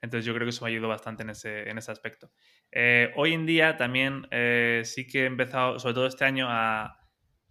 entonces 0.00 0.24
yo 0.24 0.34
creo 0.34 0.46
que 0.46 0.50
eso 0.50 0.64
me 0.64 0.70
ayudó 0.70 0.88
bastante 0.88 1.22
en 1.22 1.30
ese, 1.30 1.68
en 1.68 1.78
ese 1.78 1.92
aspecto. 1.92 2.30
Eh, 2.72 3.12
hoy 3.16 3.34
en 3.34 3.46
día 3.46 3.76
también 3.76 4.26
eh, 4.30 4.82
sí 4.84 5.06
que 5.06 5.22
he 5.22 5.26
empezado, 5.26 5.78
sobre 5.78 5.94
todo 5.94 6.06
este 6.06 6.24
año, 6.24 6.46
a, 6.48 6.98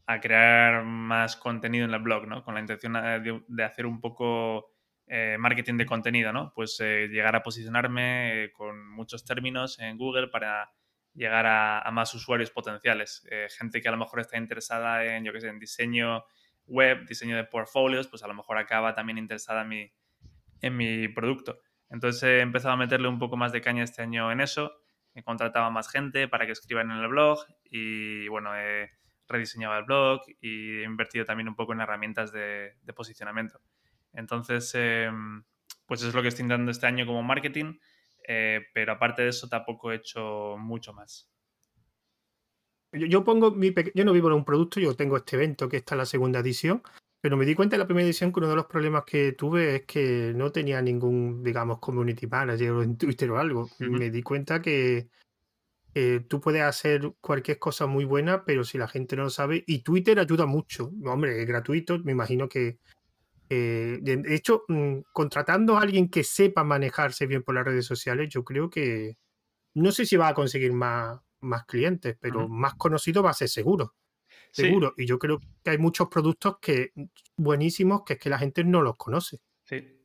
a, 0.06 0.20
crear 0.20 0.84
más 0.84 1.36
contenido 1.36 1.86
en 1.86 1.94
el 1.94 2.02
blog, 2.02 2.28
¿no? 2.28 2.44
Con 2.44 2.56
la 2.56 2.60
intención 2.60 2.94
de, 2.94 3.42
de 3.48 3.64
hacer 3.64 3.86
un 3.86 4.02
poco 4.02 4.74
eh, 5.08 5.38
marketing 5.40 5.78
de 5.78 5.86
contenido, 5.86 6.34
¿no? 6.34 6.52
Pues 6.56 6.80
llegar 6.80 7.36
a 7.36 7.44
posicionarme 7.44 8.52
con 8.54 8.90
muchos 8.90 9.26
términos 9.26 9.80
en 9.80 9.98
Google 9.98 10.28
para 10.28 10.72
llegar 11.14 11.46
a, 11.46 11.90
más 11.92 12.14
usuarios 12.14 12.52
potenciales. 12.52 13.26
Eh, 13.30 13.48
gente 13.58 13.82
que 13.82 13.88
a 13.88 13.92
lo 13.92 13.98
mejor 13.98 14.20
está 14.22 14.38
interesada 14.38 15.06
en, 15.06 15.24
yo 15.24 15.34
qué 15.34 15.42
sé, 15.42 15.48
en 15.48 15.60
diseño 15.60 16.24
web, 16.66 17.06
diseño 17.08 17.36
de 17.36 17.44
portfolios, 17.44 18.08
pues 18.08 18.24
a 18.24 18.28
lo 18.28 18.34
mejor 18.34 18.58
acaba 18.58 18.94
también 18.94 19.18
interesada 19.18 19.64
en 19.64 19.68
mi, 19.68 19.92
en 20.62 20.78
mi 20.78 21.08
producto. 21.10 21.60
Entonces 21.90 22.24
he 22.24 22.40
empezado 22.42 22.74
a 22.74 22.78
meterle 22.78 23.08
un 23.08 23.20
poco 23.20 23.38
más 23.38 23.52
de 23.52 23.62
caña 23.62 23.84
este 23.84 24.02
año 24.02 24.32
en 24.32 24.42
eso. 24.42 24.72
He 25.16 25.24
contratado 25.24 25.70
más 25.72 25.90
gente 25.90 26.28
para 26.28 26.46
que 26.46 26.52
escriban 26.52 26.92
en 26.92 26.98
el 26.98 27.08
blog 27.08 27.40
y 27.64 28.28
bueno, 28.28 28.56
he 28.56 28.92
rediseñado 29.28 29.78
el 29.78 29.86
blog 29.86 30.22
y 30.42 30.82
he 30.82 30.84
invertido 30.84 31.26
también 31.26 31.48
un 31.50 31.56
poco 31.56 31.74
en 31.74 31.82
herramientas 31.82 32.32
de, 32.32 32.76
posicionamiento. 32.96 33.60
Entonces, 34.14 34.72
em, 34.76 35.44
pues 35.86 36.04
es 36.04 36.14
lo 36.14 36.22
que 36.22 36.30
estoy 36.30 36.44
intentando 36.44 36.72
este 36.72 36.88
año 36.88 37.06
como 37.06 37.24
marketing 37.24 37.76
eh, 38.32 38.68
pero 38.76 38.92
aparte 38.92 39.24
de 39.24 39.30
eso 39.30 39.50
tampoco 39.50 39.92
he 39.92 39.96
hecho 39.96 40.56
mucho 40.60 40.94
más. 40.94 41.28
Yo, 42.92 43.24
pongo 43.24 43.50
mi 43.50 43.74
yo 43.96 44.06
no 44.06 44.14
vivo 44.14 44.28
en 44.28 44.36
un 44.36 44.46
producto, 44.46 44.80
yo 44.80 44.96
tengo 44.96 45.18
este 45.18 45.36
evento 45.36 45.68
que 45.68 45.78
está 45.78 45.96
en 45.96 46.00
la 46.00 46.06
segunda 46.06 46.40
edición, 46.40 46.84
pero 47.22 47.38
me 47.38 47.46
di 47.46 47.56
cuenta 47.56 47.76
en 47.76 47.82
la 47.82 47.86
primera 47.86 48.06
edición 48.06 48.32
que 48.32 48.40
uno 48.40 48.50
de 48.50 48.56
los 48.56 48.66
problemas 48.66 49.04
que 49.06 49.34
tuve 49.34 49.76
es 49.76 49.86
que 49.86 50.34
no 50.36 50.52
tenía 50.52 50.82
ningún, 50.82 51.44
digamos, 51.44 51.80
community 51.80 52.28
manager 52.28 52.84
en 52.84 52.98
Twitter 52.98 53.30
o 53.32 53.40
algo. 53.40 53.70
Me 53.80 54.10
di 54.10 54.22
cuenta 54.22 54.62
que 54.62 55.10
tú 56.30 56.40
puedes 56.40 56.62
hacer 56.62 57.14
cualquier 57.20 57.60
cosa 57.60 57.86
muy 57.86 58.06
buena, 58.06 58.46
pero 58.46 58.64
si 58.64 58.78
la 58.78 58.88
gente 58.88 59.18
no 59.18 59.24
lo 59.24 59.30
sabe, 59.30 59.64
y 59.68 59.80
Twitter 59.80 60.18
ayuda 60.20 60.46
mucho. 60.46 60.92
Hombre, 61.04 61.42
es 61.42 61.48
gratuito, 61.48 62.00
me 62.00 62.14
imagino 62.14 62.48
que 62.48 62.80
eh, 63.50 63.98
de 64.02 64.36
hecho, 64.36 64.64
mm, 64.68 65.00
contratando 65.12 65.78
a 65.78 65.82
alguien 65.82 66.10
que 66.10 66.24
sepa 66.24 66.64
manejarse 66.64 67.26
bien 67.26 67.42
por 67.44 67.56
las 67.56 67.66
redes 67.66 67.86
sociales, 67.86 68.30
yo 68.30 68.44
creo 68.44 68.70
que 68.70 69.18
no 69.74 69.92
sé 69.92 70.06
si 70.06 70.18
va 70.18 70.28
a 70.30 70.34
conseguir 70.36 70.72
más, 70.72 71.20
más 71.42 71.66
clientes, 71.66 72.16
pero 72.20 72.48
más 72.48 72.76
conocido 72.76 73.24
va 73.24 73.32
a 73.32 73.34
ser 73.34 73.50
seguro. 73.50 73.96
Seguro. 74.52 74.94
Y 74.98 75.06
yo 75.06 75.20
creo 75.20 75.40
que 75.64 75.72
hay 75.72 75.78
muchos 75.78 76.08
productos 76.10 76.58
que 76.62 76.92
buenísimos 77.38 78.04
que 78.04 78.14
es 78.14 78.20
que 78.20 78.30
la 78.30 78.40
gente 78.40 78.64
no 78.64 78.82
los 78.82 78.96
conoce. 78.98 79.40
Sí. 79.64 79.96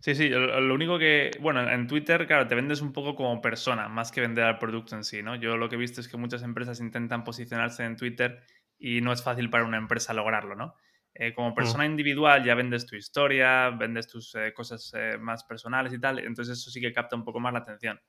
Sí, 0.00 0.14
sí, 0.14 0.28
lo, 0.28 0.74
único 0.74 0.98
que, 0.98 1.30
bueno, 1.40 1.66
en 1.66 1.86
Twitter, 1.86 2.26
claro, 2.26 2.46
te 2.46 2.54
vendes 2.54 2.82
un 2.82 2.92
poco 2.92 3.14
como 3.14 3.40
persona, 3.40 3.88
más 3.88 4.12
que 4.12 4.20
vender 4.20 4.44
al 4.44 4.58
producto 4.58 4.94
en 4.94 5.02
sí, 5.02 5.22
¿no? 5.22 5.34
Yo 5.34 5.56
lo 5.56 5.70
que 5.70 5.76
he 5.76 5.78
visto 5.78 6.02
es 6.02 6.08
que 6.08 6.18
muchas 6.18 6.42
empresas 6.42 6.78
intentan 6.80 7.24
posicionarse 7.24 7.84
en 7.84 7.96
Twitter 7.96 8.42
y 8.78 9.00
no 9.00 9.14
es 9.14 9.22
fácil 9.22 9.48
para 9.48 9.64
una 9.64 9.78
empresa 9.78 10.12
lograrlo, 10.12 10.56
¿no? 10.56 10.74
Eh, 11.14 11.32
como 11.32 11.50
mm. 11.50 11.54
persona 11.54 11.86
individual 11.86 12.44
ya 12.44 12.54
vendes 12.54 12.86
tu 12.86 12.96
historia, 12.96 13.70
vendes 13.70 14.08
tus 14.08 14.34
eh, 14.34 14.52
cosas 14.52 14.92
eh, 14.94 15.16
más 15.18 15.44
personales 15.44 15.92
y 15.92 16.00
tal, 16.00 16.18
entonces 16.18 16.58
eso 16.58 16.70
sí 16.70 16.80
que 16.80 16.92
capta 16.92 17.14
un 17.14 17.24
poco 17.24 17.38
más 17.38 17.52
la 17.52 17.60
atención. 17.60 18.00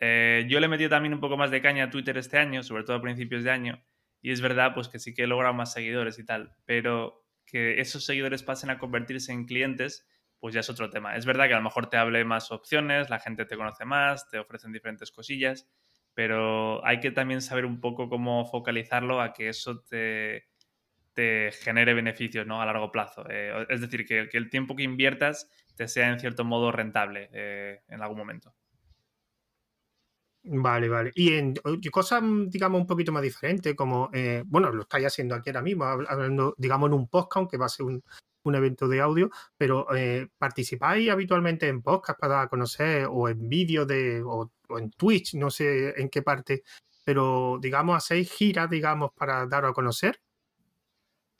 yo 0.00 0.60
le 0.60 0.66
he 0.66 0.68
metido 0.68 0.90
también 0.90 1.14
un 1.14 1.20
poco 1.20 1.36
más 1.36 1.50
de 1.50 1.62
caña 1.62 1.84
a 1.84 1.90
Twitter 1.90 2.18
este 2.18 2.36
año, 2.36 2.62
sobre 2.62 2.82
todo 2.84 2.96
a 2.96 3.00
principios 3.00 3.44
de 3.44 3.50
año, 3.52 3.82
y 4.20 4.32
es 4.32 4.40
verdad 4.40 4.72
pues 4.74 4.88
que 4.88 4.98
sí 4.98 5.14
que 5.14 5.24
he 5.24 5.26
logrado 5.26 5.54
más 5.54 5.72
seguidores 5.72 6.18
y 6.18 6.24
tal, 6.24 6.54
pero 6.64 7.24
que 7.44 7.80
esos 7.80 8.04
seguidores 8.04 8.42
pasen 8.42 8.70
a 8.70 8.78
convertirse 8.78 9.32
en 9.32 9.46
clientes, 9.46 10.06
pues 10.38 10.54
ya 10.54 10.60
es 10.60 10.68
otro 10.68 10.90
tema. 10.90 11.16
Es 11.16 11.24
verdad 11.24 11.46
que 11.46 11.54
a 11.54 11.58
lo 11.58 11.62
mejor 11.62 11.88
te 11.88 11.96
hable 11.96 12.24
más 12.24 12.50
opciones, 12.50 13.08
la 13.08 13.20
gente 13.20 13.46
te 13.46 13.56
conoce 13.56 13.84
más, 13.84 14.28
te 14.28 14.38
ofrecen 14.38 14.72
diferentes 14.72 15.10
cosillas, 15.10 15.68
pero 16.14 16.84
hay 16.84 17.00
que 17.00 17.10
también 17.10 17.40
saber 17.40 17.64
un 17.64 17.80
poco 17.80 18.08
cómo 18.08 18.46
focalizarlo 18.46 19.20
a 19.20 19.32
que 19.32 19.48
eso 19.48 19.82
te, 19.82 20.48
genere 21.62 21.94
beneficios 21.94 22.46
¿no? 22.46 22.60
a 22.60 22.66
largo 22.66 22.90
plazo. 22.90 23.24
Eh, 23.30 23.66
es 23.68 23.80
decir, 23.80 24.06
que, 24.06 24.28
el 24.32 24.50
tiempo 24.50 24.76
que 24.76 24.82
inviertas 24.82 25.50
te 25.76 25.88
sea 25.88 26.08
en 26.08 26.20
cierto 26.20 26.44
modo 26.44 26.72
rentable 26.72 27.30
eh, 27.32 27.80
en 27.88 28.02
algún 28.02 28.18
momento. 28.18 28.54
Vale, 30.48 30.88
vale. 30.88 31.10
Y 31.16 31.32
en 31.34 31.54
cosas, 31.90 32.22
digamos, 32.48 32.80
un 32.80 32.86
poquito 32.86 33.10
más 33.10 33.22
diferentes, 33.22 33.74
como, 33.74 34.10
eh, 34.12 34.44
bueno, 34.46 34.70
lo 34.70 34.82
estáis 34.82 35.06
haciendo 35.06 35.34
aquí 35.34 35.50
ahora 35.50 35.62
mismo, 35.62 35.84
hablando, 35.84 36.54
digamos, 36.56 36.88
en 36.88 36.94
un 36.94 37.08
podcast, 37.08 37.38
aunque 37.38 37.56
va 37.56 37.66
a 37.66 37.68
ser 37.68 37.86
un, 37.86 38.02
evento 38.54 38.86
de 38.86 39.00
audio, 39.00 39.28
pero 39.58 39.88
¿participáis 40.38 41.10
habitualmente 41.10 41.66
en 41.66 41.82
podcast 41.82 42.20
para 42.20 42.46
conocer 42.46 43.08
o 43.10 43.28
en 43.28 43.48
vídeos 43.48 43.88
de, 43.88 44.22
o, 44.24 44.52
en 44.78 44.90
Twitch, 44.92 45.34
no 45.34 45.50
sé 45.50 46.00
en 46.00 46.08
qué 46.08 46.22
parte, 46.22 46.62
pero, 47.04 47.58
digamos, 47.60 47.96
hacéis 47.96 48.30
giras, 48.30 48.70
digamos, 48.70 49.10
para 49.16 49.46
dar 49.46 49.64
a 49.64 49.72
conocer? 49.72 50.20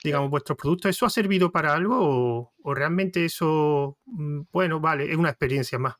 digamos, 0.03 0.29
vuestros 0.29 0.57
productos, 0.57 0.89
¿eso 0.91 1.05
ha 1.05 1.09
servido 1.09 1.51
para 1.51 1.73
algo 1.73 2.53
o, 2.63 2.73
realmente 2.73 3.25
eso, 3.25 3.97
mm, 4.05 4.41
bueno, 4.51 4.79
vale, 4.79 5.09
es 5.11 5.17
una 5.17 5.29
experiencia 5.29 5.79
más? 5.79 5.95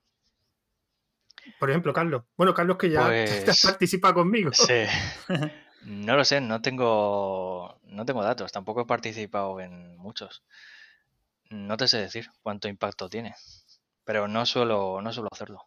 Por 1.60 1.70
ejemplo, 1.70 1.94
Carlos. 1.94 2.24
Bueno, 2.36 2.54
Carlos 2.54 2.78
que 2.78 2.90
ya 2.90 3.08
Pues- 3.46 3.62
participa 3.64 4.14
conmigo. 4.14 4.52
Sí. 4.54 4.84
No 5.84 6.18
lo 6.18 6.26
sé, 6.26 6.42
no 6.42 6.62
tengo, 6.62 7.80
no 7.84 8.04
tengo 8.04 8.22
datos, 8.22 8.52
tampoco 8.52 8.82
he 8.82 8.86
participado 8.86 9.62
en 9.62 9.96
muchos. 9.96 10.44
No 11.50 11.78
te 11.78 11.88
sé 11.88 11.98
decir 12.00 12.28
cuánto 12.42 12.68
impacto 12.68 13.08
tiene, 13.08 13.36
pero 14.04 14.28
no 14.28 14.46
suelo, 14.46 15.00
no 15.02 15.14
suelo 15.14 15.30
hacerlo. 15.32 15.62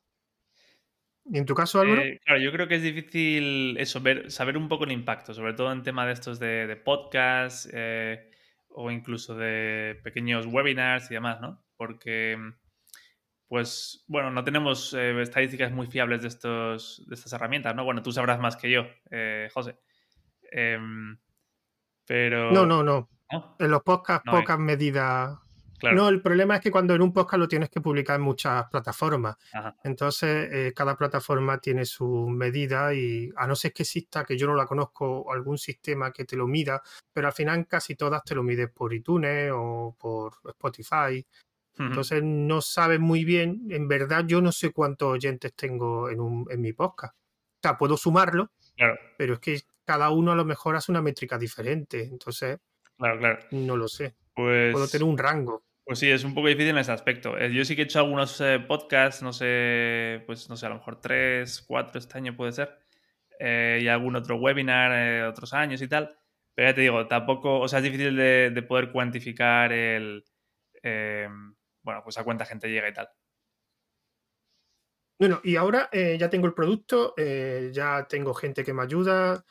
¿Y 1.24 1.38
en 1.38 1.46
tu 1.46 1.54
caso, 1.54 1.80
Álvaro? 1.80 2.02
Eh, 2.02 2.20
claro, 2.22 2.38
yo 2.40 2.52
creo 2.52 2.68
que 2.68 2.74
es 2.74 2.82
difícil 2.82 3.78
eso, 3.78 4.00
ver, 4.02 4.30
saber 4.30 4.58
un 4.58 4.68
poco 4.68 4.84
el 4.84 4.92
impacto, 4.92 5.32
sobre 5.32 5.54
todo 5.54 5.72
en 5.72 5.82
tema 5.84 6.04
de 6.04 6.12
estos 6.12 6.38
de, 6.38 6.66
de 6.66 6.76
podcast 6.76 7.66
eh, 7.72 8.30
o 8.68 8.90
incluso 8.90 9.34
de 9.36 9.98
pequeños 10.02 10.44
webinars 10.44 11.10
y 11.10 11.14
demás, 11.14 11.40
¿no? 11.40 11.64
Porque, 11.78 12.36
pues, 13.50 14.04
bueno, 14.06 14.30
no 14.30 14.44
tenemos 14.44 14.94
eh, 14.94 15.20
estadísticas 15.20 15.72
muy 15.72 15.88
fiables 15.88 16.22
de, 16.22 16.28
estos, 16.28 17.02
de 17.08 17.16
estas 17.16 17.32
herramientas, 17.32 17.74
¿no? 17.74 17.82
Bueno, 17.82 18.00
tú 18.00 18.12
sabrás 18.12 18.38
más 18.38 18.56
que 18.56 18.70
yo, 18.70 18.86
eh, 19.10 19.48
José. 19.52 19.76
Em, 20.52 21.18
pero... 22.06 22.52
no, 22.52 22.64
no, 22.64 22.84
no. 22.84 23.10
¿no? 23.32 23.56
En 23.58 23.70
los 23.72 23.82
podcasts, 23.82 24.24
No 24.24 24.38
pocas 24.38 24.56
medidas. 24.56 25.36
Claro. 25.80 25.96
No, 25.96 26.08
el 26.10 26.22
problema 26.22 26.54
es 26.54 26.60
que 26.60 26.70
cuando 26.70 26.94
en 26.94 27.02
un 27.02 27.12
podcast 27.12 27.40
lo 27.40 27.48
tienes 27.48 27.70
que 27.70 27.80
publicar 27.80 28.20
en 28.20 28.22
muchas 28.22 28.66
plataformas. 28.70 29.36
Ajá. 29.52 29.76
Entonces, 29.82 30.48
eh, 30.52 30.72
cada 30.72 30.96
plataforma 30.96 31.58
tiene 31.58 31.84
su 31.86 32.28
medida 32.28 32.94
y 32.94 33.32
a 33.34 33.48
no 33.48 33.56
ser 33.56 33.72
que 33.72 33.82
exista, 33.82 34.24
que 34.24 34.38
yo 34.38 34.46
no 34.46 34.54
la 34.54 34.66
conozco, 34.66 35.32
algún 35.32 35.58
sistema 35.58 36.12
que 36.12 36.24
te 36.24 36.36
lo 36.36 36.46
mida, 36.46 36.80
pero 37.12 37.26
al 37.26 37.32
final 37.32 37.66
casi 37.66 37.96
todas 37.96 38.22
te 38.22 38.36
lo 38.36 38.44
mides 38.44 38.70
por 38.70 38.94
iTunes 38.94 39.50
o 39.52 39.96
por 39.98 40.34
Spotify. 40.50 41.26
Entonces, 41.80 42.22
no 42.22 42.60
sabes 42.60 43.00
muy 43.00 43.24
bien. 43.24 43.66
En 43.70 43.88
verdad, 43.88 44.24
yo 44.26 44.42
no 44.42 44.52
sé 44.52 44.70
cuántos 44.70 45.08
oyentes 45.08 45.54
tengo 45.54 46.10
en, 46.10 46.20
un, 46.20 46.46
en 46.50 46.60
mi 46.60 46.74
podcast. 46.74 47.14
O 47.14 47.60
sea, 47.62 47.78
puedo 47.78 47.96
sumarlo, 47.96 48.52
Claro, 48.76 48.98
pero 49.16 49.34
es 49.34 49.40
que 49.40 49.60
cada 49.84 50.10
uno 50.10 50.32
a 50.32 50.36
lo 50.36 50.44
mejor 50.44 50.76
hace 50.76 50.92
una 50.92 51.02
métrica 51.02 51.38
diferente. 51.38 52.02
Entonces, 52.04 52.58
claro, 52.96 53.18
claro. 53.18 53.38
no 53.52 53.76
lo 53.76 53.88
sé. 53.88 54.14
Pues... 54.34 54.72
Puedo 54.72 54.88
tener 54.88 55.04
un 55.04 55.18
rango. 55.18 55.64
Pues 55.84 55.98
sí, 55.98 56.10
es 56.10 56.22
un 56.22 56.34
poco 56.34 56.48
difícil 56.48 56.70
en 56.70 56.78
ese 56.78 56.92
aspecto. 56.92 57.36
Eh, 57.36 57.52
Yo 57.52 57.64
sí 57.64 57.74
que 57.74 57.82
he 57.82 57.84
hecho 57.84 57.98
algunos 57.98 58.40
eh, 58.40 58.60
podcasts, 58.60 59.22
no 59.22 59.32
sé, 59.32 60.22
pues 60.26 60.48
no 60.48 60.56
sé, 60.56 60.66
a 60.66 60.68
lo 60.68 60.76
mejor 60.76 61.00
tres, 61.00 61.64
cuatro 61.66 61.98
este 61.98 62.16
año 62.16 62.36
puede 62.36 62.52
ser, 62.52 62.78
eh, 63.38 63.80
y 63.82 63.88
algún 63.88 64.14
otro 64.14 64.36
webinar 64.36 64.92
eh, 64.92 65.24
otros 65.24 65.52
años 65.52 65.82
y 65.82 65.88
tal. 65.88 66.16
Pero 66.54 66.68
ya 66.70 66.74
te 66.74 66.80
digo, 66.82 67.06
tampoco, 67.06 67.58
o 67.58 67.66
sea, 67.66 67.80
es 67.80 67.84
difícil 67.84 68.14
de, 68.14 68.50
de 68.50 68.62
poder 68.62 68.92
cuantificar 68.92 69.72
el, 69.72 70.24
eh, 70.82 71.28
bueno, 71.82 72.02
pues 72.02 72.18
a 72.18 72.24
cuánta 72.24 72.44
gente 72.46 72.68
llega 72.68 72.88
y 72.88 72.92
tal. 72.92 73.08
Bueno, 75.18 75.40
y 75.44 75.56
ahora 75.56 75.90
eh, 75.92 76.16
ya 76.18 76.30
tengo 76.30 76.46
el 76.46 76.54
producto, 76.54 77.12
eh, 77.16 77.70
ya 77.74 78.06
tengo 78.08 78.32
gente 78.34 78.64
que 78.64 78.72
me 78.72 78.82
ayuda. 78.82 79.44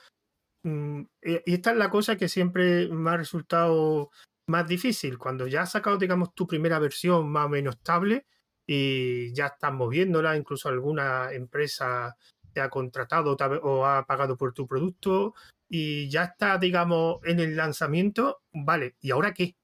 mm, 0.64 1.02
y 1.24 1.54
esta 1.54 1.72
es 1.72 1.78
la 1.78 1.90
cosa 1.90 2.18
que 2.18 2.28
siempre 2.30 2.88
me 2.90 3.12
ha 3.12 3.18
resultado 3.18 4.12
más 4.48 4.68
difícil. 4.68 5.18
Cuando 5.18 5.48
ya 5.48 5.62
has 5.64 5.72
sacado, 5.72 5.98
digamos, 5.98 6.34
tu 6.36 6.48
primera 6.48 6.80
versión 6.80 7.32
más 7.32 7.46
o 7.46 7.50
menos 7.50 7.76
estable 7.76 8.26
y 8.68 9.34
ya 9.34 9.48
estás 9.48 9.74
moviéndola, 9.74 10.36
incluso 10.38 10.70
alguna 10.70 11.32
empresa 11.34 12.16
te 12.54 12.62
ha 12.62 12.70
contratado 12.70 13.38
o 13.64 13.86
ha 13.86 14.06
pagado 14.06 14.38
por 14.38 14.54
tu 14.54 14.68
producto 14.68 15.36
y 15.70 16.10
ya 16.10 16.24
está, 16.26 16.58
digamos, 16.58 17.20
en 17.24 17.40
el 17.40 17.56
lanzamiento. 17.56 18.42
Vale, 18.54 18.96
¿y 19.02 19.12
ahora 19.12 19.34
qué? 19.34 19.56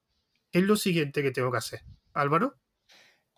¿Qué 0.51 0.59
es 0.59 0.65
lo 0.65 0.75
siguiente 0.75 1.23
que 1.23 1.31
tengo 1.31 1.51
que 1.51 1.57
hacer? 1.57 1.81
Álvaro. 2.15 2.55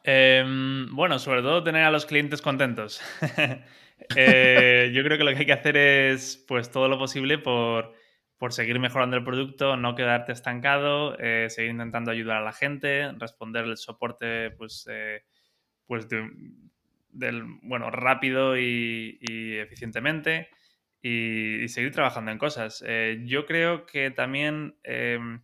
Em, 0.03 0.87
bueno, 0.95 1.19
sobre 1.19 1.41
todo 1.41 1.63
tener 1.63 1.83
a 1.83 1.91
los 1.91 2.05
clientes 2.05 2.41
contentos. 2.41 3.01
Eh, 4.15 4.91
yo 4.93 5.03
creo 5.03 5.17
que 5.17 5.23
lo 5.23 5.31
que 5.31 5.37
hay 5.39 5.45
que 5.47 5.53
hacer 5.53 5.75
es 5.75 6.45
pues 6.47 6.69
todo 6.69 6.87
lo 6.87 6.99
posible 6.99 7.39
por, 7.39 7.93
por 8.37 8.53
seguir 8.53 8.79
mejorando 8.79 9.17
el 9.17 9.23
producto, 9.23 9.75
no 9.75 9.95
quedarte 9.95 10.31
estancado, 10.33 11.17
eh, 11.17 11.47
seguir 11.49 11.71
intentando 11.71 12.11
ayudar 12.11 12.37
a 12.37 12.45
la 12.45 12.53
gente, 12.53 13.11
responder 13.13 13.65
el 13.65 13.75
soporte 13.75 14.51
pues, 14.51 14.85
eh, 14.89 15.23
pues 15.87 16.07
de- 16.09 16.29
del, 17.09 17.43
bueno, 17.63 17.89
rápido 17.89 18.55
y, 18.55 19.17
eficientemente 19.59 20.49
y, 21.01 21.67
seguir 21.67 21.91
trabajando 21.91 22.29
en 22.31 22.37
cosas. 22.37 22.83
Yo 23.25 23.47
creo 23.47 23.87
que 23.87 24.11
también 24.11 24.77
em, 24.83 25.41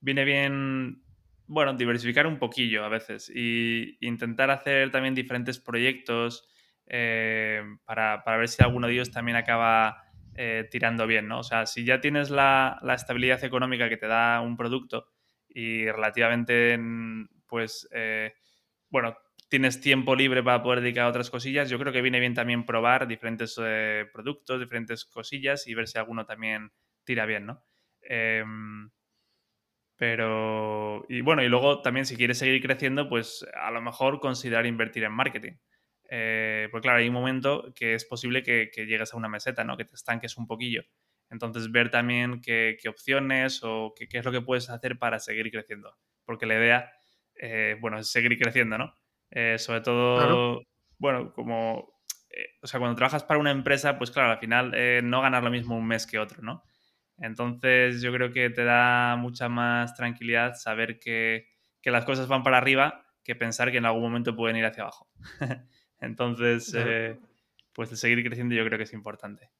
viene 0.00 0.24
bien 0.24 1.03
bueno, 1.46 1.74
diversificar 1.74 2.26
un 2.26 2.38
poquillo 2.38 2.84
a 2.84 2.88
veces 2.88 3.30
y 3.34 3.96
intentar 4.00 4.50
hacer 4.50 4.90
también 4.90 5.14
diferentes 5.14 5.58
proyectos 5.58 6.48
eh, 6.86 7.62
para, 7.84 8.22
para 8.24 8.36
ver 8.38 8.48
si 8.48 8.62
alguno 8.62 8.86
de 8.86 8.94
ellos 8.94 9.10
también 9.10 9.36
acaba 9.36 10.02
eh, 10.34 10.68
tirando 10.70 11.06
bien, 11.06 11.28
¿no? 11.28 11.40
O 11.40 11.42
sea, 11.44 11.66
si 11.66 11.84
ya 11.84 12.00
tienes 12.00 12.30
la, 12.30 12.78
la 12.82 12.94
estabilidad 12.94 13.42
económica 13.44 13.88
que 13.88 13.96
te 13.96 14.06
da 14.06 14.40
un 14.40 14.56
producto 14.56 15.06
y 15.48 15.86
relativamente, 15.86 16.78
pues, 17.46 17.88
eh, 17.92 18.34
bueno, 18.88 19.16
tienes 19.48 19.80
tiempo 19.80 20.16
libre 20.16 20.42
para 20.42 20.62
poder 20.62 20.80
dedicar 20.80 21.04
a 21.04 21.08
otras 21.08 21.30
cosillas, 21.30 21.70
yo 21.70 21.78
creo 21.78 21.92
que 21.92 22.02
viene 22.02 22.20
bien 22.20 22.34
también 22.34 22.64
probar 22.64 23.06
diferentes 23.06 23.56
eh, 23.62 24.06
productos, 24.12 24.60
diferentes 24.60 25.04
cosillas 25.04 25.66
y 25.66 25.74
ver 25.74 25.86
si 25.88 25.98
alguno 25.98 26.26
también 26.26 26.72
tira 27.04 27.26
bien, 27.26 27.46
¿no? 27.46 27.64
Pero, 29.96 31.04
y 31.08 31.20
bueno, 31.20 31.42
y 31.42 31.48
luego 31.48 31.80
también 31.82 32.06
si 32.06 32.16
quieres 32.16 32.38
seguir 32.38 32.60
creciendo, 32.62 33.08
pues 33.08 33.46
a 33.54 33.70
lo 33.70 33.80
mejor 33.80 34.20
considerar 34.20 34.66
invertir 34.66 35.04
en 35.04 35.12
marketing. 35.12 35.52
Eh, 36.10 36.68
pues 36.70 36.82
claro, 36.82 36.98
hay 36.98 37.08
un 37.08 37.14
momento 37.14 37.72
que 37.74 37.94
es 37.94 38.04
posible 38.04 38.42
que, 38.42 38.70
que 38.72 38.86
llegues 38.86 39.14
a 39.14 39.16
una 39.16 39.28
meseta, 39.28 39.64
¿no? 39.64 39.76
Que 39.76 39.84
te 39.84 39.94
estanques 39.94 40.36
un 40.36 40.46
poquillo. 40.46 40.82
Entonces, 41.30 41.70
ver 41.72 41.90
también 41.90 42.40
qué, 42.40 42.76
qué 42.80 42.88
opciones 42.88 43.60
o 43.62 43.94
qué, 43.96 44.08
qué 44.08 44.18
es 44.18 44.24
lo 44.24 44.32
que 44.32 44.40
puedes 44.42 44.68
hacer 44.70 44.98
para 44.98 45.18
seguir 45.18 45.50
creciendo. 45.50 45.96
Porque 46.24 46.46
la 46.46 46.54
idea, 46.54 46.92
eh, 47.36 47.76
bueno, 47.80 47.98
es 47.98 48.10
seguir 48.10 48.36
creciendo, 48.38 48.76
¿no? 48.78 48.94
Eh, 49.30 49.58
sobre 49.58 49.80
todo, 49.80 50.06
Claro. 50.12 50.64
bueno, 50.98 51.32
como, 51.32 51.94
eh, 52.30 52.46
o 52.62 52.66
sea, 52.66 52.78
cuando 52.80 52.96
trabajas 52.96 53.24
para 53.24 53.40
una 53.40 53.50
empresa, 53.50 53.98
pues 53.98 54.10
claro, 54.10 54.32
al 54.32 54.38
final 54.38 54.72
eh, 54.74 55.00
no 55.02 55.20
ganas 55.22 55.42
lo 55.42 55.50
mismo 55.50 55.76
un 55.76 55.86
mes 55.86 56.06
que 56.06 56.18
otro, 56.18 56.42
¿no? 56.42 56.62
Entonces 57.18 58.02
yo 58.02 58.12
creo 58.12 58.32
que 58.32 58.50
te 58.50 58.64
da 58.64 59.16
mucha 59.16 59.48
más 59.48 59.94
tranquilidad 59.94 60.54
saber 60.56 60.98
que, 60.98 61.48
que 61.80 61.90
las 61.90 62.04
cosas 62.04 62.28
van 62.28 62.42
para 62.42 62.58
arriba 62.58 63.06
que 63.22 63.34
pensar 63.34 63.70
que 63.70 63.78
en 63.78 63.86
algún 63.86 64.02
momento 64.02 64.36
pueden 64.36 64.56
ir 64.56 64.64
hacia 64.66 64.82
abajo. 64.82 65.08
Entonces, 66.00 66.70
Claro. 66.70 66.90
eh, 66.90 67.20
pues 67.72 67.90
el 67.90 67.96
seguir 67.96 68.22
creciendo 68.24 68.54
yo 68.54 68.64
creo 68.64 68.78
que 68.78 68.84
es 68.84 68.92
importante. 68.92 69.50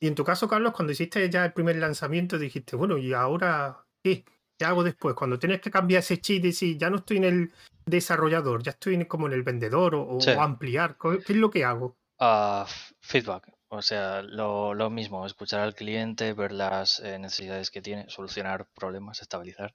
Y 0.00 0.06
en 0.06 0.14
tu 0.14 0.24
caso, 0.24 0.48
Carlos, 0.48 0.72
cuando 0.72 0.92
hiciste 0.92 1.28
ya 1.28 1.44
el 1.44 1.52
primer 1.52 1.76
lanzamiento, 1.76 2.38
dijiste, 2.38 2.76
bueno, 2.76 2.98
¿y 2.98 3.12
ahora 3.12 3.84
qué? 4.02 4.24
¿Qué 4.56 4.64
hago 4.64 4.82
después? 4.82 5.14
Cuando 5.14 5.38
tienes 5.38 5.60
que 5.60 5.70
cambiar 5.70 6.00
ese 6.00 6.20
chip 6.20 6.38
y 6.44 6.48
decir, 6.48 6.78
ya 6.78 6.90
no 6.90 6.96
estoy 6.96 7.18
en 7.18 7.24
el 7.24 7.52
desarrollador, 7.86 8.62
ya 8.62 8.72
estoy 8.72 9.04
como 9.06 9.26
en 9.26 9.32
el 9.32 9.42
vendedor 9.42 9.94
o, 9.94 10.18
ampliar, 10.40 10.96
¿qué 11.00 11.20
es 11.28 11.36
lo 11.36 11.50
que 11.50 11.64
hago? 11.64 11.96
F- 12.20 12.94
feedback, 13.00 13.52
o 13.68 13.82
sea, 13.82 14.22
lo, 14.22 14.74
lo 14.74 14.90
mismo, 14.90 15.26
escuchar 15.26 15.60
al 15.60 15.74
cliente, 15.74 16.32
ver 16.32 16.52
las 16.52 17.00
eh, 17.00 17.18
necesidades 17.18 17.70
que 17.70 17.82
tiene, 17.82 18.08
solucionar 18.08 18.68
problemas, 18.74 19.20
estabilizar, 19.22 19.74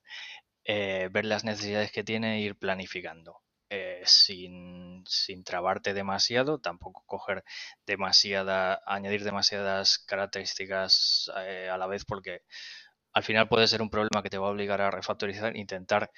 eh, 0.66 1.10
ver 1.12 1.26
las 1.26 1.44
necesidades 1.46 1.92
que 1.92 2.04
tiene 2.04 2.38
e 2.38 2.42
ir 2.42 2.58
planificando. 2.58 3.42
eh, 3.70 4.02
sin, 4.06 5.04
sin 5.08 5.44
trabarte 5.44 5.94
demasiado, 5.96 6.60
tampoco 6.60 7.04
coger 7.08 7.44
demasiada, 7.88 8.82
añadir 8.86 9.24
demasiadas 9.24 10.00
características 10.00 11.32
eh, 11.38 11.70
a 11.72 11.78
la 11.78 11.88
vez, 11.88 12.06
porque 12.06 12.42
al 13.14 13.24
final 13.24 13.48
puede 13.48 13.68
ser 13.68 13.82
un 13.82 13.90
problema 13.92 14.24
que 14.24 14.30
te 14.30 14.38
va 14.40 14.48
a 14.48 14.52
obligar 14.52 14.82
a 14.82 14.90
refactorizar, 14.92 15.56
intentar 15.56 16.12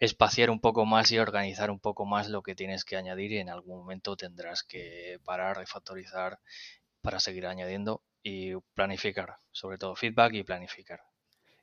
espaciar 0.00 0.50
un 0.50 0.60
poco 0.60 0.84
más 0.84 1.10
y 1.12 1.18
organizar 1.18 1.70
un 1.70 1.78
poco 1.80 2.06
más 2.06 2.28
lo 2.28 2.42
que 2.42 2.56
tienes 2.56 2.84
que 2.84 2.96
añadir 2.96 3.32
y 3.32 3.38
en 3.38 3.50
algún 3.50 3.78
momento 3.78 4.16
tendrás 4.16 4.64
que 4.64 5.18
parar, 5.24 5.56
refactorizar 5.58 6.40
para 7.00 7.20
seguir 7.20 7.46
añadiendo 7.46 8.02
y 8.22 8.54
planificar, 8.74 9.36
sobre 9.50 9.78
todo 9.78 9.96
feedback 9.96 10.34
y 10.34 10.42
planificar. 10.42 11.00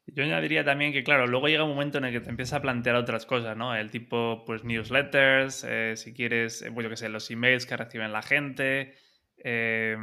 Yo 0.08 0.24
añadiría 0.24 0.64
también 0.64 0.94
que, 0.94 1.04
claro, 1.04 1.28
luego 1.28 1.50
llega 1.50 1.66
un 1.66 1.72
momento 1.72 1.98
en 1.98 2.06
el 2.06 2.14
que 2.14 2.22
te 2.22 2.30
empiezas 2.30 2.60
a 2.60 2.62
plantear 2.62 2.96
otras 2.96 3.26
cosas, 3.26 3.58
¿no? 3.58 3.76
El 3.76 3.92
tipo, 3.92 4.46
pues, 4.46 4.64
newsletters, 4.64 5.66
eh, 5.68 5.94
si 5.98 6.14
quieres, 6.14 6.62
eh, 6.62 6.72
pues 6.72 6.86
yo 6.86 6.90
qué 6.90 6.96
sé, 6.96 7.10
los 7.10 7.30
emails 7.30 7.66
que 7.66 7.76
reciben 7.76 8.14
la 8.14 8.22
gente, 8.22 8.96
eh, 9.38 9.98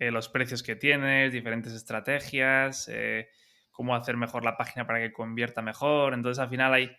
eh, 0.00 0.10
los 0.10 0.28
precios 0.28 0.64
que 0.64 0.74
tienes, 0.74 1.32
diferentes 1.32 1.72
estrategias, 1.72 2.90
cómo 3.70 3.94
hacer 3.94 4.16
mejor 4.16 4.44
la 4.44 4.56
página 4.56 4.86
para 4.86 4.98
que 4.98 5.12
convierta 5.12 5.62
mejor. 5.62 6.14
Entonces, 6.14 6.40
al 6.42 6.50
final 6.50 6.74
hay 6.74 6.90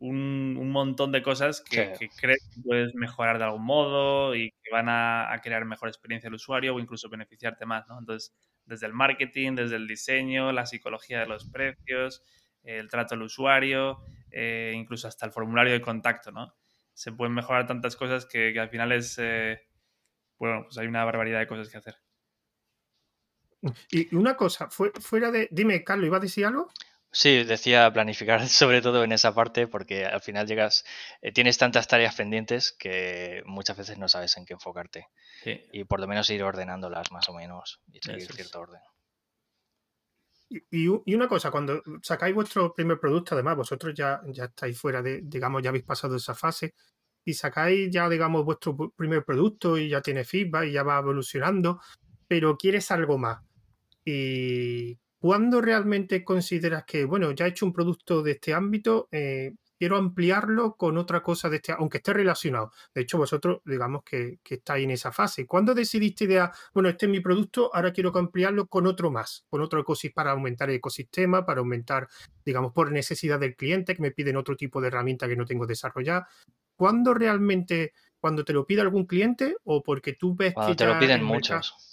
un, 0.00 0.56
un 0.58 0.70
montón 0.72 1.12
de 1.12 1.22
cosas 1.22 1.60
que, 1.62 1.94
Sí. 1.96 2.08
que 2.08 2.08
crees 2.10 2.48
que 2.54 2.60
puedes 2.62 2.94
mejorar 2.94 3.38
de 3.38 3.44
algún 3.44 3.64
modo 3.64 4.34
y 4.34 4.50
que 4.62 4.70
van 4.72 4.88
a, 4.88 5.32
a 5.32 5.40
crear 5.40 5.64
mejor 5.64 5.88
experiencia 5.88 6.28
del 6.28 6.34
usuario 6.36 6.74
o 6.74 6.80
incluso 6.80 7.08
beneficiarte 7.08 7.66
más, 7.66 7.86
¿no? 7.88 7.98
Entonces, 7.98 8.34
desde 8.64 8.86
el 8.86 8.92
marketing, 8.94 9.54
desde 9.56 9.76
el 9.76 9.86
diseño, 9.86 10.52
la 10.52 10.66
psicología 10.66 11.20
de 11.20 11.26
los 11.26 11.44
precios, 11.50 12.22
el 12.62 12.88
trato 12.90 13.14
al 13.14 13.22
usuario, 13.22 14.00
eh, 14.30 14.72
incluso 14.74 15.08
hasta 15.08 15.26
el 15.26 15.32
formulario 15.32 15.72
de 15.72 15.80
contacto, 15.80 16.32
¿no? 16.32 16.54
Se 16.94 17.12
pueden 17.12 17.34
mejorar 17.34 17.66
tantas 17.66 17.96
cosas 17.96 18.26
que, 18.26 18.52
que 18.52 18.60
al 18.60 18.68
final 18.70 18.92
es, 18.92 19.16
eh, 19.18 19.60
bueno, 20.38 20.64
pues 20.64 20.78
hay 20.78 20.86
una 20.88 21.04
barbaridad 21.04 21.40
de 21.40 21.46
cosas 21.46 21.70
que 21.70 21.78
hacer. 21.78 21.96
Y 23.90 24.14
una 24.14 24.36
cosa, 24.36 24.68
fuera 24.70 25.30
de. 25.30 25.48
Dime, 25.50 25.84
Carlos, 25.84 26.06
¿ibas 26.06 26.20
a 26.20 26.22
decir 26.22 26.46
algo? 26.46 26.68
Sí, 27.12 27.42
decía 27.44 27.92
planificar 27.92 28.40
sobre 28.48 28.82
todo 28.82 29.02
en 29.04 29.12
esa 29.12 29.34
parte 29.34 29.66
porque 29.66 30.06
al 30.06 30.20
final 30.20 30.46
llegas, 30.46 30.84
eh, 31.22 31.32
tienes 31.32 31.58
tantas 31.58 31.88
tareas 31.88 32.14
pendientes 32.14 32.72
que 32.78 33.42
muchas 33.46 33.76
veces 33.76 33.98
no 33.98 34.08
sabes 34.08 34.36
en 34.36 34.44
qué 34.44 34.54
enfocarte. 34.54 35.08
Y 35.72 35.84
por 35.84 36.00
lo 36.00 36.06
menos 36.06 36.28
ir 36.30 36.42
ordenándolas 36.42 37.10
más 37.12 37.28
o 37.28 37.34
menos 37.34 37.80
y 37.92 38.00
seguir 38.00 38.30
cierto 38.30 38.60
orden. 38.60 38.80
Y, 40.50 40.88
una 40.88 41.28
cosa, 41.28 41.50
cuando 41.50 41.80
sacáis 42.02 42.34
vuestro 42.34 42.74
primer 42.74 42.98
producto, 42.98 43.34
además 43.34 43.56
vosotros 43.56 43.94
ya, 43.94 44.20
ya 44.26 44.46
estáis 44.46 44.78
fuera 44.78 45.00
de, 45.00 45.20
digamos, 45.22 45.62
ya 45.62 45.68
habéis 45.68 45.84
pasado 45.84 46.16
esa 46.16 46.34
fase 46.34 46.74
y 47.24 47.34
sacáis 47.34 47.88
ya, 47.90 48.08
digamos, 48.08 48.44
vuestro 48.44 48.76
primer 48.96 49.24
producto 49.24 49.78
y 49.78 49.88
ya 49.88 50.00
tiene 50.02 50.24
feedback 50.24 50.66
y 50.66 50.72
ya 50.72 50.82
va 50.82 50.98
evolucionando, 50.98 51.80
pero 52.26 52.56
quieres 52.56 52.90
algo 52.90 53.16
más. 53.16 53.40
¿Y 54.04 54.98
cuándo 55.20 55.60
realmente 55.60 56.24
consideras 56.24 56.84
que, 56.84 57.04
bueno, 57.04 57.30
ya 57.32 57.46
he 57.46 57.50
hecho 57.50 57.66
un 57.66 57.72
producto 57.72 58.22
de 58.22 58.32
este 58.32 58.54
ámbito, 58.54 59.06
eh, 59.12 59.52
quiero 59.78 59.96
ampliarlo 59.96 60.76
con 60.76 60.98
otra 60.98 61.22
cosa 61.22 61.48
de 61.48 61.56
este, 61.56 61.72
aunque 61.72 61.98
esté 61.98 62.12
relacionado. 62.12 62.72
De 62.94 63.02
hecho, 63.02 63.18
vosotros, 63.18 63.60
digamos 63.64 64.02
que, 64.02 64.38
que 64.42 64.56
estáis 64.56 64.84
en 64.84 64.90
esa 64.90 65.12
fase. 65.12 65.46
¿Cuándo 65.46 65.74
decidiste 65.74 66.24
idea, 66.24 66.50
bueno, 66.74 66.88
este 66.88 67.06
es 67.06 67.12
mi 67.12 67.20
producto, 67.20 67.70
ahora 67.74 67.92
quiero 67.92 68.12
ampliarlo 68.14 68.66
con 68.66 68.86
otro 68.86 69.10
más, 69.10 69.44
con 69.48 69.60
otro 69.60 69.80
ecosistema 69.80 70.14
para 70.14 70.32
aumentar 70.32 70.70
el 70.70 70.76
ecosistema, 70.76 71.46
para 71.46 71.60
aumentar, 71.60 72.08
digamos, 72.44 72.72
por 72.72 72.90
necesidad 72.90 73.38
del 73.38 73.56
cliente, 73.56 73.94
que 73.94 74.02
me 74.02 74.10
piden 74.10 74.36
otro 74.36 74.56
tipo 74.56 74.80
de 74.80 74.88
herramienta 74.88 75.28
que 75.28 75.36
no 75.36 75.44
tengo 75.44 75.66
desarrollada? 75.66 76.28
¿Cuándo 76.76 77.12
realmente, 77.12 77.92
cuando 78.18 78.44
te 78.44 78.54
lo 78.54 78.66
pide 78.66 78.80
algún 78.80 79.04
cliente 79.06 79.56
o 79.64 79.82
porque 79.82 80.14
tú 80.14 80.34
ves 80.34 80.54
que 80.66 80.74
te 80.74 80.86
lo 80.86 80.98
piden 80.98 81.24
muchos? 81.24 81.89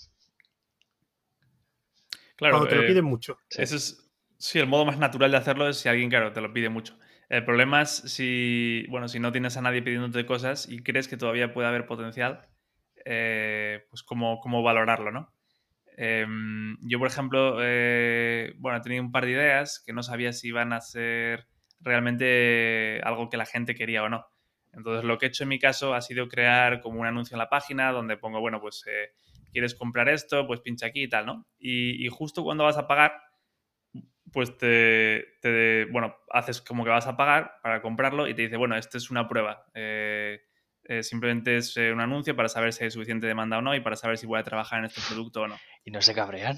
Claro, 2.38 2.58
cuando 2.58 2.70
te 2.70 2.76
lo 2.76 2.84
eh, 2.84 2.88
piden 2.88 3.06
mucho. 3.06 3.40
Eso 3.50 3.76
es, 3.76 4.10
sí, 4.38 4.60
el 4.60 4.68
modo 4.68 4.86
más 4.86 4.98
natural 4.98 5.32
de 5.32 5.38
hacerlo 5.38 5.68
es 5.68 5.78
si 5.78 5.90
alguien, 5.90 6.10
claro, 6.10 6.32
te 6.32 6.40
lo 6.40 6.54
pide 6.54 6.70
mucho. 6.70 6.98
El 7.30 7.44
problema 7.44 7.82
es 7.82 7.90
si, 7.90 8.86
bueno, 8.90 9.08
si 9.10 9.20
no 9.20 9.32
tienes 9.32 9.58
a 9.58 9.62
nadie 9.62 9.82
pidiéndote 9.82 10.26
cosas 10.26 10.70
y 10.70 10.82
crees 10.82 11.08
que 11.08 11.18
todavía 11.18 11.54
puede 11.54 11.68
haber 11.68 11.86
potencial, 11.86 12.48
eh, 13.04 13.86
pues 13.90 14.04
cómo, 14.04 14.40
cómo, 14.40 14.64
valorarlo, 14.64 15.12
¿no? 15.12 15.34
Em, 15.98 16.78
yo, 16.82 17.00
por 17.00 17.08
ejemplo, 17.08 17.58
eh, 17.62 18.54
bueno, 18.60 18.78
he 18.78 18.82
tenido 18.82 19.04
un 19.04 19.12
par 19.12 19.26
de 19.26 19.32
ideas 19.32 19.82
que 19.86 19.94
no 19.94 20.04
sabía 20.04 20.32
si 20.32 20.50
iban 20.50 20.72
a 20.72 20.80
ser 20.80 21.48
realmente 21.82 23.02
algo 23.04 23.30
que 23.30 23.38
la 23.38 23.46
gente 23.46 23.76
quería 23.76 24.04
o 24.04 24.10
no. 24.10 24.26
Entonces, 24.74 25.04
lo 25.04 25.18
que 25.18 25.26
he 25.26 25.30
hecho 25.30 25.44
en 25.44 25.50
mi 25.50 25.60
caso 25.60 25.96
ha 25.96 26.02
sido 26.02 26.28
crear 26.30 26.82
como 26.82 27.00
un 27.02 27.08
anuncio 27.08 27.36
en 27.36 27.40
la 27.40 27.50
página 27.50 27.92
donde 27.92 28.16
pongo, 28.16 28.40
bueno, 28.40 28.62
pues 28.62 28.86
eh, 28.88 29.12
quieres 29.58 29.76
comprar 29.76 30.10
esto, 30.10 30.48
pues 30.48 30.62
pincha 30.62 30.88
aquí 30.88 31.04
y 31.04 31.10
tal, 31.10 31.26
¿no? 31.26 31.48
y 31.60 32.08
justo 32.10 32.44
cuando 32.44 32.64
vas 32.64 32.78
a 32.78 32.88
pagar, 32.88 33.14
pues 34.32 34.58
te, 34.58 35.88
bueno, 35.92 36.16
haces 36.32 36.62
como 36.62 36.84
que 36.84 36.90
vas 36.90 37.08
a 37.08 37.18
pagar 37.18 37.60
para 37.62 37.82
comprarlo 37.82 38.28
y 38.28 38.34
te 38.34 38.44
dice, 38.44 38.58
bueno, 38.58 38.76
esto 38.76 38.98
es 38.98 39.10
una 39.10 39.28
prueba. 39.28 39.66
Eh, 39.74 40.42
eh, 40.84 41.04
simplemente 41.04 41.58
es 41.58 41.76
eh, 41.78 41.92
un 41.92 42.02
anuncio 42.02 42.36
para 42.36 42.50
saber 42.50 42.74
si 42.74 42.84
hay 42.84 42.92
suficiente 42.92 43.28
demanda 43.28 43.58
o 43.58 43.62
no 43.62 43.76
y 43.76 43.82
para 43.82 43.96
saber 43.96 44.18
si 44.18 44.26
voy 44.26 44.40
a 44.40 44.44
trabajar 44.44 44.80
en 44.80 44.86
este 44.86 45.02
producto 45.08 45.42
o 45.42 45.48
no. 45.48 45.58
¿Y 45.84 45.92
no 45.92 46.02
se 46.02 46.14
cabrean? 46.14 46.58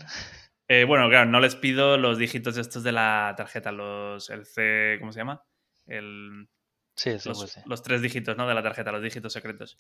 bueno, 0.88 1.10
claro, 1.10 1.30
no 1.30 1.40
les 1.40 1.56
pido 1.56 1.98
los 1.98 2.20
dígitos 2.20 2.56
estos 2.58 2.84
de 2.84 2.92
la 2.92 3.34
tarjeta, 3.36 3.72
los, 3.72 4.30
el 4.30 4.46
C, 4.46 4.98
¿cómo 5.00 5.12
se 5.12 5.20
llama? 5.20 5.42
El, 5.88 6.48
sí, 6.96 7.14
los, 7.26 7.60
los, 7.66 7.82
tres 7.82 8.04
dígitos 8.04 8.38
¿no? 8.38 8.48
de 8.48 8.54
la 8.54 8.62
tarjeta, 8.62 8.92
los 8.92 9.02
dígitos 9.02 9.34
secretos. 9.34 9.78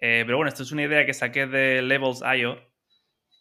Pero 0.00 0.36
bueno, 0.36 0.48
esto 0.48 0.62
es 0.62 0.72
una 0.72 0.84
idea 0.84 1.04
que 1.06 1.14
saqué 1.14 1.46
de 1.46 1.82
Levels.io, 1.82 2.58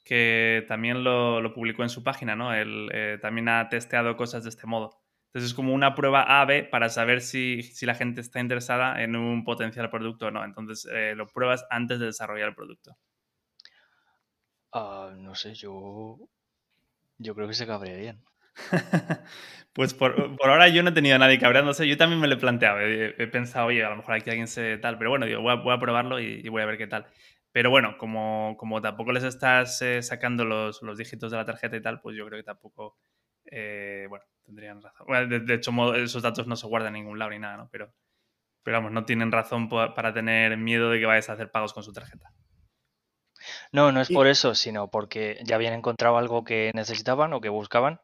que 0.08 0.66
también 0.70 1.04
lo, 1.04 1.54
publicó 1.54 1.84
en 1.84 1.90
su 1.90 2.02
página, 2.02 2.36
¿no? 2.36 2.54
Él 2.54 2.90
eh, 2.94 3.20
también 3.22 3.50
ha 3.50 3.68
testeado 3.68 4.16
cosas 4.16 4.44
de 4.44 4.50
este 4.50 4.66
modo. 4.66 5.02
Entonces 5.28 5.52
es 5.52 5.54
como 5.54 5.74
una 5.74 5.96
prueba 5.96 6.42
A-B 6.42 6.64
para 6.64 6.88
saber 6.88 7.20
si, 7.20 7.62
la 7.82 7.94
gente 7.94 8.22
está 8.22 8.40
interesada 8.40 9.04
en 9.04 9.18
un 9.18 9.44
potencial 9.44 9.90
producto 9.90 10.28
o 10.28 10.32
no. 10.32 10.46
Entonces 10.46 10.90
eh, 10.92 11.14
lo 11.16 11.28
pruebas 11.28 11.66
antes 11.70 12.00
de 12.00 12.06
desarrollar 12.06 12.48
el 12.48 12.56
producto. 12.56 12.98
Ah, 14.72 15.12
no 15.18 15.36
sé, 15.36 15.54
yo, 15.54 16.18
yo 17.18 17.36
creo 17.36 17.48
que 17.48 17.54
se 17.54 17.68
cabrearían. 17.68 18.24
pues 19.74 19.94
por, 19.94 20.38
ahora 20.44 20.68
yo 20.70 20.84
no 20.84 20.90
he 20.90 20.94
tenido 20.94 21.16
a 21.16 21.20
nadie 21.20 21.40
cabreándose. 21.40 21.88
Yo 21.88 21.98
también 21.98 22.20
me 22.20 22.28
lo 22.28 22.36
he 22.36 22.38
planteado. 22.38 22.80
He, 22.80 23.28
pensado, 23.28 23.68
oye, 23.68 23.84
a 23.84 23.90
lo 23.90 23.98
mejor 23.98 24.16
aquí 24.16 24.30
alguien 24.30 24.48
se 24.48 24.78
tal. 24.78 24.98
Pero 24.98 25.10
bueno, 25.10 25.26
digo, 25.26 25.42
voy 25.42 25.74
a, 25.74 25.80
probarlo 25.80 26.20
y, 26.20 26.48
voy 26.50 26.62
a 26.62 26.66
ver 26.66 26.78
qué 26.78 26.88
tal. 26.88 27.06
Pero 27.52 27.70
bueno, 27.70 27.98
como, 27.98 28.56
como 28.58 28.82
tampoco 28.82 29.12
les 29.12 29.24
estás 29.24 29.82
eh, 29.82 30.02
sacando 30.04 30.46
los, 30.46 30.82
los, 30.82 30.98
dígitos 30.98 31.32
de 31.32 31.38
la 31.38 31.46
tarjeta 31.46 31.76
y 31.76 31.82
tal, 31.82 32.02
pues 32.02 32.16
yo 32.16 32.26
creo 32.28 32.40
que 32.40 32.44
tampoco, 32.44 32.98
eh, 33.46 34.06
bueno, 34.10 34.26
tendrían 34.44 34.82
razón. 34.82 35.08
de, 35.30 35.54
hecho, 35.54 35.96
esos 35.96 36.22
datos 36.22 36.46
no 36.46 36.56
se 36.56 36.68
guardan 36.68 36.96
en 36.96 37.02
ningún 37.02 37.18
lado 37.18 37.32
ni 37.32 37.40
nada, 37.40 37.58
¿no? 37.58 37.70
Pero, 37.72 37.94
pero 38.64 38.78
vamos, 38.78 38.92
no 38.92 39.06
tienen 39.06 39.32
razón 39.32 39.70
para 39.70 40.14
tener 40.14 40.56
miedo 40.58 40.92
de 40.92 41.00
que 41.00 41.06
vayas 41.06 41.30
a 41.30 41.34
hacer 41.34 41.50
pagos 41.50 41.74
con 41.74 41.84
su 41.84 41.94
tarjeta. 41.94 42.32
No, 43.72 43.92
no 43.92 44.02
es 44.02 44.10
por 44.10 44.28
eso, 44.28 44.56
sino 44.56 44.90
porque 44.90 45.40
ya 45.44 45.56
habían 45.56 45.74
encontrado 45.74 46.18
algo 46.18 46.44
que 46.44 46.72
necesitaban 46.74 47.34
o 47.34 47.42
que 47.42 47.50
buscaban 47.50 48.02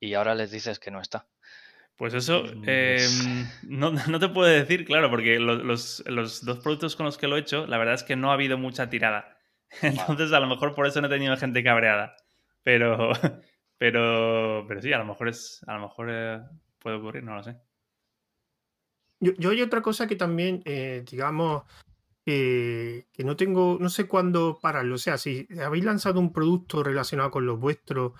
y 0.00 0.14
ahora 0.14 0.34
les 0.34 0.50
dices 0.50 0.78
que 0.78 0.90
no 0.90 1.00
está. 1.00 1.26
Pues 1.96 2.12
eso, 2.14 2.44
em, 2.66 3.46
no, 3.62 3.92
no, 4.08 4.18
te 4.18 4.28
puedo 4.28 4.48
decir, 4.48 4.84
claro, 4.84 5.10
porque 5.10 5.38
los, 5.38 6.02
los, 6.06 6.44
dos 6.44 6.58
productos 6.58 6.96
con 6.96 7.06
los 7.06 7.18
que 7.18 7.28
lo 7.28 7.36
he 7.36 7.40
hecho, 7.40 7.66
la 7.66 7.78
verdad 7.78 7.94
es 7.94 8.02
que 8.02 8.16
no 8.16 8.30
ha 8.30 8.34
habido 8.34 8.58
mucha 8.58 8.90
tirada. 8.90 9.38
Entonces, 9.82 10.32
a 10.32 10.40
lo 10.40 10.46
mejor 10.46 10.74
por 10.74 10.86
eso 10.86 11.00
no 11.00 11.06
he 11.06 11.10
tenido 11.10 11.36
gente 11.36 11.62
cabreada. 11.62 12.16
Pero, 12.62 13.10
pero, 13.78 14.64
pero 14.66 14.82
sí, 14.82 14.92
a 14.92 14.98
lo 14.98 15.04
mejor 15.04 15.28
es, 15.28 15.62
a 15.66 15.74
lo 15.74 15.80
mejor 15.82 16.08
eh, 16.10 16.40
puede 16.80 16.96
ocurrir, 16.96 17.22
no 17.22 17.36
lo 17.36 17.42
sé. 17.44 17.56
Yo, 19.20 19.32
yo 19.38 19.50
hay 19.50 19.62
otra 19.62 19.80
cosa 19.80 20.08
que 20.08 20.16
también, 20.16 20.62
eh, 20.64 21.04
digamos, 21.08 21.62
que 22.26 23.06
no 23.18 23.36
tengo, 23.36 23.78
no 23.80 23.88
sé 23.88 24.08
cuándo 24.08 24.58
pararlo. 24.60 24.96
O 24.96 24.98
sea, 24.98 25.16
si 25.16 25.46
habéis 25.64 25.84
lanzado 25.84 26.18
un 26.18 26.32
producto 26.32 26.82
relacionado 26.82 27.30
con 27.30 27.46
los 27.46 27.60
vuestros 27.60 28.12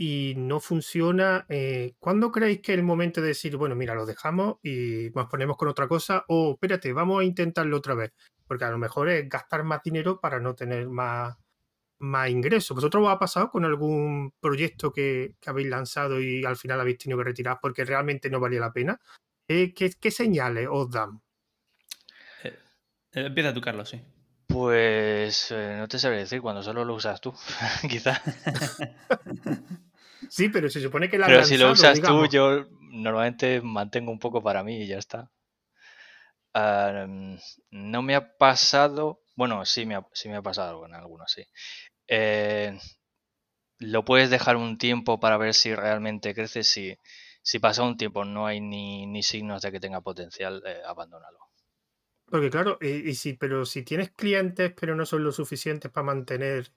y 0.00 0.34
no 0.36 0.60
funciona, 0.60 1.44
eh, 1.48 1.94
¿cuándo 1.98 2.30
creéis 2.30 2.60
que 2.60 2.72
es 2.72 2.78
el 2.78 2.84
momento 2.84 3.20
de 3.20 3.28
decir, 3.28 3.56
bueno, 3.56 3.74
mira, 3.74 3.96
lo 3.96 4.06
dejamos 4.06 4.58
y 4.62 5.10
nos 5.12 5.26
ponemos 5.26 5.56
con 5.56 5.66
otra 5.66 5.88
cosa? 5.88 6.24
O 6.28 6.52
espérate, 6.52 6.92
vamos 6.92 7.20
a 7.20 7.24
intentarlo 7.24 7.76
otra 7.76 7.94
vez. 7.94 8.12
Porque 8.46 8.64
a 8.64 8.70
lo 8.70 8.78
mejor 8.78 9.08
es 9.08 9.28
gastar 9.28 9.64
más 9.64 9.82
dinero 9.82 10.20
para 10.20 10.38
no 10.38 10.54
tener 10.54 10.88
más, 10.88 11.36
más 11.98 12.30
ingresos. 12.30 12.76
¿Vosotros 12.76 13.04
os 13.04 13.10
ha 13.10 13.18
pasado 13.18 13.50
con 13.50 13.64
algún 13.64 14.32
proyecto 14.40 14.92
que, 14.92 15.34
habéis 15.44 15.66
lanzado 15.66 16.20
y 16.20 16.44
al 16.44 16.56
final 16.56 16.80
habéis 16.80 16.98
tenido 16.98 17.18
que 17.18 17.24
retirar 17.24 17.58
porque 17.60 17.84
realmente 17.84 18.30
no 18.30 18.38
valía 18.38 18.60
la 18.60 18.72
pena? 18.72 19.00
Eh, 19.48 19.74
¿qué, 19.74 20.10
señales 20.12 20.68
os 20.70 20.88
dan? 20.92 21.20
Eh, 22.44 22.56
empieza 23.14 23.52
tú, 23.52 23.60
Carlos, 23.60 23.88
sí. 23.88 24.00
Pues 24.46 25.52
no 25.52 25.88
te 25.88 25.98
sabré 25.98 26.18
decir 26.18 26.40
cuando 26.40 26.62
solo 26.62 26.84
lo 26.84 26.94
usas 26.94 27.20
tú, 27.20 27.34
quizá. 27.90 28.22
Sí, 30.28 30.48
pero 30.48 30.68
se 30.68 30.80
supone 30.80 31.08
que 31.08 31.18
la 31.18 31.26
Pero 31.26 31.44
si 31.44 31.56
lo 31.56 31.72
usas 31.72 32.00
tú, 32.00 32.26
yo 32.26 32.66
normalmente 32.92 33.60
mantengo 33.60 34.10
un 34.10 34.18
poco 34.18 34.42
para 34.42 34.62
mí 34.62 34.82
y 34.82 34.86
ya 34.86 34.98
está. 34.98 35.30
no 36.54 38.02
me 38.02 38.14
ha 38.14 38.36
pasado. 38.36 39.22
Bueno, 39.36 39.64
sí 39.64 39.86
me 39.86 39.94
ha, 39.94 40.06
sí 40.12 40.28
me 40.28 40.36
ha 40.36 40.42
pasado 40.42 40.70
algo 40.70 40.86
en 40.86 40.94
algunos, 40.94 41.30
sí. 41.30 41.44
Eh, 42.08 42.76
lo 43.78 44.04
puedes 44.04 44.30
dejar 44.30 44.56
un 44.56 44.78
tiempo 44.78 45.20
para 45.20 45.36
ver 45.36 45.54
si 45.54 45.74
realmente 45.74 46.34
crece. 46.34 46.64
Si, 46.64 46.96
si 47.42 47.58
pasa 47.58 47.82
un 47.82 47.96
tiempo 47.96 48.24
no 48.24 48.46
hay 48.46 48.60
ni, 48.60 49.22
signos 49.22 49.62
de 49.62 49.72
que 49.72 49.80
tenga 49.80 50.00
potencial, 50.00 50.62
eh, 50.66 50.82
abandónalo. 50.84 51.38
Porque 52.26 52.50
claro, 52.50 52.78
y, 52.80 53.14
si, 53.14 53.34
pero 53.34 53.64
si 53.64 53.84
tienes 53.84 54.10
clientes 54.10 54.74
pero 54.78 54.94
no 54.94 55.06
son 55.06 55.24
lo 55.24 55.32
suficientes 55.32 55.90
para 55.90 56.04
mantener 56.04 56.72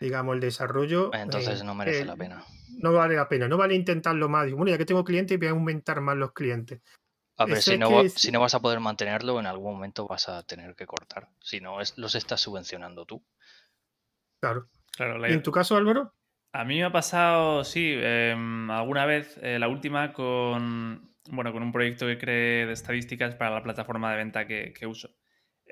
digamos, 0.00 0.34
el 0.34 0.40
desarrollo. 0.40 1.10
Pues 1.10 1.22
entonces 1.22 1.60
eh, 1.60 1.64
no 1.64 1.74
merece 1.74 2.02
eh, 2.02 2.04
la 2.04 2.16
pena. 2.16 2.44
No 2.78 2.92
vale 2.92 3.16
la 3.16 3.28
pena, 3.28 3.48
no 3.48 3.56
vale 3.56 3.74
intentarlo 3.74 4.28
más. 4.28 4.50
bueno, 4.52 4.70
ya 4.70 4.78
que 4.78 4.84
tengo 4.84 5.04
clientes, 5.04 5.38
voy 5.38 5.48
a 5.48 5.52
aumentar 5.52 6.00
más 6.00 6.16
los 6.16 6.32
clientes. 6.32 6.80
A 7.36 7.46
ver, 7.46 7.62
si 7.62 7.76
no, 7.78 8.08
si 8.08 8.30
no 8.30 8.40
vas 8.40 8.54
a 8.54 8.60
poder 8.60 8.78
mantenerlo, 8.80 9.40
en 9.40 9.46
algún 9.46 9.74
momento 9.74 10.06
vas 10.06 10.28
a 10.28 10.44
tener 10.44 10.76
que 10.76 10.86
cortar. 10.86 11.28
Si 11.40 11.60
no, 11.60 11.80
es, 11.80 11.98
los 11.98 12.14
estás 12.14 12.40
subvencionando 12.40 13.06
tú. 13.06 13.24
Claro. 14.40 14.68
claro 14.96 15.28
¿Y 15.28 15.32
en 15.32 15.42
tu 15.42 15.50
caso, 15.50 15.76
Álvaro? 15.76 16.12
A 16.52 16.64
mí 16.64 16.76
me 16.76 16.84
ha 16.84 16.92
pasado, 16.92 17.64
sí, 17.64 17.92
em, 17.96 18.70
alguna 18.70 19.06
vez, 19.06 19.36
eh, 19.42 19.58
la 19.58 19.66
última, 19.66 20.12
con, 20.12 21.12
bueno, 21.30 21.52
con 21.52 21.64
un 21.64 21.72
proyecto 21.72 22.06
que 22.06 22.18
creé 22.18 22.66
de 22.66 22.72
estadísticas 22.72 23.34
para 23.34 23.50
la 23.50 23.62
plataforma 23.64 24.12
de 24.12 24.16
venta 24.18 24.46
que 24.46 24.86
uso. 24.86 25.10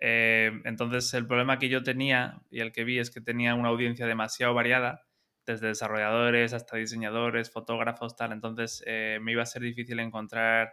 Eh, 0.05 0.51
entonces, 0.65 1.15
el 1.15 1.29
problema 1.29 1.61
que 1.61 1.69
yo 1.69 1.85
tenía 1.85 2.43
y 2.51 2.59
el 2.59 2.73
que 2.73 2.83
vi 2.83 2.99
es 2.99 3.11
que 3.13 3.21
tenía 3.21 3.55
una 3.55 3.69
audiencia 3.69 4.05
demasiado 4.05 4.53
variada, 4.53 5.07
desde 5.47 5.69
desarrolladores 5.69 6.53
hasta 6.55 6.77
diseñadores, 6.77 7.53
fotógrafos, 7.53 8.17
tal. 8.17 8.33
Entonces, 8.33 8.83
eh, 8.87 9.19
me 9.23 9.31
iba 9.31 9.45
a 9.45 9.47
ser 9.47 9.63
difícil 9.63 10.01
encontrar 10.01 10.73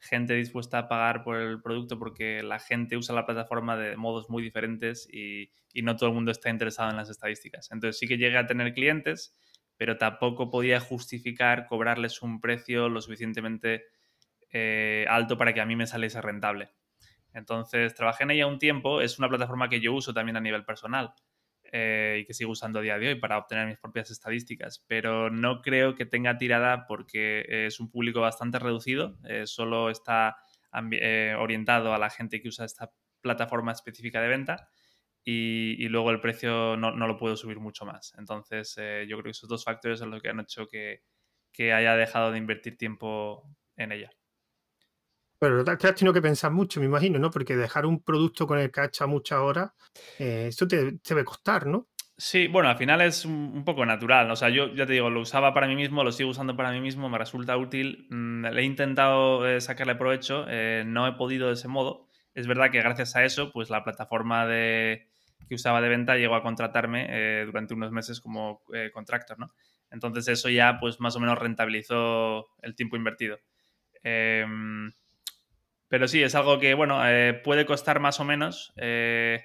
gente 0.00 0.34
dispuesta 0.34 0.78
a 0.78 0.88
pagar 0.88 1.22
por 1.22 1.36
el 1.36 1.62
producto 1.62 1.96
porque 1.96 2.42
la 2.42 2.58
gente 2.58 2.96
usa 2.96 3.14
la 3.14 3.24
plataforma 3.24 3.76
de 3.76 3.96
modos 3.96 4.28
muy 4.30 4.42
diferentes 4.42 5.08
y, 5.12 5.52
no 5.82 5.94
todo 5.94 6.08
el 6.08 6.14
mundo 6.14 6.32
está 6.32 6.50
interesado 6.50 6.90
en 6.90 6.96
las 6.96 7.08
estadísticas. 7.08 7.70
Entonces 7.70 7.98
sí 7.98 8.08
que 8.08 8.18
llegué 8.18 8.38
a 8.38 8.46
tener 8.46 8.72
clientes, 8.74 9.38
pero 9.76 9.96
tampoco 9.96 10.50
podía 10.50 10.80
justificar 10.80 11.66
cobrarles 11.66 12.22
un 12.22 12.40
precio 12.40 12.88
lo 12.88 13.00
suficientemente 13.00 13.84
eh, 14.50 15.04
alto 15.08 15.36
para 15.38 15.52
que 15.54 15.60
a 15.60 15.66
mí 15.66 15.76
me 15.76 15.86
saliese 15.86 16.20
rentable. 16.20 16.70
Entonces 17.36 17.94
trabajé 17.94 18.24
en 18.24 18.32
ella 18.32 18.46
un 18.46 18.58
tiempo, 18.58 19.00
es 19.00 19.18
una 19.18 19.28
plataforma 19.28 19.68
que 19.68 19.80
yo 19.80 19.92
uso 19.92 20.14
también 20.14 20.36
a 20.36 20.40
nivel 20.40 20.64
personal. 20.64 21.14
Eh, 21.72 22.20
y 22.20 22.24
que 22.24 22.32
sigo 22.32 22.52
usando 22.52 22.78
a 22.78 22.82
día 22.82 22.98
de 22.98 23.08
hoy 23.08 23.14
para 23.16 23.38
obtener 23.38 23.66
mis 23.66 23.78
propias 23.78 24.10
estadísticas, 24.10 24.84
pero 24.86 25.30
no 25.30 25.62
creo 25.62 25.94
que 25.94 26.06
tenga 26.06 26.38
tirada 26.38 26.86
porque 26.86 27.44
es 27.66 27.80
un 27.80 27.90
público 27.90 28.20
bastante 28.20 28.58
reducido, 28.58 29.18
eh, 29.24 29.46
solo 29.46 29.90
está 29.90 30.36
eh, 30.92 31.34
orientado 31.36 31.92
a 31.92 31.98
la 31.98 32.08
gente 32.08 32.40
que 32.40 32.48
usa 32.48 32.64
esta 32.64 32.92
plataforma 33.20 33.72
específica 33.72 34.20
de 34.22 34.28
venta 34.28 34.68
y, 35.24 35.88
luego 35.88 36.12
el 36.12 36.20
precio 36.20 36.76
no, 36.76 36.92
lo 36.92 37.16
puedo 37.16 37.36
subir 37.36 37.58
mucho 37.58 37.84
más. 37.84 38.14
Entonces 38.16 38.76
yo 38.76 39.16
creo 39.16 39.24
que 39.24 39.30
esos 39.30 39.48
dos 39.48 39.64
factores 39.64 39.98
son 39.98 40.10
los 40.10 40.22
que 40.22 40.28
han 40.28 40.40
hecho 40.40 40.68
que, 40.68 41.02
que 41.52 41.72
haya 41.72 41.96
dejado 41.96 42.30
de 42.30 42.38
invertir 42.38 42.76
tiempo 42.78 43.44
en 43.76 43.92
ella. 43.92 44.15
Pero 45.38 45.64
te 45.64 45.86
has 45.86 45.94
tenido 45.94 46.14
que 46.14 46.22
pensar 46.22 46.50
mucho, 46.50 46.80
me 46.80 46.86
imagino, 46.86 47.18
¿no? 47.18 47.30
Porque 47.30 47.56
dejar 47.56 47.84
un 47.84 48.02
producto 48.02 48.46
con 48.46 48.58
el 48.58 48.70
que 48.70 48.80
has 48.80 48.88
hecho 48.88 49.06
muchas 49.06 49.38
horas, 49.38 49.70
eh, 50.18 50.46
esto 50.48 50.66
te, 50.66 50.98
debe 51.06 51.24
costar, 51.24 51.66
¿no? 51.66 51.88
Sí, 52.18 52.48
bueno, 52.48 52.70
al 52.70 52.78
final 52.78 53.02
es 53.02 53.26
un, 53.26 53.62
poco 53.64 53.84
natural. 53.84 54.30
O 54.30 54.36
sea, 54.36 54.48
yo 54.48 54.72
ya 54.74 54.86
te 54.86 54.94
digo, 54.94 55.10
lo 55.10 55.20
usaba 55.20 55.52
para 55.52 55.66
mí 55.66 55.76
mismo, 55.76 56.02
lo 56.02 56.12
sigo 56.12 56.30
usando 56.30 56.56
para 56.56 56.72
mí 56.72 56.80
mismo, 56.80 57.10
me 57.10 57.18
resulta 57.18 57.56
útil. 57.58 58.06
Mm, 58.08 58.46
le 58.46 58.62
he 58.62 58.64
intentado 58.64 59.46
eh, 59.46 59.60
sacarle 59.60 59.96
provecho, 59.96 60.46
eh, 60.48 60.84
no 60.86 61.06
he 61.06 61.12
podido 61.12 61.48
de 61.48 61.54
ese 61.54 61.68
modo. 61.68 62.08
Es 62.34 62.46
verdad 62.46 62.70
que 62.70 62.78
gracias 62.78 63.16
a 63.16 63.24
eso, 63.24 63.52
pues 63.52 63.68
la 63.68 63.84
plataforma 63.84 64.46
de, 64.46 65.08
que 65.46 65.54
usaba 65.54 65.82
de 65.82 65.90
venta 65.90 66.16
llegó 66.16 66.34
a 66.34 66.42
contratarme 66.42 67.44
durante 67.46 67.72
unos 67.74 67.92
meses 67.92 68.20
como 68.20 68.62
contractor, 68.92 69.38
¿no? 69.38 69.54
Entonces 69.90 70.28
eso 70.28 70.50
ya, 70.50 70.78
pues 70.78 71.00
más 71.00 71.16
o 71.16 71.20
menos 71.20 71.38
rentabilizó 71.38 72.46
el 72.60 72.74
tiempo 72.74 72.96
invertido. 72.96 73.38
Pero 75.88 76.08
sí, 76.08 76.22
es 76.22 76.34
algo 76.34 76.58
que, 76.58 76.74
bueno, 76.74 77.00
eh, 77.08 77.34
puede 77.44 77.64
costar 77.64 78.00
más 78.00 78.18
o 78.18 78.24
menos, 78.24 78.72
eh, 78.76 79.44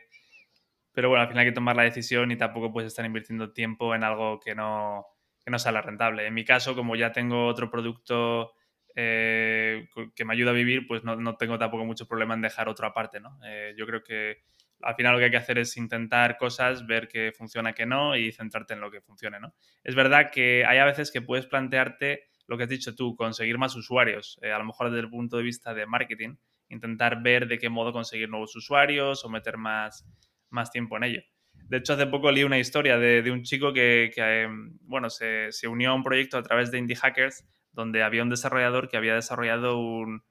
pero 0.91 1.09
bueno, 1.09 1.21
al 1.21 1.27
final 1.27 1.41
hay 1.41 1.51
que 1.51 1.55
tomar 1.55 1.75
la 1.75 1.83
decisión 1.83 2.31
y 2.31 2.37
tampoco 2.37 2.73
puedes 2.73 2.87
estar 2.87 3.05
invirtiendo 3.05 3.53
tiempo 3.53 3.93
en 3.93 4.03
algo 4.03 4.39
que 4.39 4.55
no, 4.55 5.05
que 5.43 5.51
no 5.51 5.59
sale 5.59 5.81
rentable. 5.81 6.25
En 6.25 6.33
mi 6.33 6.43
caso, 6.43 6.75
como 6.75 6.95
ya 6.95 7.11
tengo 7.11 7.47
otro 7.47 7.69
producto 7.69 8.53
eh, 8.95 9.87
que 10.15 10.25
me 10.25 10.33
ayuda 10.33 10.51
a 10.51 10.55
vivir, 10.55 10.87
pues 10.87 11.03
no, 11.03 11.15
no, 11.15 11.37
tengo 11.37 11.59
tampoco 11.59 11.85
mucho 11.85 12.07
problema 12.07 12.33
en 12.33 12.41
dejar 12.41 12.67
otro 12.67 12.87
aparte, 12.87 13.19
¿no? 13.19 13.39
yo 13.77 13.85
creo 13.85 14.03
que 14.03 14.43
al 14.83 14.95
final 14.95 15.13
lo 15.13 15.19
que 15.19 15.25
hay 15.25 15.31
que 15.31 15.37
hacer 15.37 15.57
es 15.59 15.77
intentar 15.77 16.37
cosas, 16.37 16.85
ver 16.85 17.07
qué 17.07 17.31
funciona, 17.31 17.73
qué 17.73 17.85
no 17.85 18.15
y 18.15 18.31
centrarte 18.31 18.73
en 18.73 18.81
lo 18.81 18.91
que 18.91 19.01
funcione, 19.01 19.39
¿no? 19.39 19.53
Es 19.83 19.95
verdad 19.95 20.31
que 20.31 20.65
hay 20.65 20.79
a 20.79 20.85
veces 20.85 21.11
que 21.11 21.21
puedes 21.21 21.45
plantearte 21.45 22.30
lo 22.51 22.57
que 22.57 22.63
has 22.63 22.69
dicho 22.69 22.93
tú, 22.93 23.15
conseguir 23.15 23.57
más 23.57 23.77
usuarios, 23.77 24.37
eh, 24.41 24.51
a 24.51 24.59
lo 24.59 24.65
mejor 24.65 24.89
desde 24.89 25.05
el 25.05 25.09
punto 25.09 25.37
de 25.37 25.43
vista 25.43 25.73
de 25.73 25.85
marketing, 25.85 26.35
intentar 26.67 27.23
ver 27.23 27.47
de 27.47 27.57
qué 27.57 27.69
modo 27.69 27.93
conseguir 27.93 28.29
nuevos 28.29 28.53
usuarios 28.57 29.23
o 29.23 29.29
meter 29.29 29.57
más, 29.57 30.05
más 30.49 30.69
tiempo 30.69 30.97
en 30.97 31.03
ello. 31.05 31.21
De 31.53 31.77
hecho, 31.77 31.93
hace 31.93 32.07
poco 32.07 32.29
leí 32.29 32.43
una 32.43 32.59
historia 32.59 32.97
de, 32.97 33.31
un 33.31 33.43
chico 33.43 33.71
que, 33.71 34.11
em, 34.17 34.77
bueno, 34.81 35.09
se, 35.09 35.49
unió 35.65 35.91
a 35.91 35.93
un 35.93 36.03
proyecto 36.03 36.37
a 36.37 36.43
través 36.43 36.71
de 36.71 36.77
Indie 36.77 36.97
Hackers, 36.97 37.47
donde 37.71 38.03
había 38.03 38.23
un 38.23 38.29
desarrollador 38.29 38.89
que 38.89 38.97
había 38.97 39.15
desarrollado 39.15 39.79
un, 39.79 40.21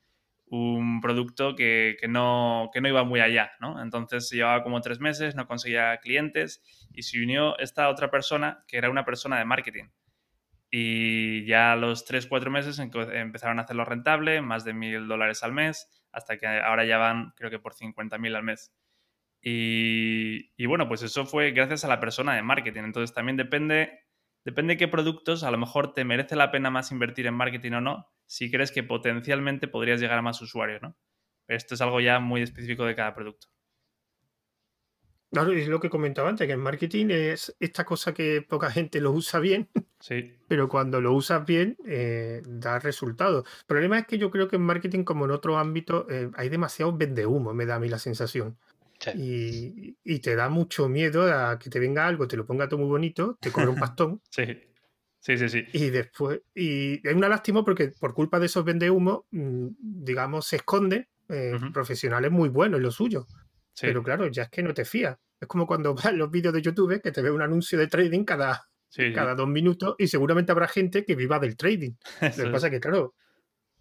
producto 1.00 1.56
que, 1.56 1.96
no, 2.06 2.68
que 2.74 2.82
no 2.82 2.88
iba 2.88 3.02
muy 3.04 3.20
allá, 3.20 3.52
¿no? 3.60 3.82
Entonces 3.82 4.28
llevaba 4.30 4.62
como 4.62 4.82
tres 4.82 5.00
meses, 5.00 5.34
no 5.34 5.46
conseguía 5.46 5.96
clientes 6.02 6.60
y 6.92 7.02
se 7.02 7.22
unió 7.22 7.58
esta 7.58 7.88
otra 7.88 8.10
persona, 8.10 8.62
que 8.68 8.76
era 8.76 8.90
una 8.90 9.06
persona 9.06 9.38
de 9.38 9.46
marketing. 9.46 9.84
Y 10.70 11.44
ya 11.46 11.72
a 11.72 11.76
los 11.76 12.06
3-4 12.06 12.50
meses 12.50 12.78
empezaron 12.78 13.58
a 13.58 13.62
hacerlo 13.62 13.84
rentable, 13.84 14.40
más 14.40 14.64
de 14.64 14.72
mil 14.72 15.08
dólares 15.08 15.42
al 15.42 15.52
mes, 15.52 15.88
hasta 16.12 16.38
que 16.38 16.46
ahora 16.46 16.84
ya 16.84 16.98
van, 16.98 17.32
creo 17.36 17.50
que 17.50 17.58
por 17.58 17.74
50.000 17.74 18.36
al 18.36 18.42
mes. 18.44 18.72
Y, 19.42 20.66
bueno, 20.66 20.86
pues 20.86 21.02
eso 21.02 21.26
fue 21.26 21.52
gracias 21.52 21.84
a 21.84 21.88
la 21.88 21.98
persona 22.00 22.34
de 22.34 22.42
marketing. 22.42 22.82
Entonces 22.84 23.14
también 23.14 23.36
depende, 23.36 24.00
depende 24.44 24.74
de 24.74 24.78
qué 24.78 24.88
productos, 24.88 25.44
a 25.44 25.50
lo 25.50 25.58
mejor 25.58 25.94
te 25.94 26.04
merece 26.04 26.36
la 26.36 26.50
pena 26.50 26.70
más 26.70 26.92
invertir 26.92 27.26
en 27.26 27.34
marketing 27.34 27.72
o 27.72 27.80
no, 27.80 28.08
si 28.26 28.50
crees 28.50 28.70
que 28.70 28.82
potencialmente 28.82 29.66
podrías 29.66 30.00
llegar 30.00 30.18
a 30.18 30.22
más 30.22 30.40
usuarios, 30.42 30.82
¿no? 30.82 30.96
Esto 31.48 31.74
es 31.74 31.80
algo 31.80 32.00
ya 32.00 32.20
muy 32.20 32.42
específico 32.42 32.84
de 32.84 32.94
cada 32.94 33.14
producto. 33.14 33.48
Claro, 35.30 35.52
es 35.52 35.68
lo 35.68 35.78
que 35.78 35.90
comentaba 35.90 36.28
antes, 36.28 36.46
que 36.46 36.52
el 36.52 36.58
marketing 36.58 37.06
es 37.10 37.54
esta 37.60 37.84
cosa 37.84 38.12
que 38.12 38.42
poca 38.42 38.70
gente 38.70 39.00
lo 39.00 39.12
usa 39.12 39.38
bien, 39.38 39.68
sí. 40.00 40.34
pero 40.48 40.68
cuando 40.68 41.00
lo 41.00 41.12
usas 41.12 41.46
bien 41.46 41.76
eh, 41.86 42.42
da 42.44 42.80
resultados. 42.80 43.46
El 43.60 43.66
problema 43.66 43.98
es 44.00 44.06
que 44.06 44.18
yo 44.18 44.30
creo 44.30 44.48
que 44.48 44.56
en 44.56 44.62
marketing, 44.62 45.04
como 45.04 45.26
en 45.26 45.30
otros 45.30 45.56
ámbitos, 45.56 46.06
eh, 46.10 46.30
hay 46.34 46.48
demasiado 46.48 46.96
humo, 47.28 47.54
me 47.54 47.66
da 47.66 47.76
a 47.76 47.80
mí 47.80 47.88
la 47.88 47.98
sensación. 47.98 48.58
Y, 49.14 49.94
te 50.20 50.36
da 50.36 50.50
mucho 50.50 50.88
miedo 50.88 51.32
a 51.32 51.58
que 51.58 51.70
te 51.70 51.80
venga 51.80 52.06
algo, 52.06 52.28
te 52.28 52.36
lo 52.36 52.44
ponga 52.44 52.68
todo 52.68 52.80
muy 52.80 52.88
bonito, 52.88 53.38
te 53.40 53.50
cobre 53.50 53.68
un 53.68 53.76
pastón. 53.78 54.20
sí. 54.30 54.44
Sí, 55.22 55.36
sí, 55.36 55.50
sí. 55.50 55.64
Y 55.74 55.90
después, 55.90 56.40
y 56.54 57.06
es 57.06 57.14
una 57.14 57.28
lástima 57.28 57.62
porque 57.62 57.88
por 57.88 58.14
culpa 58.14 58.40
de 58.40 58.46
esos 58.46 58.64
vendehumos, 58.64 59.24
mm, 59.30 59.68
digamos, 59.78 60.46
se 60.46 60.56
esconden 60.56 61.06
eh, 61.28 61.58
profesionales 61.72 62.30
muy 62.30 62.48
buenos 62.48 62.78
en 62.78 62.84
lo 62.84 62.90
suyo. 62.90 63.26
Pero 63.80 64.02
claro, 64.02 64.28
ya 64.28 64.44
es 64.44 64.50
que 64.50 64.62
no 64.62 64.74
te 64.74 64.84
fías. 64.84 65.16
Es 65.40 65.48
como 65.48 65.66
cuando 65.66 65.94
vas 66.12 66.12
los 66.12 66.30
vídeos 66.30 66.54
de 66.54 66.62
YouTube 66.62 67.00
que 67.02 67.12
te 67.12 67.22
ve 67.22 67.30
un 67.30 67.42
anuncio 67.42 67.78
de 67.78 67.86
trading 67.86 68.24
cada, 68.24 68.68
cada 69.14 69.34
dos 69.34 69.48
minutos 69.48 69.94
y 69.98 70.06
seguramente 70.06 70.52
habrá 70.52 70.68
gente 70.68 71.04
que 71.04 71.14
viva 71.14 71.38
del 71.38 71.56
trading. 71.56 71.92
lo 72.38 72.44
que 72.44 72.50
pasa 72.50 72.66
es 72.66 72.72
que, 72.72 72.80
claro, 72.80 73.14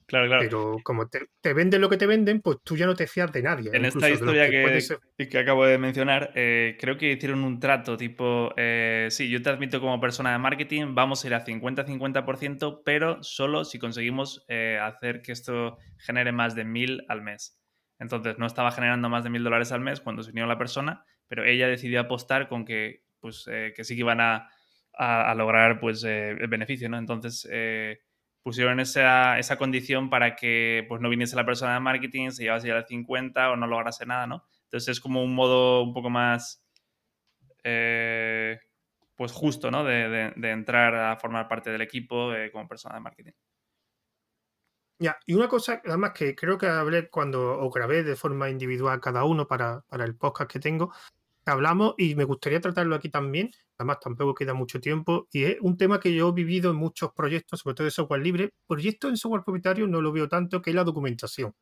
Claro, 0.09 0.25
claro. 0.25 0.41
Pero 0.41 0.77
como 0.83 1.07
te, 1.07 1.53
venden 1.53 1.81
lo 1.81 1.87
que 1.87 1.97
te 1.97 2.07
venden, 2.07 2.41
pues 2.41 2.57
tú 2.63 2.75
ya 2.75 2.87
no 2.87 2.95
te 2.95 3.05
fías 3.05 3.31
de 3.31 3.43
nadie. 3.43 3.69
En 3.71 3.85
esta 3.85 4.09
historia 4.09 4.49
que, 4.49 5.29
que, 5.29 5.37
acabo 5.37 5.67
de 5.67 5.77
mencionar, 5.77 6.31
eh, 6.33 6.77
creo 6.79 6.97
que 6.97 7.11
hicieron 7.11 7.43
un 7.43 7.59
trato 7.59 7.95
tipo, 7.95 8.51
eh, 8.57 9.07
sí, 9.11 9.29
yo 9.29 9.39
te 9.43 9.51
admito 9.51 9.79
como 9.79 10.01
persona 10.01 10.31
de 10.31 10.39
marketing, 10.39 10.95
vamos 10.95 11.23
a 11.23 11.27
ir 11.27 11.35
a 11.35 11.45
50-50%, 11.45 12.81
pero 12.83 13.21
solo 13.21 13.63
si 13.63 13.77
conseguimos 13.77 14.43
eh, 14.47 14.79
hacer 14.81 15.21
que 15.21 15.31
esto 15.31 15.77
genere 15.99 16.31
más 16.31 16.55
de 16.55 16.65
mil 16.65 17.05
al 17.07 17.21
mes. 17.21 17.59
Entonces 18.00 18.38
no 18.39 18.45
estaba 18.45 18.72
generando 18.72 19.10
más 19.10 19.24
de 19.24 19.30
mil 19.30 19.43
dólares 19.43 19.72
al 19.72 19.82
mes 19.82 20.00
cuando 20.00 20.24
se 20.24 20.32
unió 20.32 20.47
la 20.47 20.58
persona, 20.58 21.04
pero 21.28 21.43
ella 21.43 21.68
decidió 21.68 22.00
apostar 22.00 22.47
con 22.47 22.66
que, 22.66 23.04
pues, 23.20 23.45
eh, 23.52 23.74
que 23.76 23.84
sí 23.84 23.95
que 23.95 24.02
iban 24.02 24.22
a, 24.22 24.50
lograr 25.36 25.80
pues, 25.80 26.04
eh, 26.04 26.32
el 26.32 26.47
beneficio, 26.47 26.89
¿no? 26.89 26.97
Entonces 26.97 27.47
eh, 27.52 28.00
pusieron 28.41 28.80
esa, 28.80 29.39
esa, 29.39 29.58
condición 29.58 30.10
para 30.10 30.36
que 30.36 30.86
pues, 30.89 31.02
no 31.02 31.10
viniese 31.10 31.36
la 31.36 31.45
persona 31.45 31.76
de 31.76 31.80
marketing, 31.80 32.32
se 32.32 32.43
llevase 32.43 32.68
ya 32.70 32.78
el 32.78 32.86
50 32.86 33.52
o 33.52 33.56
no 33.56 33.68
lograse 33.68 34.06
nada, 34.06 34.28
¿no? 34.28 34.43
Entonces 34.64 34.89
es 34.89 35.00
como 35.00 35.24
un 35.24 35.36
modo 35.36 35.84
un 35.84 35.93
poco 35.93 36.10
más 36.10 36.66
pues 39.16 39.32
justo, 39.34 39.70
¿no? 39.70 39.84
De, 39.84 40.32
de, 40.36 40.52
entrar 40.52 40.95
a 40.95 41.16
formar 41.18 41.47
parte 41.47 41.70
del 41.70 41.82
equipo 41.82 42.32
como 42.52 42.68
persona 42.68 42.95
de 42.95 43.02
marketing. 43.02 43.32
Ya, 45.02 45.18
y 45.26 45.34
una 45.34 45.47
cosa, 45.47 45.82
además 45.86 46.12
que 46.14 46.36
creo 46.36 46.58
que 46.58 46.68
hablé 46.68 47.10
cuando 47.10 47.58
o 47.58 47.70
grabé 47.70 48.04
de 48.04 48.18
forma 48.18 48.50
individual 48.50 49.00
cada 49.00 49.24
uno 49.24 49.47
para, 49.47 49.82
para 49.88 50.04
el 50.04 50.16
podcast 50.16 50.52
que 50.52 50.60
tengo, 50.60 50.91
hablamos 51.45 51.95
y 51.97 52.16
me 52.16 52.26
gustaría 52.26 52.60
tratarlo 52.60 52.95
aquí 52.95 53.10
también, 53.10 53.52
además 53.78 54.00
tampoco 54.02 54.34
queda 54.36 54.54
mucho 54.54 54.80
tiempo, 54.80 55.28
y 55.32 55.45
es 55.45 55.58
un 55.62 55.78
tema 55.78 56.00
que 56.00 56.14
yo 56.14 56.30
he 56.30 56.34
vivido 56.34 56.72
en 56.72 56.78
muchos 56.78 57.14
proyectos, 57.14 57.62
sobre 57.62 57.76
todo 57.76 57.86
de 57.86 57.91
software 57.91 58.22
libre. 58.22 58.54
Proyectos 58.68 59.10
en 59.10 59.18
software 59.18 59.43
propietario 59.43 59.88
no 59.88 60.02
lo 60.02 60.12
veo 60.12 60.28
tanto, 60.28 60.62
que 60.62 60.72
es 60.72 60.76
la 60.76 60.84
documentación. 60.84 61.56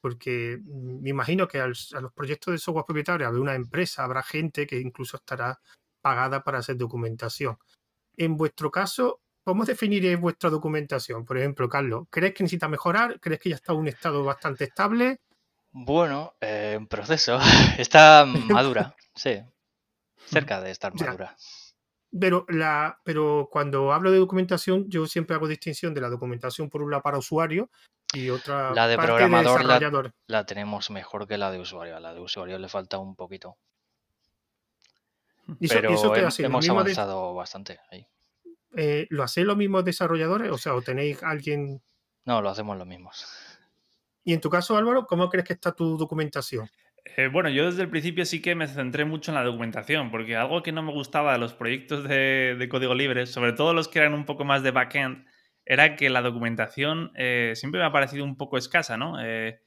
Porque 0.00 0.58
mm, 0.62 1.02
me 1.02 1.10
imagino 1.10 1.48
que 1.48 1.60
a 1.60 1.68
los 1.68 1.94
proyectos 2.14 2.52
de 2.52 2.58
software 2.58 2.84
propietario 2.86 3.26
habrá 3.26 3.40
una 3.40 3.54
empresa, 3.54 4.04
habrá 4.04 4.22
gente 4.22 4.66
que 4.66 4.80
incluso 4.80 5.16
estará 5.18 5.60
pagada 6.00 6.42
para 6.44 6.58
hacer 6.58 6.76
documentación. 6.76 7.58
En 8.16 8.36
vuestro 8.36 8.70
caso, 8.70 9.20
¿Cómo 9.46 9.64
definiréis 9.64 10.18
vuestra 10.18 10.50
documentación? 10.50 11.24
Por 11.24 11.38
ejemplo, 11.38 11.68
Carlos, 11.68 12.08
¿crees 12.10 12.34
que 12.34 12.42
necesita 12.42 12.66
mejorar? 12.66 13.20
¿Crees 13.20 13.38
que 13.38 13.50
ya 13.50 13.54
está 13.54 13.72
en 13.74 13.78
un 13.78 13.86
estado 13.86 14.24
bastante 14.24 14.64
estable? 14.64 15.20
Bueno, 15.70 16.34
eh, 16.40 16.72
en 16.76 16.88
proceso. 16.88 17.38
Está 17.78 18.26
madura, 18.48 18.96
sí. 19.14 19.40
Cerca 20.16 20.60
de 20.60 20.72
estar 20.72 20.92
madura. 20.96 21.36
Pero, 22.10 22.44
la, 22.48 22.98
pero 23.04 23.48
cuando 23.48 23.92
hablo 23.92 24.10
de 24.10 24.18
documentación, 24.18 24.90
yo 24.90 25.06
siempre 25.06 25.36
hago 25.36 25.46
distinción 25.46 25.94
de 25.94 26.00
la 26.00 26.08
documentación 26.08 26.68
por 26.68 26.82
un 26.82 26.90
lado 26.90 27.04
para 27.04 27.18
usuario 27.18 27.70
y 28.14 28.30
otra 28.30 28.74
la 28.74 28.88
de 28.88 28.96
programador 28.96 29.64
la, 29.64 30.12
la, 30.26 30.44
tenemos 30.44 30.90
mejor 30.90 31.28
que 31.28 31.38
la 31.38 31.52
de 31.52 31.60
usuario. 31.60 31.96
A 31.96 32.00
la 32.00 32.12
de 32.12 32.18
usuario 32.18 32.58
le 32.58 32.68
falta 32.68 32.98
un 32.98 33.14
poquito. 33.14 33.56
pero 35.68 35.90
hemos 36.40 36.68
avanzado 36.68 37.32
bastante 37.32 37.78
ahí. 37.92 38.08
Eh, 38.76 39.06
¿lo 39.10 39.22
hacéis 39.22 39.46
los 39.46 39.56
mismos 39.56 39.84
desarrolladores? 39.84 40.50
O 40.50 40.58
sea, 40.58 40.74
¿o 40.74 40.82
tenéis 40.82 41.22
alguien...? 41.22 41.82
No, 42.24 42.42
lo 42.42 42.50
hacemos 42.50 42.76
los 42.76 42.86
mismos. 42.86 43.26
Y 44.24 44.32
en 44.32 44.40
tu 44.40 44.50
caso, 44.50 44.76
Álvaro, 44.76 45.06
¿cómo 45.06 45.28
crees 45.28 45.46
que 45.46 45.52
está 45.52 45.72
tu 45.72 45.96
documentación? 45.96 46.68
Eh, 47.16 47.28
bueno, 47.28 47.48
yo 47.48 47.66
desde 47.66 47.82
el 47.82 47.88
principio 47.88 48.26
sí 48.26 48.42
que 48.42 48.54
me 48.54 48.66
centré 48.66 49.04
mucho 49.04 49.30
en 49.30 49.36
la 49.36 49.44
documentación, 49.44 50.10
porque 50.10 50.34
algo 50.34 50.62
que 50.62 50.72
no 50.72 50.82
me 50.82 50.92
gustaba 50.92 51.32
de 51.32 51.38
los 51.38 51.54
proyectos 51.54 52.02
de, 52.04 52.66
código 52.68 52.94
libre, 52.94 53.26
sobre 53.26 53.52
todo 53.52 53.72
los 53.72 53.86
que 53.86 54.00
eran 54.00 54.14
un 54.14 54.24
poco 54.24 54.44
más 54.44 54.62
de 54.62 54.72
backend, 54.72 55.24
era 55.64 55.94
que 55.96 56.10
la 56.10 56.22
documentación 56.22 57.12
eh, 57.14 57.52
siempre 57.54 57.80
me 57.80 57.86
ha 57.86 57.92
parecido 57.92 58.24
un 58.24 58.36
poco 58.36 58.58
escasa, 58.58 58.96
¿no? 58.96 59.22
Eh, 59.22 59.60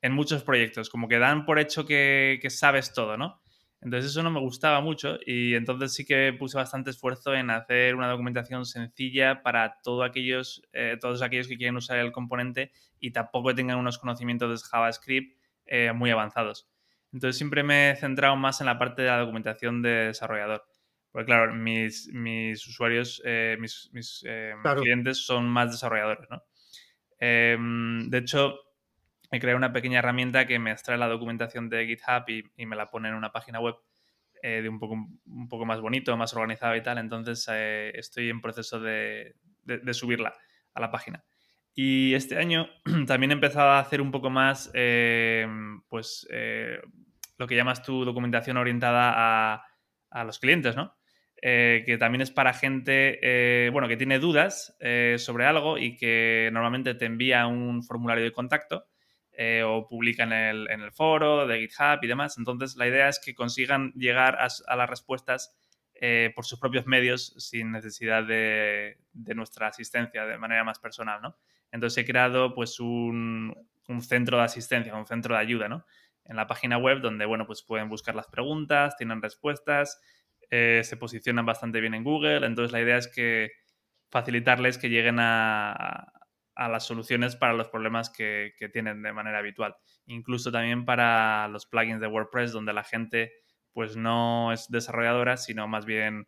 en 0.00 0.12
muchos 0.12 0.44
proyectos, 0.44 0.88
como 0.88 1.08
que 1.08 1.18
dan 1.18 1.44
por 1.44 1.58
hecho 1.58 1.84
que, 1.84 2.38
que, 2.40 2.50
sabes 2.50 2.92
todo, 2.92 3.16
¿no? 3.16 3.42
Entonces 3.86 4.10
eso 4.10 4.24
no 4.24 4.32
me 4.32 4.40
gustaba 4.40 4.80
mucho 4.80 5.16
y 5.24 5.54
entonces 5.54 5.94
sí 5.94 6.04
que 6.04 6.34
puse 6.36 6.56
bastante 6.56 6.90
esfuerzo 6.90 7.34
en 7.34 7.50
hacer 7.50 7.94
una 7.94 8.08
documentación 8.08 8.66
sencilla 8.66 9.44
para 9.44 9.78
aquellos, 10.04 10.60
todos 11.00 11.22
aquellos 11.22 11.46
que 11.46 11.56
quieren 11.56 11.76
usar 11.76 11.98
el 11.98 12.10
componente 12.10 12.72
y 12.98 13.12
tampoco 13.12 13.54
tengan 13.54 13.78
unos 13.78 13.98
conocimientos 13.98 14.60
de 14.60 14.68
JavaScript 14.68 15.38
muy 15.94 16.10
avanzados. 16.10 16.68
Entonces 17.12 17.36
siempre 17.36 17.62
me 17.62 17.92
he 17.92 17.94
centrado 17.94 18.34
más 18.34 18.60
en 18.60 18.66
la 18.66 18.76
parte 18.76 19.02
de 19.02 19.08
la 19.08 19.20
documentación 19.20 19.82
de 19.82 20.06
desarrollador. 20.06 20.66
Porque 21.12 21.26
claro, 21.26 21.54
mis, 21.54 22.08
mis 22.08 22.66
usuarios, 22.66 23.22
eh, 23.24 23.56
mis, 23.60 24.24
eh, 24.26 24.52
clientes 24.78 25.24
son 25.24 25.48
más 25.48 25.70
desarrolladores, 25.70 26.28
¿no? 26.28 26.42
Em, 27.20 28.10
de 28.10 28.18
hecho, 28.18 28.58
he 29.30 29.40
creado 29.40 29.56
una 29.56 29.72
pequeña 29.72 29.98
herramienta 29.98 30.46
que 30.46 30.58
me 30.58 30.72
extrae 30.72 30.98
la 30.98 31.08
documentación 31.08 31.68
de 31.68 31.86
GitHub 31.86 32.28
y, 32.28 32.66
me 32.66 32.76
la 32.76 32.86
pone 32.86 33.08
en 33.08 33.14
una 33.14 33.32
página 33.32 33.60
web 33.60 33.76
eh, 34.42 34.62
de 34.62 34.68
un 34.68 34.78
poco, 34.78 34.94
un 34.94 35.48
poco 35.48 35.64
más 35.64 35.80
bonito, 35.80 36.16
más 36.16 36.34
organizado 36.34 36.76
y 36.76 36.82
tal. 36.82 36.98
Entonces 36.98 37.46
estoy 37.48 38.30
en 38.30 38.40
proceso 38.40 38.80
de, 38.80 39.34
de, 39.64 39.94
subirla 39.94 40.34
a 40.74 40.80
la 40.80 40.90
página. 40.90 41.24
Y 41.74 42.14
este 42.14 42.38
año 42.38 42.68
también 43.06 43.30
he 43.32 43.34
empezado 43.34 43.70
a 43.70 43.78
hacer 43.78 44.00
un 44.00 44.10
poco 44.10 44.30
más, 44.30 44.70
pues, 45.88 46.26
lo 47.38 47.46
que 47.46 47.56
llamas 47.56 47.82
tu 47.82 48.04
documentación 48.04 48.56
orientada 48.56 49.54
a, 50.10 50.24
los 50.24 50.38
clientes, 50.38 50.76
¿no? 50.76 50.96
Eh, 51.42 51.82
que 51.84 51.98
también 51.98 52.22
es 52.22 52.30
para 52.30 52.54
gente, 52.54 53.18
eh, 53.20 53.68
bueno, 53.70 53.86
que 53.86 53.98
tiene 53.98 54.18
dudas 54.18 54.74
eh, 54.80 55.16
sobre 55.18 55.44
algo 55.44 55.76
y 55.76 55.94
que 55.96 56.48
normalmente 56.52 56.94
te 56.94 57.04
envía 57.04 57.46
un 57.46 57.82
formulario 57.82 58.24
de 58.24 58.32
contacto 58.32 58.86
o 59.66 59.86
publica 59.86 60.22
en 60.22 60.32
el, 60.32 60.92
foro 60.92 61.46
de 61.46 61.60
GitHub 61.60 61.98
y 62.02 62.06
demás. 62.06 62.38
Entonces, 62.38 62.76
la 62.76 62.86
idea 62.86 63.08
es 63.08 63.18
que 63.18 63.34
consigan 63.34 63.92
llegar 63.94 64.38
a, 64.38 64.76
las 64.76 64.90
respuestas 64.90 65.56
por 66.34 66.44
sus 66.44 66.58
propios 66.58 66.86
medios 66.86 67.34
sin 67.38 67.72
necesidad 67.72 68.24
de, 68.24 68.98
nuestra 69.12 69.68
asistencia 69.68 70.24
de 70.26 70.38
manera 70.38 70.64
más 70.64 70.78
personal, 70.78 71.20
¿no? 71.22 71.36
Entonces, 71.72 72.02
he 72.02 72.06
creado 72.06 72.54
pues 72.54 72.80
un, 72.80 73.54
un 73.88 74.02
centro 74.02 74.38
de 74.38 74.44
asistencia, 74.44 74.94
un 74.94 75.06
centro 75.06 75.34
de 75.34 75.40
ayuda, 75.40 75.68
¿no? 75.68 75.84
en 76.28 76.36
la 76.36 76.46
página 76.46 76.78
web 76.78 77.00
donde, 77.00 77.24
bueno, 77.24 77.46
pues 77.46 77.62
pueden 77.62 77.88
buscar 77.88 78.14
las 78.14 78.26
preguntas, 78.26 78.96
tienen 78.96 79.22
respuestas, 79.22 80.00
eh, 80.50 80.82
se 80.84 80.96
posicionan 80.96 81.46
bastante 81.46 81.80
bien 81.80 81.94
en 81.94 82.04
Google. 82.04 82.46
Entonces 82.46 82.72
la 82.72 82.80
idea 82.80 82.96
es 82.96 83.08
que 83.08 83.52
facilitarles 84.10 84.78
que 84.78 84.88
lleguen 84.88 85.18
a, 85.18 86.12
las 86.56 86.86
soluciones 86.86 87.36
para 87.36 87.52
los 87.52 87.68
problemas 87.68 88.10
que, 88.10 88.52
tienen 88.72 89.02
de 89.02 89.12
manera 89.12 89.38
habitual. 89.38 89.76
Incluso 90.06 90.50
también 90.50 90.84
para 90.84 91.48
los 91.48 91.66
plugins 91.66 92.00
de 92.00 92.06
WordPress 92.06 92.52
donde 92.52 92.72
la 92.72 92.84
gente 92.84 93.32
pues 93.72 93.96
no 93.96 94.52
es 94.52 94.70
desarrolladora, 94.70 95.36
sino 95.36 95.68
más 95.68 95.84
bien, 95.84 96.26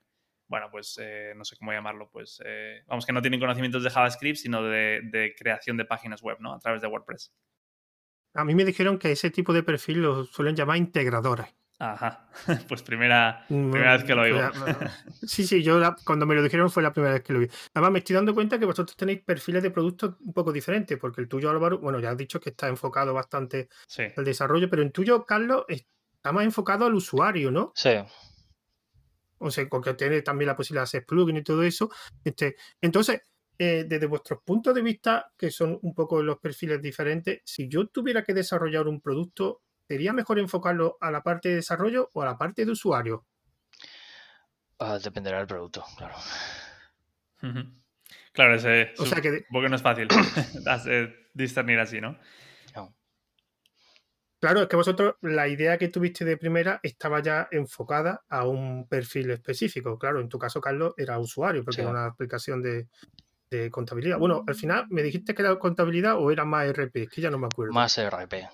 bueno, 0.48 0.68
pues 0.70 0.98
eh, 1.00 1.32
no 1.34 1.44
sé 1.46 1.56
cómo 1.56 1.72
llamarlo, 1.72 2.10
pues 2.10 2.42
eh, 2.44 2.82
vamos 2.86 3.06
que 3.06 3.12
no 3.12 3.22
tienen 3.22 3.40
conocimientos 3.40 3.82
de 3.82 3.88
JavaScript, 3.88 4.36
sino 4.36 4.62
de, 4.62 5.00
de 5.04 5.34
creación 5.34 5.78
de 5.78 5.86
páginas 5.86 6.20
web, 6.22 6.36
¿no? 6.40 6.52
A 6.52 6.58
través 6.58 6.82
de 6.82 6.88
WordPress. 6.88 7.32
A 8.34 8.44
mí 8.44 8.54
me 8.54 8.66
dijeron 8.66 8.98
que 8.98 9.12
ese 9.12 9.30
tipo 9.30 9.54
de 9.54 9.62
perfil 9.62 10.02
lo 10.02 10.24
suelen 10.24 10.54
llamar 10.54 10.76
integradores. 10.76 11.48
Ajá, 11.80 12.26
pues 12.68 12.82
primera, 12.82 13.44
mm, 13.48 13.70
primera 13.70 13.92
vez 13.96 14.04
que 14.04 14.14
lo 14.14 14.22
oigo. 14.22 14.40
Sí, 15.22 15.46
sí, 15.46 15.62
yo 15.62 15.80
cuando 16.04 16.26
me 16.26 16.34
lo 16.34 16.42
dijeron 16.42 16.70
fue 16.70 16.82
la 16.82 16.92
primera 16.92 17.14
vez 17.14 17.22
que 17.22 17.32
lo 17.32 17.38
vi. 17.38 17.48
Además, 17.74 17.92
me 17.92 17.98
estoy 18.00 18.14
dando 18.14 18.34
cuenta 18.34 18.58
que 18.58 18.64
vosotros 18.64 18.96
tenéis 18.96 19.22
perfiles 19.22 19.62
de 19.62 19.70
productos 19.70 20.16
un 20.20 20.32
poco 20.32 20.52
diferentes, 20.52 20.98
porque 20.98 21.20
el 21.20 21.28
tuyo, 21.28 21.50
Álvaro, 21.50 21.78
bueno, 21.78 22.00
ya 22.00 22.10
has 22.10 22.16
dicho 22.16 22.40
que 22.40 22.50
está 22.50 22.68
enfocado 22.68 23.14
bastante 23.14 23.68
al 24.16 24.24
desarrollo, 24.24 24.68
pero 24.68 24.82
el 24.82 24.90
tuyo, 24.90 25.24
Carlos, 25.24 25.64
está 25.68 26.32
más 26.32 26.44
enfocado 26.44 26.86
al 26.86 26.94
usuario, 26.94 27.50
¿no? 27.50 27.72
Sí. 27.76 27.90
O 29.38 29.50
sea, 29.50 29.68
porque 29.68 29.94
tiene 29.94 30.22
también 30.22 30.48
la 30.48 30.56
posibilidad 30.56 30.82
de 30.82 30.84
hacer 30.84 31.06
plugin 31.06 31.36
y 31.36 31.42
todo 31.44 31.62
eso. 31.62 31.90
Este, 32.24 32.56
entonces, 32.80 33.22
eh, 33.56 33.84
desde 33.88 34.06
vuestros 34.06 34.40
puntos 34.44 34.74
de 34.74 34.82
vista, 34.82 35.32
que 35.36 35.50
son 35.50 35.78
un 35.82 35.94
poco 35.94 36.22
los 36.22 36.38
perfiles 36.38 36.82
diferentes, 36.82 37.40
si 37.44 37.68
yo 37.68 37.86
tuviera 37.86 38.24
que 38.24 38.34
desarrollar 38.34 38.88
un 38.88 39.00
producto, 39.00 39.62
¿sería 39.88 40.12
mejor 40.12 40.38
enfocarlo 40.38 40.98
a 41.00 41.10
la 41.10 41.22
parte 41.22 41.48
de 41.48 41.56
desarrollo 41.56 42.10
o 42.12 42.22
a 42.22 42.26
la 42.26 42.36
parte 42.36 42.64
de 42.64 42.70
usuario? 42.70 43.26
Ah, 44.78 44.98
dependerá 45.02 45.38
del 45.38 45.46
producto, 45.46 45.84
claro. 45.96 46.14
Claro, 48.32 48.54
ese 48.54 48.92
o 48.98 49.06
sea 49.06 49.20
que, 49.20 49.44
porque 49.50 49.68
no 49.68 49.76
es 49.76 49.82
fácil 49.82 50.08
discernir 51.34 51.80
así, 51.80 52.00
¿no? 52.00 52.18
Claro, 54.40 54.62
es 54.62 54.68
que 54.68 54.76
vosotros 54.76 55.16
la 55.20 55.48
idea 55.48 55.78
que 55.78 55.88
tuviste 55.88 56.24
de 56.24 56.36
primera 56.36 56.78
estaba 56.84 57.20
ya 57.20 57.48
enfocada 57.50 58.22
a 58.28 58.46
un 58.46 58.86
perfil 58.86 59.32
específico. 59.32 59.98
Claro, 59.98 60.20
en 60.20 60.28
tu 60.28 60.38
caso, 60.38 60.60
Carlos, 60.60 60.94
era 60.96 61.18
usuario, 61.18 61.64
porque 61.64 61.80
era 61.80 61.90
una 61.90 62.06
aplicación 62.06 62.62
de, 62.62 62.86
de 63.50 63.68
contabilidad. 63.68 64.16
Bueno, 64.18 64.44
al 64.46 64.54
final 64.54 64.86
me 64.90 65.02
dijiste 65.02 65.34
que 65.34 65.42
era 65.42 65.58
contabilidad 65.58 66.18
o 66.18 66.30
era 66.30 66.44
más 66.44 66.66
RP, 66.68 67.08
que 67.08 67.20
ya 67.20 67.30
no 67.30 67.38
me 67.38 67.46
acuerdo. 67.46 67.72
Más 67.72 67.98
RP. 67.98 68.48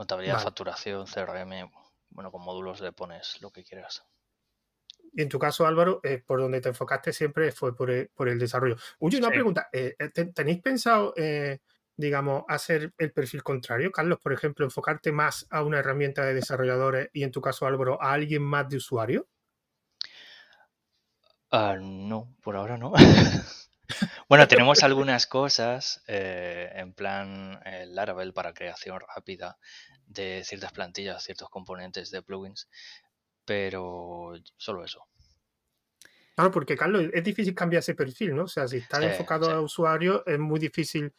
Contabilidad, 0.00 0.40
facturación, 0.40 1.04
CRM. 1.04 1.70
Bueno, 2.08 2.32
con 2.32 2.42
módulos 2.42 2.80
le 2.80 2.90
pones 2.90 3.36
lo 3.42 3.50
que 3.50 3.62
quieras. 3.62 4.02
Y 5.12 5.20
en 5.20 5.28
tu 5.28 5.38
caso, 5.38 5.66
Álvaro, 5.66 6.00
eh, 6.02 6.22
por 6.26 6.40
donde 6.40 6.62
te 6.62 6.70
enfocaste 6.70 7.12
siempre 7.12 7.52
fue 7.52 7.76
por 7.76 7.90
el, 7.90 8.38
desarrollo. 8.38 8.76
Oye, 9.00 9.18
una 9.18 9.28
pregunta. 9.28 9.68
Eh, 9.70 9.96
eh, 9.98 10.08
¿Tenéis 10.08 10.62
pensado, 10.62 11.12
digamos, 11.94 12.44
hacer 12.48 12.94
el 12.96 13.12
perfil 13.12 13.42
contrario? 13.42 13.92
Carlos, 13.92 14.18
por 14.22 14.32
ejemplo, 14.32 14.64
enfocarte 14.64 15.12
más 15.12 15.46
a 15.50 15.62
una 15.62 15.80
herramienta 15.80 16.24
de 16.24 16.32
desarrolladores 16.32 17.10
y 17.12 17.22
en 17.22 17.30
tu 17.30 17.42
caso, 17.42 17.66
Álvaro, 17.66 18.02
a 18.02 18.14
alguien 18.14 18.42
más 18.42 18.70
de 18.70 18.78
usuario? 18.78 19.28
Ah, 21.50 21.76
no, 21.78 22.34
por 22.40 22.56
ahora 22.56 22.78
no. 22.78 22.94
Bueno, 24.28 24.46
tenemos 24.46 24.82
algunas 24.82 25.26
cosas 25.26 26.02
eh, 26.06 26.70
en 26.74 26.92
plan 26.92 27.60
el 27.64 27.94
Laravel 27.94 28.32
para 28.32 28.54
creación 28.54 29.00
rápida 29.00 29.58
de 30.06 30.42
ciertas 30.44 30.72
plantillas, 30.72 31.22
ciertos 31.22 31.48
componentes 31.50 32.10
de 32.10 32.22
plugins, 32.22 32.68
pero 33.44 34.32
solo 34.56 34.84
eso. 34.84 35.06
Claro, 36.34 36.50
porque 36.50 36.76
Carlos, 36.76 37.06
es 37.12 37.24
difícil 37.24 37.54
cambiar 37.54 37.80
ese 37.80 37.94
perfil, 37.94 38.34
¿no? 38.34 38.44
O 38.44 38.48
sea, 38.48 38.66
si 38.66 38.78
está 38.78 39.02
enfocado 39.02 39.50
a 39.50 39.60
usuario, 39.60 40.24
es 40.26 40.38
muy 40.38 40.58
difícil 40.58 41.12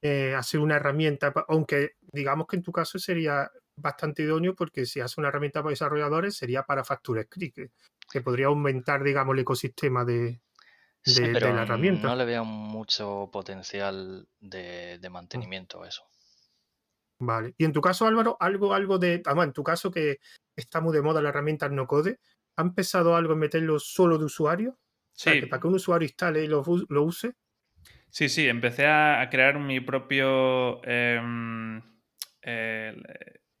eh, 0.00 0.34
hacer 0.34 0.60
una 0.60 0.76
herramienta, 0.76 1.32
aunque 1.48 1.96
digamos 2.12 2.46
que 2.46 2.56
en 2.56 2.62
tu 2.62 2.72
caso 2.72 2.98
sería 2.98 3.50
bastante 3.76 4.22
idóneo 4.22 4.54
porque 4.54 4.86
si 4.86 5.00
hace 5.00 5.20
una 5.20 5.28
herramienta 5.28 5.62
para 5.62 5.70
desarrolladores 5.70 6.36
sería 6.36 6.62
para 6.62 6.84
Factura 6.84 7.22
Script, 7.22 7.58
que 8.10 8.20
podría 8.20 8.46
aumentar, 8.46 9.02
digamos, 9.02 9.34
el 9.34 9.40
ecosistema 9.40 10.04
de, 10.04 10.40
de, 11.04 11.32
la 11.32 11.62
herramienta. 11.62 12.08
No 12.08 12.16
le 12.16 12.24
veo 12.24 12.44
mucho 12.44 13.28
potencial 13.32 14.26
de, 14.40 14.98
mantenimiento 15.10 15.82
a 15.82 15.88
eso. 15.88 16.04
Vale. 17.18 17.54
Y 17.56 17.64
en 17.64 17.72
tu 17.72 17.80
caso, 17.80 18.06
Álvaro, 18.06 18.36
algo, 18.40 18.74
algo 18.74 18.98
de. 18.98 19.22
Además, 19.24 19.46
en 19.46 19.52
tu 19.52 19.62
caso 19.62 19.90
que 19.90 20.18
está 20.56 20.80
muy 20.80 20.92
de 20.92 21.02
moda 21.02 21.22
la 21.22 21.28
herramienta 21.28 21.68
no 21.68 21.86
code, 21.86 22.18
¿ha 22.56 22.62
empezado 22.62 23.16
algo 23.16 23.34
en 23.34 23.40
meterlo 23.40 23.78
solo 23.78 24.18
de 24.18 24.24
usuario? 24.24 24.78
Sí. 25.14 25.42
para 25.42 25.60
que 25.60 25.66
un 25.66 25.74
usuario 25.74 26.06
instale 26.06 26.44
y 26.44 26.48
lo, 26.48 26.62
use. 26.62 27.34
Sí, 28.08 28.28
sí, 28.28 28.48
empecé 28.48 28.86
a, 28.86 29.28
crear 29.30 29.58
mi 29.58 29.80
propio 29.80 30.82
em, 30.84 31.80
eh, 32.42 32.96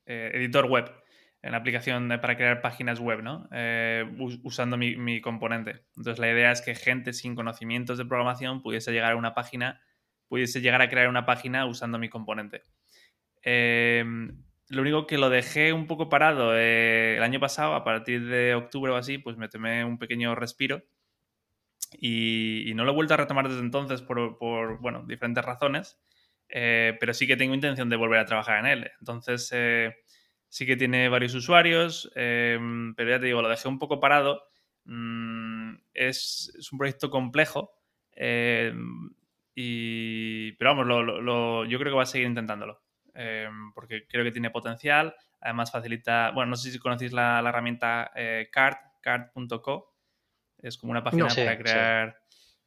editor 0.06 0.66
web 0.66 1.01
en 1.42 1.50
la 1.50 1.58
aplicación 1.58 2.08
para 2.20 2.36
crear 2.36 2.60
páginas 2.60 3.00
web, 3.00 3.20
¿no? 3.22 3.48
Eh, 3.50 4.04
usando 4.44 4.76
mi, 4.76 5.20
componente. 5.20 5.84
Entonces 5.96 6.20
la 6.20 6.30
idea 6.30 6.52
es 6.52 6.62
que 6.62 6.76
gente 6.76 7.12
sin 7.12 7.34
conocimientos 7.34 7.98
de 7.98 8.04
programación 8.04 8.62
pudiese 8.62 8.92
llegar 8.92 9.12
a 9.12 9.16
una 9.16 9.34
página, 9.34 9.82
pudiese 10.28 10.60
llegar 10.60 10.80
a 10.82 10.88
crear 10.88 11.08
una 11.08 11.26
página 11.26 11.66
usando 11.66 11.98
mi 11.98 12.08
componente. 12.08 12.62
Em, 13.42 14.44
lo 14.68 14.82
único 14.82 15.08
que 15.08 15.18
lo 15.18 15.30
dejé 15.30 15.72
un 15.72 15.88
poco 15.88 16.08
parado 16.08 16.56
eh, 16.56 17.16
el 17.16 17.22
año 17.24 17.40
pasado, 17.40 17.74
a 17.74 17.82
partir 17.82 18.24
de 18.26 18.54
octubre 18.54 18.92
o 18.92 18.96
así, 18.96 19.18
pues 19.18 19.36
me 19.36 19.48
tomé 19.48 19.84
un 19.84 19.98
pequeño 19.98 20.36
respiro 20.36 20.84
y, 21.98 22.72
no 22.76 22.84
lo 22.84 22.92
he 22.92 22.94
vuelto 22.94 23.14
a 23.14 23.16
retomar 23.16 23.48
desde 23.48 23.60
entonces 23.60 24.00
por, 24.00 24.78
bueno, 24.80 25.04
diferentes 25.08 25.44
razones, 25.44 26.00
eh, 26.48 26.96
pero 27.00 27.12
sí 27.14 27.26
que 27.26 27.36
tengo 27.36 27.54
intención 27.54 27.88
de 27.90 27.96
volver 27.96 28.20
a 28.20 28.26
trabajar 28.26 28.60
en 28.60 28.66
él. 28.66 28.90
Entonces 29.00 29.52
sí 30.52 30.66
que 30.66 30.76
tiene 30.76 31.08
varios 31.08 31.34
usuarios, 31.34 32.12
em, 32.14 32.94
pero 32.94 33.08
ya 33.08 33.18
te 33.18 33.24
digo, 33.24 33.40
lo 33.40 33.48
dejé 33.48 33.68
un 33.68 33.78
poco 33.78 34.00
parado. 34.00 34.44
Mm, 34.84 35.76
es, 35.94 36.68
un 36.70 36.78
proyecto 36.78 37.08
complejo, 37.08 37.72
em, 38.12 39.10
y, 39.54 40.52
pero 40.52 40.74
vamos, 40.74 41.68
yo 41.70 41.78
creo 41.78 41.92
que 41.92 41.96
va 41.96 42.02
a 42.02 42.06
seguir 42.06 42.28
intentándolo. 42.28 42.82
em, 43.14 43.72
porque 43.72 44.06
creo 44.06 44.24
que 44.24 44.30
tiene 44.30 44.50
potencial. 44.50 45.14
Además 45.40 45.72
facilita, 45.72 46.30
bueno, 46.32 46.50
no 46.50 46.56
sé 46.56 46.70
si 46.70 46.78
conocéis 46.78 47.12
la, 47.12 47.40
herramienta 47.40 48.10
eh, 48.14 48.48
Card, 48.52 48.76
card.co. 49.00 49.94
Es 50.58 50.76
como 50.76 50.92
una 50.92 51.02
página 51.02 51.28
para 51.28 51.58
crear 51.58 52.18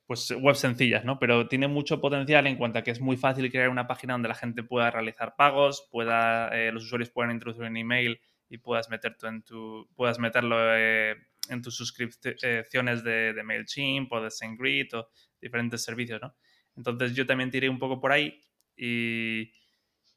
pues, 0.05 0.31
webs 0.31 0.59
sencillas, 0.59 1.03
¿no? 1.05 1.19
Pero 1.19 1.47
tiene 1.47 1.67
mucho 1.67 1.99
potencial 1.99 2.47
en 2.47 2.57
cuanto 2.57 2.79
a 2.79 2.83
que 2.83 2.91
es 2.91 3.01
muy 3.01 3.17
fácil 3.17 3.51
crear 3.51 3.69
una 3.69 3.87
página 3.87 4.13
donde 4.13 4.29
la 4.29 4.35
gente 4.35 4.63
pueda 4.63 4.91
realizar 4.91 5.35
pagos, 5.35 5.87
pueda, 5.91 6.49
eh, 6.49 6.71
los 6.71 6.83
usuarios 6.83 7.09
puedan 7.09 7.31
introducir 7.31 7.65
un 7.65 7.77
email 7.77 8.19
y 8.49 8.57
puedas, 8.57 8.89
meter 8.89 9.15
en 9.23 9.41
tu, 9.43 9.89
puedas 9.95 10.19
meterlo 10.19 10.57
eh, 10.59 11.15
en 11.49 11.61
tus 11.61 11.75
suscripciones 11.75 13.03
de, 13.03 13.33
de, 13.33 13.43
MailChimp 13.43 14.11
o 14.11 14.21
de 14.21 14.29
SendGrid 14.29 14.95
o 14.95 15.09
diferentes 15.41 15.83
servicios, 15.83 16.21
¿no? 16.21 16.35
Entonces 16.75 17.15
yo 17.15 17.25
también 17.25 17.49
tiré 17.49 17.69
un 17.69 17.79
poco 17.79 17.99
por 17.99 18.11
ahí 18.11 18.39
y 18.75 19.51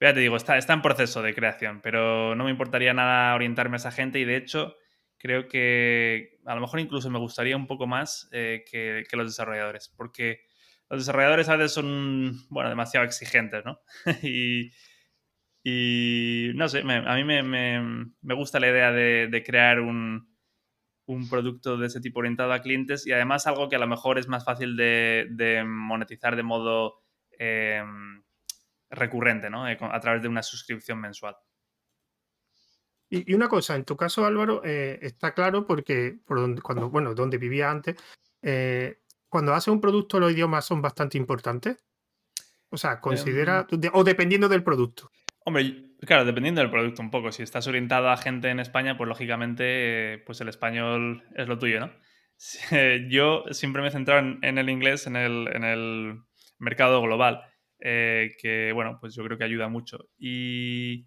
ya 0.01 0.15
te 0.15 0.21
digo, 0.21 0.37
está, 0.37 0.59
está 0.59 0.73
en 0.75 0.83
proceso 0.83 1.23
de 1.23 1.35
creación, 1.35 1.81
pero 1.81 2.35
no 2.35 2.45
me 2.45 2.51
importaría 2.51 2.93
nada 2.95 3.35
orientarme 3.35 3.77
a 3.77 3.79
esa 3.79 3.91
gente 3.91 4.19
y 4.19 4.25
de 4.25 4.37
hecho 4.37 4.77
creo 5.19 5.49
que 5.49 6.39
a 6.47 6.55
lo 6.55 6.61
mejor 6.61 6.81
incluso 6.81 7.11
me 7.11 7.19
gustaría 7.19 7.57
un 7.57 7.67
poco 7.67 7.87
más 7.87 8.29
eh, 8.33 8.65
que, 8.71 9.05
los 9.17 9.27
desarrolladores, 9.27 9.93
porque 9.97 10.41
los 10.89 11.01
desarrolladores 11.01 11.49
a 11.49 11.57
veces 11.57 11.73
son, 11.73 12.47
bueno, 12.49 12.71
demasiado 12.71 13.05
exigentes, 13.05 13.65
¿no? 13.65 13.81
y, 14.23 14.71
no 16.55 16.69
sé, 16.69 16.81
a 16.81 17.15
mí 17.15 17.25
me, 17.25 18.35
gusta 18.35 18.61
la 18.61 18.69
idea 18.69 18.93
de, 18.93 19.43
crear 19.45 19.81
un, 19.81 20.27
producto 21.29 21.77
de 21.77 21.87
ese 21.89 22.01
tipo 22.01 22.21
orientado 22.21 22.53
a 22.53 22.61
clientes 22.61 23.07
y 23.07 23.13
además 23.13 23.47
algo 23.47 23.69
que 23.69 23.77
a 23.77 23.81
lo 23.81 23.87
mejor 23.87 24.19
es 24.19 24.29
más 24.29 24.45
fácil 24.45 24.77
de, 24.77 25.65
monetizar 25.67 26.37
de 26.37 26.43
modo 26.43 27.03
em, 27.39 28.23
recurrente, 28.91 29.51
¿no? 29.51 29.69
Eh, 29.69 29.77
a 29.81 30.01
través 30.01 30.23
de 30.23 30.29
una 30.29 30.43
suscripción 30.43 31.01
mensual. 31.01 31.37
Y, 33.11 33.33
una 33.35 33.49
cosa, 33.49 33.75
en 33.75 33.85
tu 33.85 33.97
caso, 33.97 34.27
Álvaro, 34.27 34.63
eh, 34.65 34.99
está 35.03 35.33
claro 35.33 35.67
porque 35.67 36.19
por 36.25 36.41
donde, 36.41 36.61
cuando, 36.61 36.91
bueno, 36.91 37.15
donde 37.15 37.39
vivía 37.39 37.71
antes, 37.71 37.97
eh, 38.43 39.01
cuando 39.29 39.55
haces 39.55 39.69
un 39.69 39.81
producto 39.81 40.21
los 40.21 40.33
idiomas 40.33 40.65
son 40.65 40.83
bastante 40.83 41.17
importantes. 41.19 41.85
O 42.71 42.77
sea, 42.77 43.01
considera, 43.01 43.67
em. 43.71 43.91
o 43.95 44.05
dependiendo 44.05 44.49
del 44.49 44.63
producto. 44.63 45.11
Hombre, 45.45 45.95
claro, 46.01 46.27
dependiendo 46.27 46.61
del 46.61 46.71
producto 46.71 47.01
un 47.01 47.11
poco. 47.11 47.33
Si 47.33 47.43
estás 47.43 47.67
orientado 47.67 48.11
a 48.11 48.17
gente 48.19 48.51
en 48.51 48.61
España, 48.61 48.99
pues 48.99 49.09
lógicamente, 49.09 50.23
pues 50.27 50.41
el 50.43 50.49
español 50.49 51.25
es 51.35 51.49
lo 51.49 51.59
tuyo, 51.59 51.81
¿no? 51.81 51.91
Yo 53.09 53.45
siempre 53.53 53.81
me 53.81 53.89
he 53.89 53.91
centrado 53.91 54.37
en, 54.43 54.59
el 54.59 54.69
inglés, 54.69 55.07
en 55.07 55.17
el, 55.17 55.49
en 55.55 55.65
el 55.65 56.21
mercado 56.59 57.01
global, 57.01 57.43
eh, 57.81 58.33
que 58.41 58.73
bueno, 58.73 58.99
pues 59.01 59.15
yo 59.15 59.25
creo 59.25 59.39
que 59.39 59.45
ayuda 59.45 59.69
mucho. 59.69 60.09
Y 60.19 61.07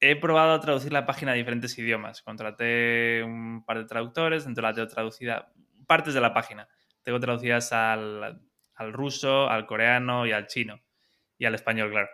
he 0.00 0.16
probado 0.16 0.52
a 0.52 0.60
traducir 0.60 0.92
la 0.92 1.06
página 1.06 1.32
a 1.32 1.34
diferentes 1.34 1.76
idiomas. 1.78 2.22
Contraté 2.22 3.22
un 3.24 3.64
par 3.64 3.78
de 3.78 3.84
traductores, 3.84 4.44
dentro 4.44 4.62
la 4.62 4.74
tengo 4.74 4.88
traducida 4.88 5.52
partes 5.86 6.14
de 6.14 6.20
la 6.20 6.34
página. 6.34 6.68
Tengo 7.02 7.20
traducidas 7.20 7.72
al, 7.72 8.40
ruso, 8.92 9.48
al 9.48 9.66
coreano 9.66 10.26
y 10.26 10.32
al 10.32 10.46
chino. 10.46 10.80
Y 11.38 11.44
al 11.44 11.54
español, 11.54 11.90
claro. 11.90 12.08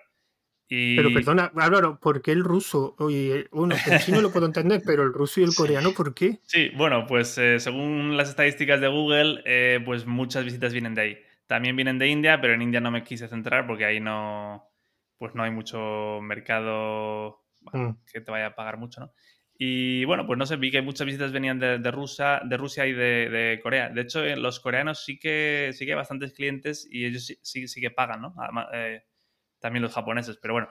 Pero 0.68 1.12
perdona, 1.12 1.52
Álvaro, 1.54 1.98
¿por 2.00 2.22
qué 2.22 2.32
el 2.32 2.42
ruso? 2.42 2.94
Oye, 2.98 3.46
bueno, 3.52 3.74
el 3.86 3.98
chino 4.00 4.22
lo 4.22 4.32
puedo 4.32 4.46
entender, 4.46 4.80
pero 4.86 5.02
el 5.02 5.12
ruso 5.12 5.40
y 5.40 5.44
el 5.44 5.54
coreano, 5.54 5.92
¿por 5.92 6.14
qué? 6.14 6.38
Sí, 6.44 6.70
bueno, 6.74 7.06
pues 7.06 7.36
eh, 7.36 7.60
según 7.60 8.16
las 8.16 8.30
estadísticas 8.30 8.80
de 8.80 8.88
Google, 8.88 9.42
eh, 9.44 9.80
pues 9.84 10.06
muchas 10.06 10.46
visitas 10.46 10.72
vienen 10.72 10.94
de 10.94 11.02
ahí. 11.02 11.18
También 11.46 11.76
vienen 11.76 11.98
de 11.98 12.08
India, 12.08 12.40
pero 12.40 12.54
en 12.54 12.62
India 12.62 12.80
no 12.80 12.90
me 12.90 13.04
quise 13.04 13.28
centrar 13.28 13.66
porque 13.66 13.84
ahí 13.84 14.00
no, 14.00 14.66
pues 15.18 15.34
no 15.34 15.42
hay 15.42 15.50
mucho 15.50 16.20
mercado 16.22 17.41
Mm. 17.72 17.90
que 18.10 18.20
te 18.20 18.30
vaya 18.30 18.46
a 18.46 18.54
pagar 18.54 18.76
mucho, 18.76 19.00
¿no? 19.00 19.12
Y 19.64 20.04
bueno, 20.06 20.26
pues 20.26 20.38
no 20.38 20.46
sé, 20.46 20.56
vi 20.56 20.70
que 20.70 20.82
muchas 20.82 21.06
visitas 21.06 21.30
venían 21.30 21.58
de, 21.58 21.78
Rusia, 21.90 22.40
de 22.44 22.56
Rusia 22.56 22.86
y 22.86 22.92
de, 22.92 23.60
Corea. 23.62 23.90
De 23.90 24.00
hecho, 24.00 24.24
eh, 24.24 24.36
los 24.36 24.60
coreanos 24.60 25.04
sí 25.04 25.18
que, 25.18 25.70
sí 25.72 25.84
que 25.84 25.92
hay 25.92 25.96
bastantes 25.96 26.32
clientes 26.32 26.88
y 26.90 27.04
ellos 27.06 27.32
sí, 27.42 27.68
sí, 27.68 27.80
que 27.80 27.90
pagan, 27.90 28.22
¿no? 28.22 28.34
Eh, 28.72 29.04
también 29.60 29.82
los 29.82 29.94
japoneses, 29.94 30.38
pero 30.42 30.54
bueno. 30.54 30.68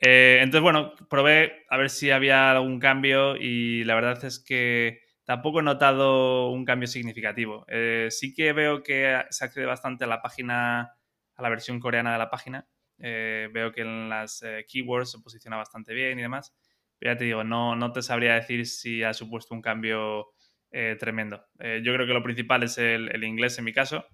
Eh, 0.00 0.38
entonces, 0.40 0.62
bueno, 0.62 0.92
probé 1.10 1.64
a 1.68 1.76
ver 1.78 1.90
si 1.90 2.10
había 2.12 2.52
algún 2.52 2.78
cambio 2.78 3.34
y 3.36 3.82
la 3.84 3.96
verdad 3.96 4.24
es 4.24 4.38
que 4.38 5.00
tampoco 5.24 5.60
he 5.60 5.64
notado 5.64 6.50
un 6.50 6.64
cambio 6.64 6.86
significativo. 6.86 7.66
sí 8.10 8.34
que 8.34 8.52
veo 8.52 8.82
que 8.82 9.20
se 9.30 9.44
accede 9.44 9.66
bastante 9.66 10.04
a 10.04 10.06
la 10.06 10.22
página, 10.22 10.94
a 11.34 11.42
la 11.42 11.48
versión 11.48 11.80
coreana 11.80 12.12
de 12.12 12.18
la 12.18 12.30
página, 12.30 12.68
eh, 12.98 13.48
veo 13.52 13.72
que 13.72 13.82
en 13.82 14.08
las 14.08 14.42
eh, 14.42 14.66
keywords 14.68 15.12
se 15.12 15.18
posiciona 15.20 15.56
bastante 15.56 15.94
bien 15.94 16.18
y 16.18 16.22
demás. 16.22 16.54
Pero 16.98 17.12
ya 17.12 17.18
te 17.18 17.24
digo, 17.24 17.44
no, 17.44 17.76
no 17.76 17.92
te 17.92 18.02
sabría 18.02 18.34
decir 18.34 18.66
si 18.66 19.02
ha 19.02 19.14
supuesto 19.14 19.54
un 19.54 19.62
cambio 19.62 20.32
eh, 20.70 20.96
tremendo. 20.98 21.46
yo 21.58 21.94
creo 21.94 22.06
que 22.06 22.12
lo 22.12 22.22
principal 22.22 22.62
es 22.64 22.76
el, 22.78 23.24
inglés 23.24 23.58
en 23.58 23.64
mi 23.64 23.72
caso 23.72 24.04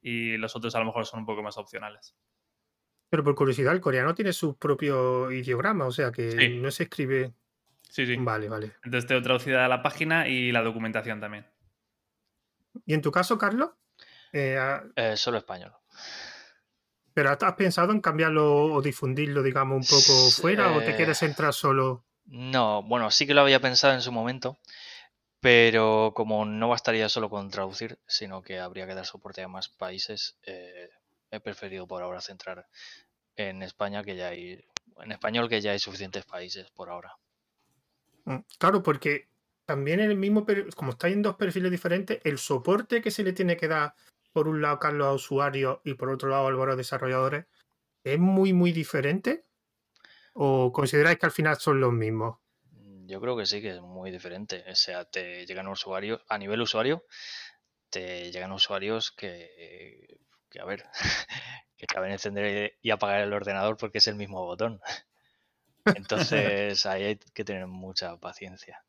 y 0.00 0.36
los 0.36 0.54
otros 0.54 0.74
a 0.74 0.78
lo 0.78 0.86
mejor 0.86 1.04
son 1.04 1.20
un 1.20 1.26
poco 1.26 1.42
más 1.42 1.58
opcionales. 1.58 2.16
Pero 3.10 3.24
por 3.24 3.34
curiosidad, 3.34 3.74
el 3.74 3.80
coreano 3.80 4.14
tiene 4.14 4.32
su 4.32 4.56
propio 4.56 5.32
ideograma, 5.32 5.86
o 5.86 5.90
sea 5.90 6.12
que 6.12 6.58
no 6.60 6.70
se 6.70 6.84
escribe. 6.84 7.32
Sí, 7.90 8.06
sí. 8.06 8.16
Vale, 8.18 8.48
vale. 8.48 8.72
Entonces 8.84 9.08
tengo 9.08 9.22
traducida 9.22 9.66
la 9.66 9.82
página 9.82 10.28
y 10.28 10.52
la 10.52 10.62
documentación 10.62 11.20
también. 11.20 11.46
¿Y 12.86 12.94
en 12.94 13.02
tu 13.02 13.10
caso, 13.10 13.36
Carlos? 13.36 13.70
solo 15.16 15.38
español. 15.38 15.72
¿Pero 17.18 17.30
has 17.30 17.54
pensado 17.54 17.90
en 17.90 18.00
cambiarlo 18.00 18.66
o 18.66 18.80
difundirlo, 18.80 19.42
digamos, 19.42 19.76
un 19.76 19.82
poco 19.82 20.30
fuera 20.30 20.72
o 20.72 20.84
te 20.84 20.94
quieres 20.94 21.20
entrar 21.24 21.52
solo? 21.52 22.04
No, 22.26 22.84
bueno, 22.84 23.10
sí 23.10 23.26
que 23.26 23.34
lo 23.34 23.40
había 23.40 23.58
pensado 23.58 23.92
en 23.92 24.02
su 24.02 24.12
momento, 24.12 24.56
pero 25.40 26.12
como 26.14 26.44
no 26.44 26.68
bastaría 26.68 27.08
solo 27.08 27.28
con 27.28 27.50
traducir, 27.50 27.98
sino 28.06 28.40
que 28.40 28.60
habría 28.60 28.86
que 28.86 28.94
dar 28.94 29.04
soporte 29.04 29.42
a 29.42 29.48
más 29.48 29.68
países, 29.68 30.38
eh, 30.44 30.90
he 31.32 31.40
preferido 31.40 31.88
por 31.88 32.04
ahora 32.04 32.20
centrar 32.20 32.68
en 33.34 33.64
España, 33.64 34.04
que 34.04 34.14
ya 34.14 34.28
hay, 34.28 34.64
en 35.02 35.10
español 35.10 35.48
que 35.48 35.60
ya 35.60 35.72
hay 35.72 35.80
suficientes 35.80 36.24
países 36.24 36.70
por 36.70 36.88
ahora. 36.88 37.16
Mm, 38.26 38.44
claro, 38.58 38.80
porque 38.80 39.26
también 39.64 39.98
en 39.98 40.12
el 40.12 40.16
mismo, 40.16 40.46
como 40.76 40.92
está 40.92 41.08
en 41.08 41.22
dos 41.22 41.34
perfiles 41.34 41.72
diferentes, 41.72 42.20
el 42.22 42.38
soporte 42.38 43.02
que 43.02 43.10
se 43.10 43.24
le 43.24 43.32
tiene 43.32 43.56
que 43.56 43.66
dar 43.66 43.96
por 44.32 44.48
un 44.48 44.62
lado 44.62 44.78
Carlos 44.78 45.06
a 45.06 45.12
usuarios 45.12 45.78
y 45.84 45.94
por 45.94 46.10
otro 46.10 46.28
lado 46.28 46.46
Álvaro 46.46 46.72
a 46.72 46.76
desarrolladores, 46.76 47.46
¿es 48.04 48.18
muy, 48.18 48.52
muy 48.52 48.72
diferente? 48.72 49.44
¿O 50.34 50.72
consideráis 50.72 51.18
que 51.18 51.26
al 51.26 51.32
final 51.32 51.56
son 51.56 51.80
los 51.80 51.92
mismos? 51.92 52.38
Yo 53.06 53.20
creo 53.20 53.36
que 53.36 53.46
sí, 53.46 53.62
que 53.62 53.70
es 53.70 53.80
muy 53.80 54.10
diferente. 54.10 54.64
O 54.70 54.74
sea, 54.74 55.04
te 55.04 55.46
llegan 55.46 55.66
usuarios, 55.68 56.20
a 56.28 56.38
nivel 56.38 56.60
usuario, 56.60 57.04
te 57.90 58.30
llegan 58.30 58.52
usuarios 58.52 59.12
que, 59.12 60.18
que 60.50 60.60
a 60.60 60.64
ver, 60.64 60.84
que 61.76 61.86
caben 61.86 62.12
encender 62.12 62.76
y 62.82 62.90
apagar 62.90 63.22
el 63.22 63.32
ordenador 63.32 63.76
porque 63.76 63.98
es 63.98 64.06
el 64.08 64.16
mismo 64.16 64.44
botón. 64.44 64.80
Entonces 65.96 66.84
ahí 66.86 67.04
hay 67.04 67.16
que 67.16 67.44
tener 67.44 67.66
mucha 67.66 68.16
paciencia. 68.18 68.84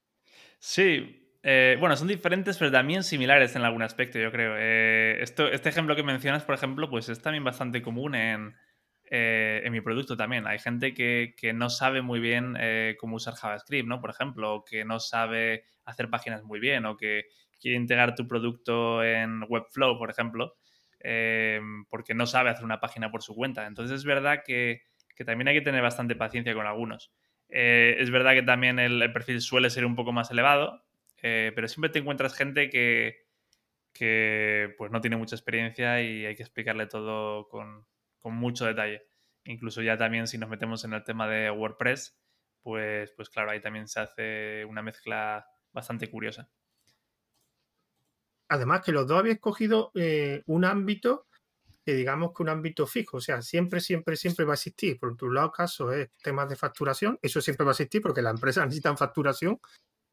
Sí, 0.59 1.28
eh, 1.41 1.77
bueno, 1.79 1.95
son 1.95 2.09
diferentes, 2.09 2.57
pero 2.57 2.71
también 2.71 3.03
similares 3.03 3.55
en 3.55 3.63
algún 3.63 3.81
aspecto, 3.81 4.19
yo 4.19 4.31
creo. 4.31 4.55
Eh, 4.57 5.19
esto, 5.21 5.47
este 5.47 5.69
ejemplo 5.69 5.95
que 5.95 6.03
mencionas, 6.03 6.43
por 6.43 6.55
ejemplo, 6.55 6.89
pues 6.89 7.07
es 7.07 7.21
también 7.21 7.45
bastante 7.45 7.81
común 7.81 8.15
en, 8.15 8.55
eh, 9.09 9.61
en 9.63 9.71
mi 9.71 9.79
producto 9.79 10.17
también. 10.17 10.47
Hay 10.47 10.59
gente 10.59 10.93
que, 10.93 11.35
que 11.37 11.53
no 11.53 11.69
sabe 11.69 12.01
muy 12.01 12.19
bien 12.19 12.57
cómo 12.99 13.15
usar 13.15 13.35
JavaScript, 13.35 13.87
¿no? 13.87 14.01
Por 14.01 14.09
ejemplo, 14.09 14.53
o 14.55 14.65
que 14.65 14.83
no 14.83 14.99
sabe 14.99 15.63
hacer 15.85 16.09
páginas 16.09 16.43
muy 16.43 16.59
bien, 16.59 16.85
o 16.85 16.97
que 16.97 17.25
quiere 17.59 17.77
integrar 17.77 18.15
tu 18.15 18.27
producto 18.27 19.03
en 19.03 19.41
Webflow, 19.47 19.97
por 19.97 20.09
ejemplo, 20.09 20.55
porque 21.89 22.13
no 22.13 22.25
sabe 22.25 22.49
hacer 22.49 22.65
una 22.65 22.81
página 22.81 23.11
por 23.11 23.23
su 23.23 23.33
cuenta. 23.33 23.65
Entonces 23.65 23.99
es 23.99 24.05
verdad 24.05 24.43
que, 24.45 24.81
que 25.15 25.23
también 25.23 25.47
hay 25.47 25.55
que 25.55 25.61
tener 25.61 25.81
bastante 25.81 26.15
paciencia 26.15 26.53
con 26.53 26.67
algunos. 26.67 27.13
es 27.47 28.09
verdad 28.11 28.33
que 28.33 28.43
también 28.43 28.77
el 28.79 29.11
perfil 29.13 29.39
suele 29.41 29.69
ser 29.69 29.85
un 29.85 29.95
poco 29.95 30.11
más 30.11 30.31
elevado, 30.31 30.83
eh, 31.21 31.51
pero 31.55 31.67
siempre 31.67 31.89
te 31.89 31.99
encuentras 31.99 32.33
gente 32.33 32.69
que, 32.69 33.27
pues 34.77 34.91
no 34.91 35.01
tiene 35.01 35.17
mucha 35.17 35.35
experiencia 35.35 36.01
y 36.01 36.25
hay 36.25 36.35
que 36.35 36.43
explicarle 36.43 36.87
todo 36.87 37.47
con, 37.49 37.85
mucho 38.23 38.65
detalle. 38.65 39.07
Incluso 39.45 39.81
ya 39.81 39.97
también 39.97 40.27
si 40.27 40.37
nos 40.37 40.49
metemos 40.49 40.83
en 40.85 40.93
el 40.93 41.03
tema 41.03 41.27
de 41.27 41.49
WordPress, 41.49 42.17
pues, 42.61 43.11
pues 43.11 43.29
claro, 43.29 43.51
ahí 43.51 43.61
también 43.61 43.87
se 43.87 43.99
hace 43.99 44.65
una 44.65 44.81
mezcla 44.81 45.47
bastante 45.71 46.09
curiosa. 46.09 46.49
Además 48.49 48.81
que 48.81 48.91
los 48.91 49.07
dos 49.07 49.19
habéis 49.19 49.39
cogido 49.39 49.91
eh, 49.95 50.43
un 50.47 50.65
ámbito 50.65 51.27
que 51.85 51.93
digamos 51.93 52.33
que 52.35 52.43
un 52.43 52.49
ámbito 52.49 52.85
fijo, 52.85 53.17
o 53.17 53.21
sea, 53.21 53.41
siempre, 53.41 53.79
siempre, 53.79 54.15
siempre 54.15 54.45
va 54.45 54.53
a 54.53 54.55
existir. 54.55 54.99
Por 54.99 55.15
tu 55.15 55.31
lado, 55.31 55.51
caso 55.51 55.91
es 55.91 56.09
temas 56.21 56.49
de 56.49 56.55
facturación, 56.55 57.17
eso 57.21 57.41
siempre 57.41 57.63
va 57.63 57.71
a 57.71 57.73
existir 57.73 58.01
porque 58.01 58.21
las 58.21 58.33
empresas 58.33 58.65
necesitan 58.65 58.97
facturación 58.97 59.59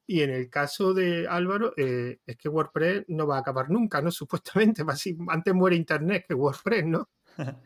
y 0.07 0.23
en 0.23 0.31
el 0.31 0.49
caso 0.49 0.95
de 0.95 1.27
Álvaro, 1.29 1.75
eh, 1.77 2.21
es 2.25 2.37
que 2.37 2.49
WordPress 2.49 3.05
no 3.09 3.27
va 3.27 3.37
a 3.37 3.41
acabar 3.41 3.71
nunca, 3.71 4.01
¿no? 4.01 4.11
Supuestamente, 4.13 4.83
antes 5.29 5.55
muere 5.55 5.77
Internet 5.77 6.25
que 6.29 6.35
WordPress, 6.35 6.85
¿no? 6.85 7.11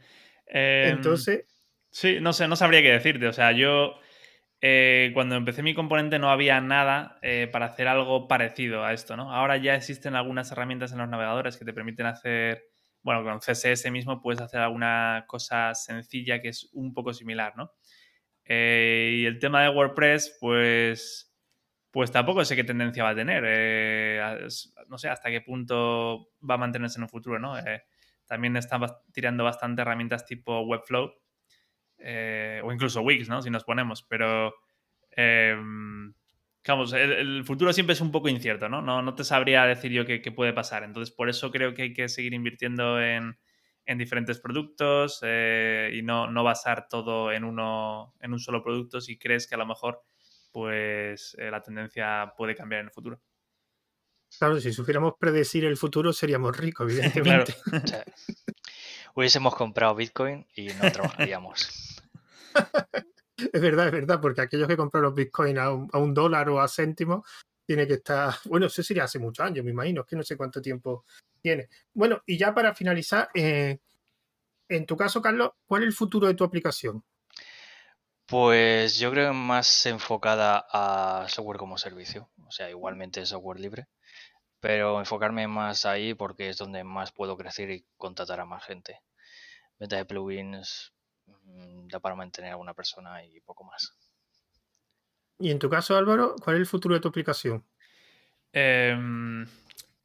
Em, 0.53 0.97
Entonces, 0.97 1.45
Sí, 1.93 2.19
no 2.21 2.33
sé, 2.33 2.47
no 2.49 2.57
sabría 2.57 2.83
qué 2.83 2.91
decirte. 2.93 3.27
O 3.27 3.33
sea, 3.33 3.53
yo 3.53 3.95
eh, 4.61 5.11
cuando 5.15 5.37
empecé 5.37 5.63
mi 5.63 5.75
componente 5.75 6.19
no 6.19 6.31
había 6.31 6.61
nada 6.61 7.19
eh, 7.23 7.49
para 7.53 7.67
hacer 7.67 7.89
algo 7.89 8.29
parecido 8.29 8.85
a 8.85 8.93
esto, 8.93 9.17
¿no? 9.17 9.33
Ahora 9.33 9.57
ya 9.57 9.75
existen 9.75 10.15
algunas 10.15 10.53
herramientas 10.53 10.93
en 10.93 10.99
los 10.99 11.09
navegadores 11.09 11.57
que 11.57 11.65
te 11.65 11.73
permiten 11.73 12.07
hacer, 12.07 12.65
bueno, 13.03 13.25
con 13.25 13.41
CSS 13.41 13.91
mismo 13.91 14.21
puedes 14.23 14.41
hacer 14.41 14.61
alguna 14.61 15.25
cosa 15.27 15.75
sencilla 15.75 16.41
que 16.41 16.49
es 16.49 16.69
un 16.73 16.95
poco 16.95 17.13
similar, 17.13 17.55
¿no? 17.57 17.73
Y 18.45 19.27
el 19.27 19.39
tema 19.39 19.63
de 19.63 19.69
WordPress, 19.69 20.37
pues, 20.41 21.30
pues 21.91 22.11
tampoco 22.13 22.45
sé 22.45 22.57
qué 22.57 22.65
tendencia 22.65 23.05
va 23.05 23.11
a 23.11 23.15
tener. 23.15 23.43
no 24.89 24.99
sé 24.99 25.09
hasta 25.09 25.31
qué 25.31 25.41
punto 25.41 26.31
va 26.49 26.55
a 26.55 26.59
mantenerse 26.59 26.99
en 26.99 27.05
un 27.05 27.09
futuro, 27.09 27.39
¿no? 27.39 27.55
también 28.27 28.57
están 28.57 28.81
tirando 29.13 29.43
bastante 29.43 29.83
herramientas 29.83 30.25
tipo 30.25 30.61
Webflow 30.61 31.13
eh, 31.99 32.61
o 32.65 32.73
incluso 32.73 33.03
Wix, 33.03 33.29
¿no? 33.29 33.43
Si 33.43 33.51
nos 33.51 33.65
ponemos, 33.65 34.03
pero... 34.03 34.55
Em, 35.11 36.15
el, 36.93 37.43
futuro 37.45 37.73
siempre 37.73 37.95
es 37.95 38.01
un 38.01 38.13
poco 38.13 38.29
incierto, 38.29 38.69
¿no? 38.69 38.83
No, 38.83 39.15
te 39.15 39.25
sabría 39.25 39.65
decir 39.65 39.91
yo 39.91 40.05
qué, 40.07 40.21
puede 40.31 40.53
pasar. 40.53 40.85
Entonces, 40.85 41.13
por 41.13 41.29
eso 41.29 41.51
creo 41.51 41.75
que 41.75 41.83
hay 41.83 41.93
que 41.93 42.09
seguir 42.09 42.35
invirtiendo 42.35 43.01
en, 43.01 43.37
diferentes 43.97 44.39
productos 44.39 45.19
eh, 45.25 45.91
y 45.93 46.03
no, 46.03 46.31
no, 46.31 46.45
basar 46.45 46.87
todo 46.89 47.33
en, 47.33 47.43
uno, 47.43 48.15
en 48.21 48.33
un 48.33 48.39
solo 48.39 48.63
producto 48.63 49.01
si 49.01 49.19
crees 49.19 49.49
que 49.49 49.57
a 49.57 49.59
lo 49.59 49.67
mejor 49.67 50.05
pues 50.51 51.37
eh, 51.39 51.51
la 51.51 51.63
tendencia 51.63 52.33
puede 52.37 52.55
cambiar 52.55 52.81
en 52.81 52.87
el 52.87 52.93
futuro. 52.93 53.21
Claro, 54.39 54.61
si 54.61 54.73
supiéramos 54.73 55.15
predecir 55.19 55.65
el 55.65 55.77
futuro 55.77 56.13
seríamos 56.13 56.57
ricos, 56.57 56.91
evidentemente. 56.93 57.55
Hubiésemos 59.15 59.55
comprado 59.55 59.95
Bitcoin 59.95 60.47
y 60.55 60.69
no 60.69 60.93
trabajaríamos. 60.93 62.01
es 63.53 63.61
verdad, 63.61 63.87
es 63.87 63.93
verdad, 63.93 64.21
porque 64.21 64.43
aquellos 64.43 64.69
que 64.69 64.77
compran 64.77 65.03
los 65.03 65.15
bitcoins 65.15 65.59
a 65.59 65.71
un, 65.73 66.15
dólar 66.15 66.49
o 66.49 66.61
a 66.61 66.69
céntimos, 66.69 67.29
tiene 67.67 67.87
que 67.87 67.95
estar, 67.95 68.35
bueno, 68.45 68.67
eso 68.67 68.83
sería 68.83 69.05
hace 69.05 69.19
muchos 69.19 69.45
años, 69.45 69.65
me 69.65 69.71
imagino, 69.71 70.03
es 70.03 70.07
que 70.07 70.17
no 70.17 70.23
sé 70.23 70.37
cuánto 70.37 70.61
tiempo 70.61 71.05
tiene. 71.41 71.69
Bueno, 71.93 72.23
y 72.27 72.37
ya 72.37 72.55
para 72.55 72.75
finalizar, 72.75 73.29
eh, 73.35 73.79
en 74.69 74.87
tu 74.87 74.97
caso, 74.97 75.21
Carlos, 75.21 75.51
¿cuál 75.67 75.83
es 75.83 75.89
el 75.89 75.93
futuro 75.93 76.27
de 76.27 76.35
tu 76.35 76.45
aplicación? 76.45 77.03
Pues 78.31 78.99
yo 78.99 79.11
creo 79.11 79.35
más 79.35 79.85
enfocada 79.87 80.65
a 80.73 81.29
software 81.29 81.59
como 81.59 81.77
servicio, 81.77 82.31
o 82.47 82.51
sea, 82.51 82.71
igualmente 82.71 83.27
software 83.27 83.61
libre, 83.61 83.89
pero 84.61 85.01
enfocarme 85.01 85.49
más 85.49 85.85
ahí 85.85 86.15
porque 86.15 86.49
es 86.49 86.57
donde 86.57 86.85
más 86.85 87.13
puedo 87.13 87.37
crecer 87.37 87.71
y 87.71 87.85
contratar 87.97 88.41
a 88.41 88.47
más 88.47 88.65
gente. 88.65 89.01
Venta 89.79 89.97
de 89.97 90.05
plugins, 90.05 90.93
Mm, 91.45 91.89
da 91.89 92.01
para 92.01 92.15
mantener 92.15 92.53
a 92.53 92.57
una 92.57 92.75
persona 92.75 93.25
y 93.25 93.41
poco 93.41 93.65
más. 93.65 93.97
Y 95.39 95.51
en 95.51 95.59
tu 95.59 95.71
caso, 95.71 95.97
Álvaro, 95.97 96.37
¿cuál 96.43 96.57
es 96.57 96.61
el 96.61 96.67
futuro 96.67 96.95
de 96.95 97.01
tu 97.01 97.09
aplicación? 97.09 97.65
Em, 98.53 99.47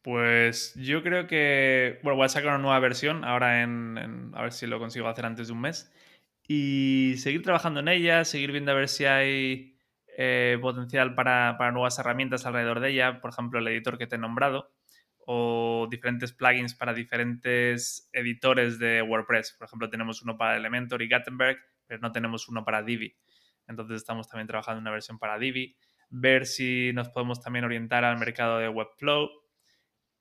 pues 0.01 0.73
yo 0.75 1.03
creo 1.03 1.27
que, 1.27 1.99
bueno, 2.03 2.17
voy 2.17 2.25
a 2.25 2.29
sacar 2.29 2.49
una 2.49 2.59
nueva 2.59 2.79
versión 2.79 3.25
ahora 3.25 3.63
en, 3.63 4.31
a 4.33 4.43
ver 4.43 4.53
si 4.53 4.65
lo 4.65 4.79
consigo 4.79 5.07
hacer 5.07 5.25
antes 5.25 5.47
de 5.47 5.53
un 5.53 5.61
mes 5.61 5.91
y 6.47 7.15
seguir 7.17 7.41
trabajando 7.41 7.79
en 7.79 7.87
ella, 7.87 8.25
seguir 8.25 8.51
viendo 8.51 8.71
a 8.71 8.75
ver 8.75 8.87
si 8.87 9.05
hay 9.05 9.77
eh, 10.17 10.57
potencial 10.61 11.15
para, 11.15 11.55
para, 11.57 11.71
nuevas 11.71 11.97
herramientas 11.99 12.45
alrededor 12.45 12.79
de 12.79 12.91
ella, 12.91 13.19
por 13.21 13.31
ejemplo, 13.31 13.59
el 13.59 13.67
editor 13.67 13.97
que 13.97 14.07
te 14.07 14.15
he 14.15 14.19
nombrado 14.19 14.71
o 15.25 15.87
diferentes 15.89 16.33
plugins 16.33 16.75
para 16.75 16.93
diferentes 16.93 18.09
editores 18.13 18.79
de 18.79 19.01
WordPress. 19.01 19.55
Por 19.57 19.65
ejemplo, 19.67 19.89
tenemos 19.89 20.21
uno 20.21 20.37
para 20.37 20.55
Elementor 20.55 21.01
y 21.01 21.09
Gutenberg, 21.09 21.57
pero 21.87 21.99
no 21.99 22.11
tenemos 22.11 22.47
uno 22.47 22.63
para 22.63 22.83
Divi. 22.83 23.15
Entonces 23.67 23.97
estamos 23.97 24.27
también 24.27 24.47
trabajando 24.47 24.77
en 24.77 24.83
una 24.83 24.91
versión 24.91 25.17
para 25.17 25.39
Divi. 25.39 25.75
Ver 26.09 26.45
si 26.45 26.91
nos 26.93 27.09
podemos 27.09 27.41
también 27.41 27.65
orientar 27.65 28.05
al 28.05 28.19
mercado 28.19 28.59
de 28.59 28.69
Webflow. 28.69 29.29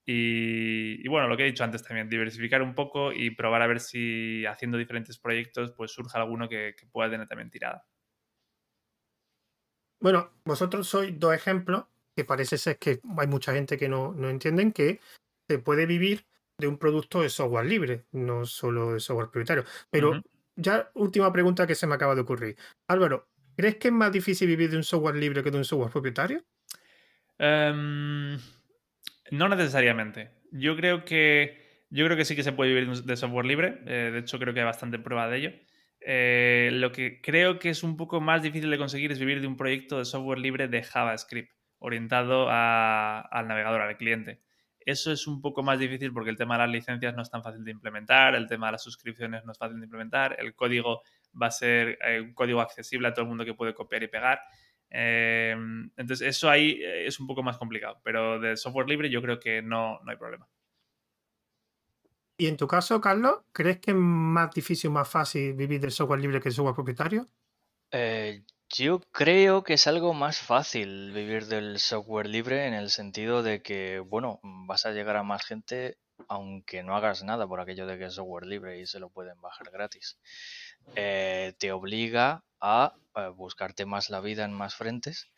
Y, 0.06 1.06
bueno, 1.08 1.28
lo 1.28 1.36
que 1.36 1.44
he 1.44 1.46
dicho 1.46 1.64
antes 1.64 1.82
también, 1.82 2.08
diversificar 2.08 2.60
un 2.62 2.74
poco 2.74 3.12
y 3.12 3.30
probar 3.30 3.62
a 3.62 3.66
ver 3.66 3.80
si 3.80 4.44
haciendo 4.46 4.76
diferentes 4.76 5.18
proyectos 5.18 5.72
pues 5.76 5.92
surge 5.92 6.18
alguno 6.18 6.48
que, 6.48 6.74
que 6.78 6.86
pueda 6.86 7.10
tener 7.10 7.26
también 7.26 7.50
tirada. 7.50 7.86
Bueno, 10.00 10.30
vosotros 10.44 10.86
sois 10.86 11.18
dos 11.18 11.34
ejemplos 11.34 11.86
que 12.14 12.24
parece 12.24 12.58
ser 12.58 12.78
que 12.78 13.00
hay 13.16 13.26
mucha 13.26 13.54
gente 13.54 13.76
que 13.76 13.88
no, 13.88 14.12
no 14.12 14.28
entienden 14.28 14.72
que 14.72 15.00
se 15.48 15.58
puede 15.58 15.86
vivir 15.86 16.26
de 16.58 16.68
un 16.68 16.78
producto 16.78 17.22
de 17.22 17.28
software 17.28 17.66
libre, 17.66 18.04
no 18.12 18.46
solo 18.46 18.92
de 18.92 19.00
software 19.00 19.30
propietario. 19.30 19.64
Pero 19.90 20.22
ya 20.56 20.90
última 20.94 21.32
pregunta 21.32 21.66
que 21.66 21.74
se 21.74 21.86
me 21.86 21.94
acaba 21.94 22.14
de 22.14 22.20
ocurrir. 22.20 22.56
Álvaro, 22.88 23.28
¿crees 23.56 23.76
que 23.76 23.88
es 23.88 23.94
más 23.94 24.12
difícil 24.12 24.46
vivir 24.48 24.70
de 24.70 24.76
un 24.76 24.84
software 24.84 25.16
libre 25.16 25.42
que 25.42 25.50
de 25.50 25.58
un 25.58 25.64
software 25.64 25.90
propietario? 25.90 26.44
Em, 27.38 28.38
no 29.30 29.48
necesariamente. 29.48 30.30
Yo 30.52 30.76
creo 30.76 31.04
que 31.04 31.64
yo 31.90 32.04
creo 32.04 32.16
que 32.16 32.24
sí 32.24 32.34
que 32.34 32.42
se 32.42 32.52
puede 32.52 32.74
vivir 32.74 33.04
de 33.04 33.16
software 33.16 33.46
libre. 33.46 33.80
Eh, 33.86 34.10
de 34.12 34.18
hecho, 34.18 34.38
creo 34.38 34.52
que 34.52 34.60
hay 34.60 34.66
bastante 34.66 34.98
prueba 34.98 35.28
de 35.28 35.36
ello. 35.36 35.52
Eh, 36.00 36.70
lo 36.72 36.92
que 36.92 37.20
creo 37.22 37.58
que 37.58 37.70
es 37.70 37.82
un 37.82 37.96
poco 37.96 38.20
más 38.20 38.42
difícil 38.42 38.68
de 38.70 38.78
conseguir 38.78 39.12
es 39.12 39.18
vivir 39.18 39.40
de 39.40 39.46
un 39.46 39.56
proyecto 39.56 39.98
de 39.98 40.04
software 40.04 40.38
libre 40.38 40.68
de 40.68 40.82
JavaScript 40.82 41.52
orientado 41.78 42.48
al 42.50 43.48
navegador, 43.48 43.80
al 43.80 43.96
cliente. 43.96 44.40
Eso 44.80 45.12
es 45.12 45.26
un 45.26 45.40
poco 45.40 45.62
más 45.62 45.78
difícil 45.78 46.12
porque 46.12 46.30
el 46.30 46.36
tema 46.36 46.54
de 46.54 46.64
las 46.64 46.70
licencias 46.70 47.14
no 47.14 47.22
es 47.22 47.30
tan 47.30 47.42
fácil 47.42 47.64
de 47.64 47.70
implementar, 47.70 48.34
el 48.34 48.46
tema 48.48 48.66
de 48.66 48.72
las 48.72 48.82
suscripciones 48.82 49.44
no 49.44 49.52
es 49.52 49.58
fácil 49.58 49.78
de 49.78 49.84
implementar, 49.84 50.36
el 50.38 50.54
código 50.54 51.02
va 51.40 51.46
a 51.46 51.50
ser 51.50 51.98
eh, 52.04 52.20
un 52.20 52.34
código 52.34 52.60
accesible 52.60 53.08
a 53.08 53.14
todo 53.14 53.22
el 53.22 53.28
mundo 53.28 53.44
que 53.44 53.54
puede 53.54 53.72
copiar 53.72 54.02
y 54.02 54.08
pegar. 54.08 54.40
Eh, 54.96 55.56
entonces, 55.96 56.28
eso 56.28 56.48
ahí 56.48 56.80
eh, 56.82 57.06
es 57.06 57.18
un 57.18 57.26
poco 57.26 57.42
más 57.42 57.58
complicado, 57.58 58.00
pero 58.04 58.38
de 58.38 58.56
software 58.56 58.88
libre 58.88 59.10
yo 59.10 59.20
creo 59.20 59.40
que 59.40 59.60
no, 59.60 59.98
no 60.04 60.10
hay 60.10 60.16
problema. 60.16 60.48
Y 62.36 62.46
en 62.46 62.56
tu 62.56 62.66
caso, 62.66 63.00
Carlos, 63.00 63.40
¿crees 63.52 63.80
que 63.80 63.90
es 63.90 63.96
más 63.96 64.52
difícil 64.54 64.90
o 64.90 64.92
más 64.92 65.08
fácil 65.08 65.54
vivir 65.54 65.80
del 65.80 65.92
software 65.92 66.20
libre 66.20 66.40
que 66.40 66.48
el 66.48 66.54
software 66.54 66.74
propietario? 66.74 67.28
Yo 68.76 69.00
creo 69.12 69.62
que 69.62 69.74
es 69.74 69.86
algo 69.86 70.14
más 70.14 70.40
fácil 70.40 71.12
vivir 71.12 71.46
del 71.46 71.78
software 71.78 72.26
libre 72.26 72.66
en 72.66 72.74
el 72.74 72.90
sentido 72.90 73.44
de 73.44 73.62
que, 73.62 74.00
bueno, 74.00 74.40
vas 74.42 74.84
a 74.84 74.90
llegar 74.90 75.16
a 75.16 75.22
más 75.22 75.44
gente 75.44 75.98
aunque 76.28 76.82
no 76.82 76.96
hagas 76.96 77.22
nada 77.22 77.46
por 77.46 77.60
aquello 77.60 77.86
de 77.86 77.98
que 77.98 78.06
es 78.06 78.14
software 78.14 78.46
libre 78.46 78.80
y 78.80 78.86
se 78.86 79.00
lo 79.00 79.10
pueden 79.10 79.40
bajar 79.40 79.70
gratis. 79.70 80.18
Eh, 80.96 81.54
te 81.58 81.72
obliga 81.72 82.42
a, 82.60 82.94
a 83.14 83.28
buscarte 83.28 83.86
más 83.86 84.10
la 84.10 84.20
vida 84.20 84.44
en 84.44 84.52
más 84.52 84.74
frentes, 84.74 85.30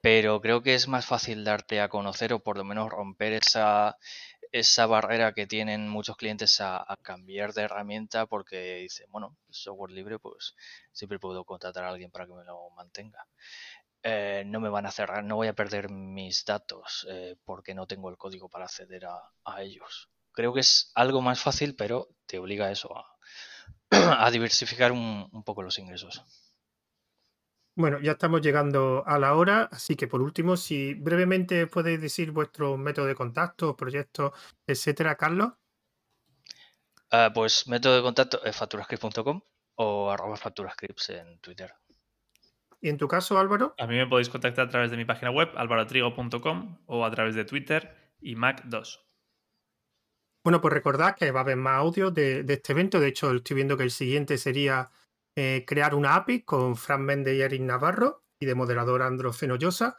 pero 0.00 0.40
creo 0.40 0.62
que 0.62 0.74
es 0.74 0.88
más 0.88 1.06
fácil 1.06 1.44
darte 1.44 1.80
a 1.80 1.88
conocer 1.88 2.32
o 2.32 2.40
por 2.40 2.56
lo 2.56 2.64
menos 2.64 2.90
romper 2.90 3.32
esa, 3.32 3.96
esa 4.52 4.86
barrera 4.86 5.32
que 5.32 5.46
tienen 5.46 5.88
muchos 5.88 6.16
clientes 6.16 6.60
a, 6.60 6.96
cambiar 7.02 7.52
de 7.52 7.62
herramienta 7.62 8.26
porque 8.26 8.76
dicen, 8.76 9.06
bueno, 9.10 9.36
software 9.50 9.92
libre, 9.92 10.18
pues 10.18 10.54
siempre 10.92 11.18
puedo 11.18 11.44
contratar 11.44 11.84
a 11.84 11.90
alguien 11.90 12.10
para 12.10 12.26
que 12.26 12.32
me 12.32 12.44
lo 12.44 12.70
mantenga. 12.70 13.26
Eh, 14.02 14.44
no 14.46 14.60
me 14.60 14.68
van 14.68 14.86
a 14.86 14.90
cerrar, 14.90 15.24
no 15.24 15.36
voy 15.36 15.48
a 15.48 15.54
perder 15.54 15.90
mis 15.90 16.44
datos 16.44 17.06
eh, 17.10 17.36
porque 17.44 17.74
no 17.74 17.86
tengo 17.86 18.10
el 18.10 18.16
código 18.16 18.48
para 18.48 18.66
acceder 18.66 19.06
a, 19.06 19.62
ellos. 19.62 20.08
Creo 20.32 20.52
que 20.52 20.60
es 20.60 20.92
algo 20.94 21.20
más 21.20 21.40
fácil, 21.40 21.74
pero 21.74 22.08
te 22.26 22.38
obliga 22.38 22.66
a 22.66 22.70
eso, 22.70 22.90
a, 23.90 24.30
diversificar 24.30 24.92
un 24.92 25.42
poco 25.44 25.62
los 25.62 25.78
ingresos. 25.78 26.22
Bueno, 27.78 28.00
ya 28.00 28.10
estamos 28.10 28.40
llegando 28.40 29.04
a 29.06 29.20
la 29.20 29.36
hora, 29.36 29.68
así 29.70 29.94
que 29.94 30.08
por 30.08 30.20
último, 30.20 30.56
si 30.56 30.94
brevemente 30.94 31.68
podéis 31.68 32.00
decir 32.00 32.32
vuestro 32.32 32.76
método 32.76 33.06
de 33.06 33.14
contacto, 33.14 33.76
proyectos, 33.76 34.32
etcétera, 34.66 35.14
Carlos. 35.14 35.52
Ah, 37.12 37.30
pues 37.32 37.68
método 37.68 37.94
de 37.94 38.02
contacto 38.02 38.42
es 38.42 38.56
facturascript.com 38.56 39.40
o 39.76 40.10
arroba 40.10 40.36
facturascripts 40.36 41.10
en 41.10 41.38
Twitter. 41.38 41.72
¿Y 42.80 42.88
en 42.88 42.96
tu 42.96 43.08
caso, 43.08 43.38
Álvaro? 43.38 43.74
A 43.78 43.86
mí 43.86 43.96
me 43.96 44.06
podéis 44.06 44.28
contactar 44.28 44.66
a 44.66 44.70
través 44.70 44.90
de 44.90 44.96
mi 44.96 45.04
página 45.04 45.30
web, 45.30 45.50
alvarotrigo.com 45.56 46.78
o 46.86 47.04
a 47.04 47.10
través 47.10 47.34
de 47.34 47.44
Twitter 47.44 48.14
y 48.20 48.36
Mac2. 48.36 49.00
Bueno, 50.44 50.60
pues 50.60 50.72
recordad 50.72 51.16
que 51.16 51.30
va 51.30 51.40
a 51.40 51.42
haber 51.42 51.56
más 51.56 51.78
audio 51.78 52.10
de, 52.10 52.44
de 52.44 52.54
este 52.54 52.72
evento. 52.72 53.00
De 53.00 53.08
hecho, 53.08 53.32
estoy 53.32 53.56
viendo 53.56 53.76
que 53.76 53.82
el 53.82 53.90
siguiente 53.90 54.38
sería 54.38 54.90
eh, 55.40 55.64
crear 55.64 55.94
una 55.94 56.16
API 56.16 56.42
con 56.42 56.74
Fran 56.74 57.04
Méndez 57.04 57.36
y 57.36 57.42
Eric 57.42 57.62
Navarro 57.62 58.24
y 58.40 58.46
de 58.46 58.56
moderador 58.56 59.02
Andro 59.02 59.32
Fenollosa. 59.32 59.96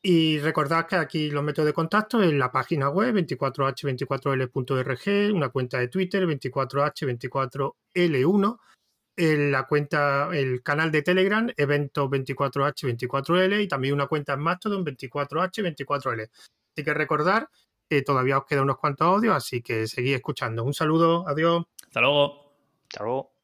Y 0.00 0.38
recordad 0.38 0.86
que 0.86 0.94
aquí 0.94 1.30
los 1.30 1.42
métodos 1.42 1.66
de 1.66 1.72
contacto 1.72 2.22
en 2.22 2.38
la 2.38 2.52
página 2.52 2.88
web 2.88 3.12
24h24l.org, 3.16 5.34
una 5.34 5.48
cuenta 5.48 5.80
de 5.80 5.88
Twitter 5.88 6.24
24h24l1, 6.28 8.58
en 9.18 9.50
la 9.50 9.64
cuenta, 9.64 10.30
el 10.32 10.62
canal 10.62 10.92
de 10.92 11.02
Telegram, 11.02 11.50
evento 11.56 12.08
24h24l 12.08 13.60
y 13.60 13.66
también 13.66 13.94
una 13.94 14.06
cuenta 14.06 14.34
en 14.34 14.40
Mastodon 14.40 14.84
24h24l. 14.84 16.30
Así 16.30 16.84
que 16.84 16.94
recordar 16.94 17.48
que 17.90 18.02
todavía 18.02 18.38
os 18.38 18.44
quedan 18.44 18.64
unos 18.64 18.78
cuantos 18.78 19.06
audios, 19.06 19.34
así 19.34 19.60
que 19.60 19.88
seguid 19.88 20.14
escuchando. 20.14 20.62
Un 20.62 20.72
saludo, 20.72 21.26
adiós. 21.26 21.64
Hasta 21.84 22.00
luego. 22.00 22.54
Hasta 22.84 23.02
luego. 23.02 23.37